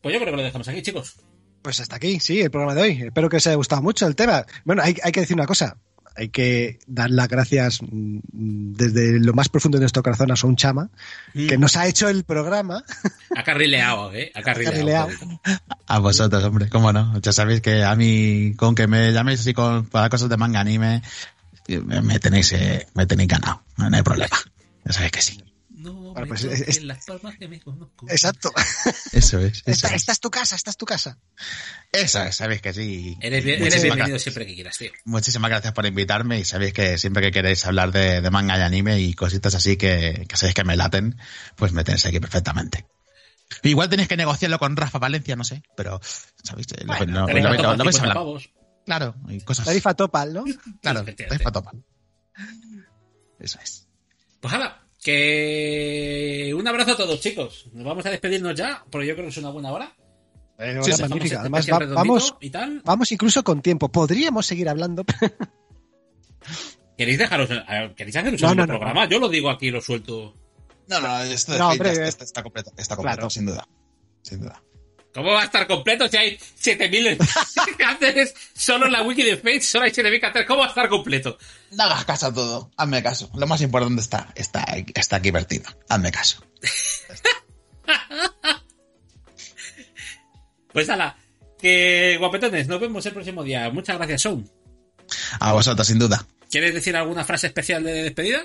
[0.00, 1.16] Pues yo creo que lo dejamos aquí, chicos.
[1.62, 3.02] Pues hasta aquí, sí, el programa de hoy.
[3.02, 4.46] Espero que os haya gustado mucho el tema.
[4.64, 5.76] Bueno, hay, hay que decir una cosa.
[6.16, 10.56] Hay que dar las gracias mm, desde lo más profundo de nuestro corazón a Son
[10.56, 10.90] Chama,
[11.32, 11.60] que Mm.
[11.60, 12.82] nos ha hecho el programa.
[13.36, 14.32] Ha carrileado, ¿eh?
[14.34, 15.08] Ha carrileado.
[15.86, 17.20] A vosotros, hombre, cómo no.
[17.20, 20.58] Ya sabéis que a mí, con que me llaméis así con, para cosas de manga
[20.60, 21.02] anime,
[21.68, 23.62] me, tenéis, eh, me tenéis ganado.
[23.76, 24.36] No, no hay problema.
[24.84, 25.44] Ya sabéis que sí.
[26.08, 28.06] No Bueno, pues es- las palmas que me conozco.
[28.08, 28.52] Exacto.
[29.12, 29.58] Eso es.
[29.58, 29.94] Eso, Esta, es.
[29.94, 31.18] esta es tu casa, esta es tu casa.
[31.92, 33.16] Eso es, sabéis que sí.
[33.20, 34.22] Eres, bien- eres Muchísimas bienvenido gracias.
[34.22, 34.90] siempre que quieras, tío.
[35.04, 38.62] Muchísimas gracias por invitarme y sabéis que siempre que queréis hablar de, de manga y
[38.62, 41.16] anime y cositas así que, que sabéis que me laten,
[41.56, 42.86] pues me tenéis aquí perfectamente.
[43.62, 46.00] Igual tenéis que negociarlo con Rafa Valencia, no sé, pero
[46.44, 48.14] sabéis, Eh, lo, Bueno, lo- Tarifa lo- lo- topa, lo vais 50 hablando.
[48.14, 48.50] pavos.
[48.84, 49.66] Claro, y cosas.
[49.66, 50.44] Tarifa Topal, ¿no?
[50.82, 51.84] claro, tarifa topal.
[53.38, 53.86] Eso es.
[54.40, 57.66] Pues nada, que un abrazo a todos, chicos.
[57.72, 59.92] Nos vamos a despedirnos ya, porque yo creo que es una buena hora.
[60.58, 61.36] Eh, Sí, hora sí, magnífica.
[61.36, 62.82] Vamos Además, va- especial vamos, redondito y tal.
[62.84, 63.88] vamos incluso con tiempo.
[63.90, 65.04] Podríamos seguir hablando.
[66.96, 69.08] ¿Queréis dejaros, eh, queréis hacer un No, programa?
[69.08, 70.34] Yo lo digo aquí, lo suelto.
[70.88, 73.30] No, no, esto de hombre, eh, está, está completo, está completo, claro.
[73.30, 73.68] sin duda.
[74.22, 74.60] Sin duda.
[75.14, 77.18] ¿Cómo va a estar completo si hay 7000
[77.76, 79.60] caracteres solo en la wiki de Fate?
[79.60, 80.46] Solo hay 7000 caracteres.
[80.46, 81.38] ¿Cómo va a estar completo?
[81.72, 83.30] No hagas caso a todo, hazme caso.
[83.34, 84.64] Lo más importante está, está,
[84.94, 85.64] está aquí vertido.
[85.88, 86.44] Hazme caso.
[90.72, 91.16] Pues ala,
[91.58, 93.70] que guapetones, nos vemos el próximo día.
[93.70, 94.48] Muchas gracias, Sound.
[95.40, 96.26] A vosotros, sin duda.
[96.50, 98.42] ¿Quieres decir alguna frase especial de despedida?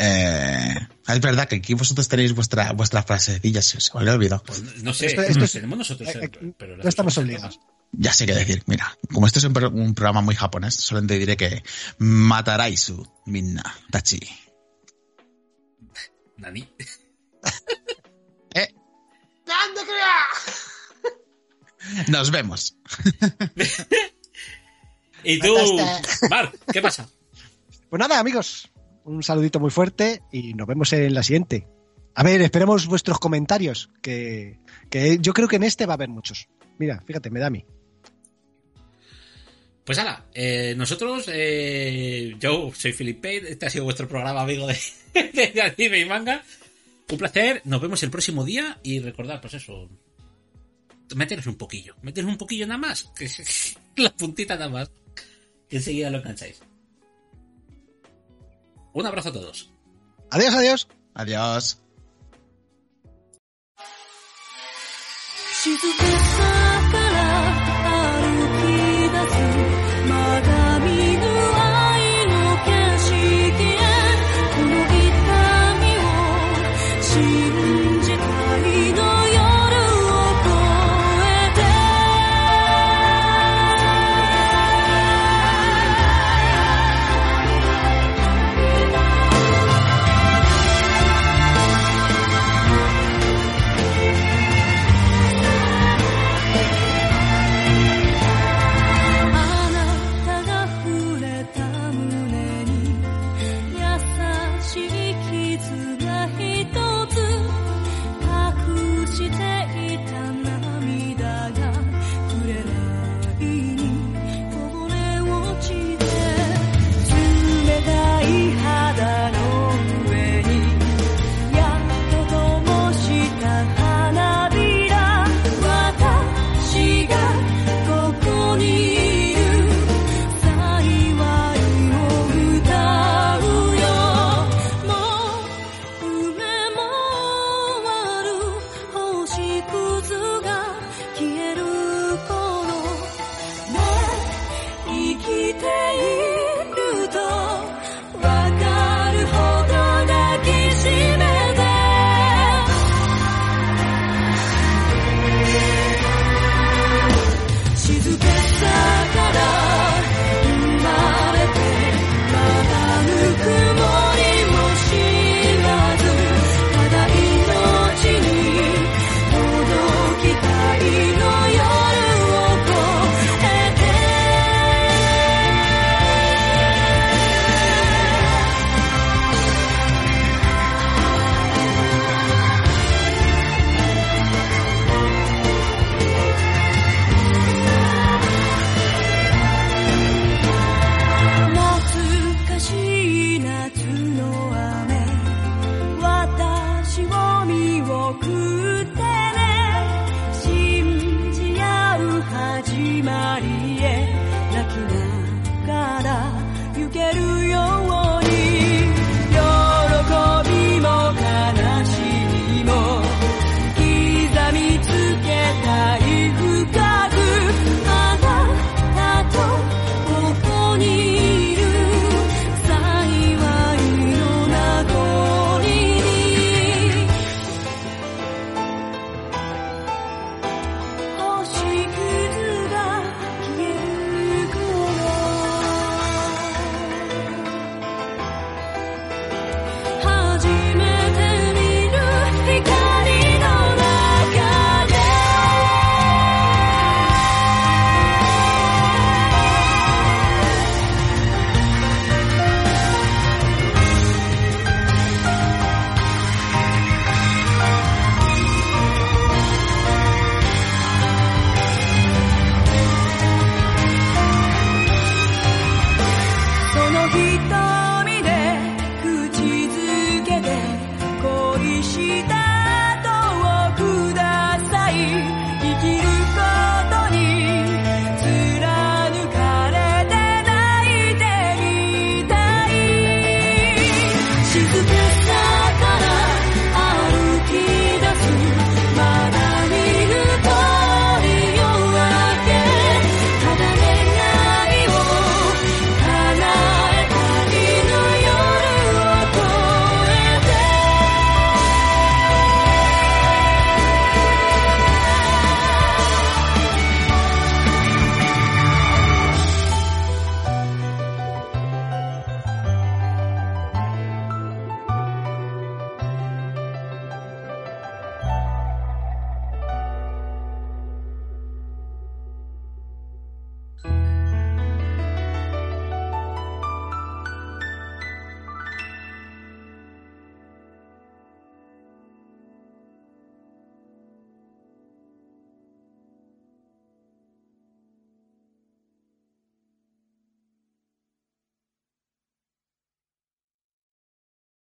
[0.00, 0.74] Eh,
[1.08, 4.42] es verdad que aquí vosotros tenéis vuestra, vuestras frasecillas, se me había olvidado.
[4.44, 6.08] Pues no- sé, Esto- esto es- tenemos nosotros.
[6.14, 7.58] eh, eh, pero no estamos obligados.
[7.92, 8.62] Ya sé qué decir.
[8.66, 11.62] Mira, como esto es un, pro- un programa muy japonés, solamente diré que
[11.98, 14.20] Mataraisu Minna Tachi.
[16.36, 16.68] Nani.
[18.54, 18.74] Eh.
[22.08, 22.74] Nos vemos.
[25.24, 25.52] Y tú.
[26.30, 27.08] Mar, ¿qué pasa?
[27.90, 28.70] Pues nada, amigos,
[29.08, 31.66] un saludito muy fuerte y nos vemos en la siguiente.
[32.14, 34.58] A ver, esperemos vuestros comentarios, que,
[34.90, 36.48] que yo creo que en este va a haber muchos.
[36.78, 37.64] Mira, fíjate, me da a mí.
[39.84, 44.66] Pues ala, eh, nosotros, eh, yo soy Felipe, este ha sido vuestro programa amigo
[45.14, 46.42] de, de anime y manga.
[47.10, 49.88] Un placer, nos vemos el próximo día y recordad, pues eso,
[51.16, 53.30] meteros un poquillo, meteros un poquillo nada más, que
[54.02, 54.90] la puntita nada más,
[55.68, 56.60] que enseguida lo engancháis.
[58.98, 59.70] Un abrazo a todos.
[60.28, 60.88] Adiós, adiós.
[61.14, 61.78] Adiós.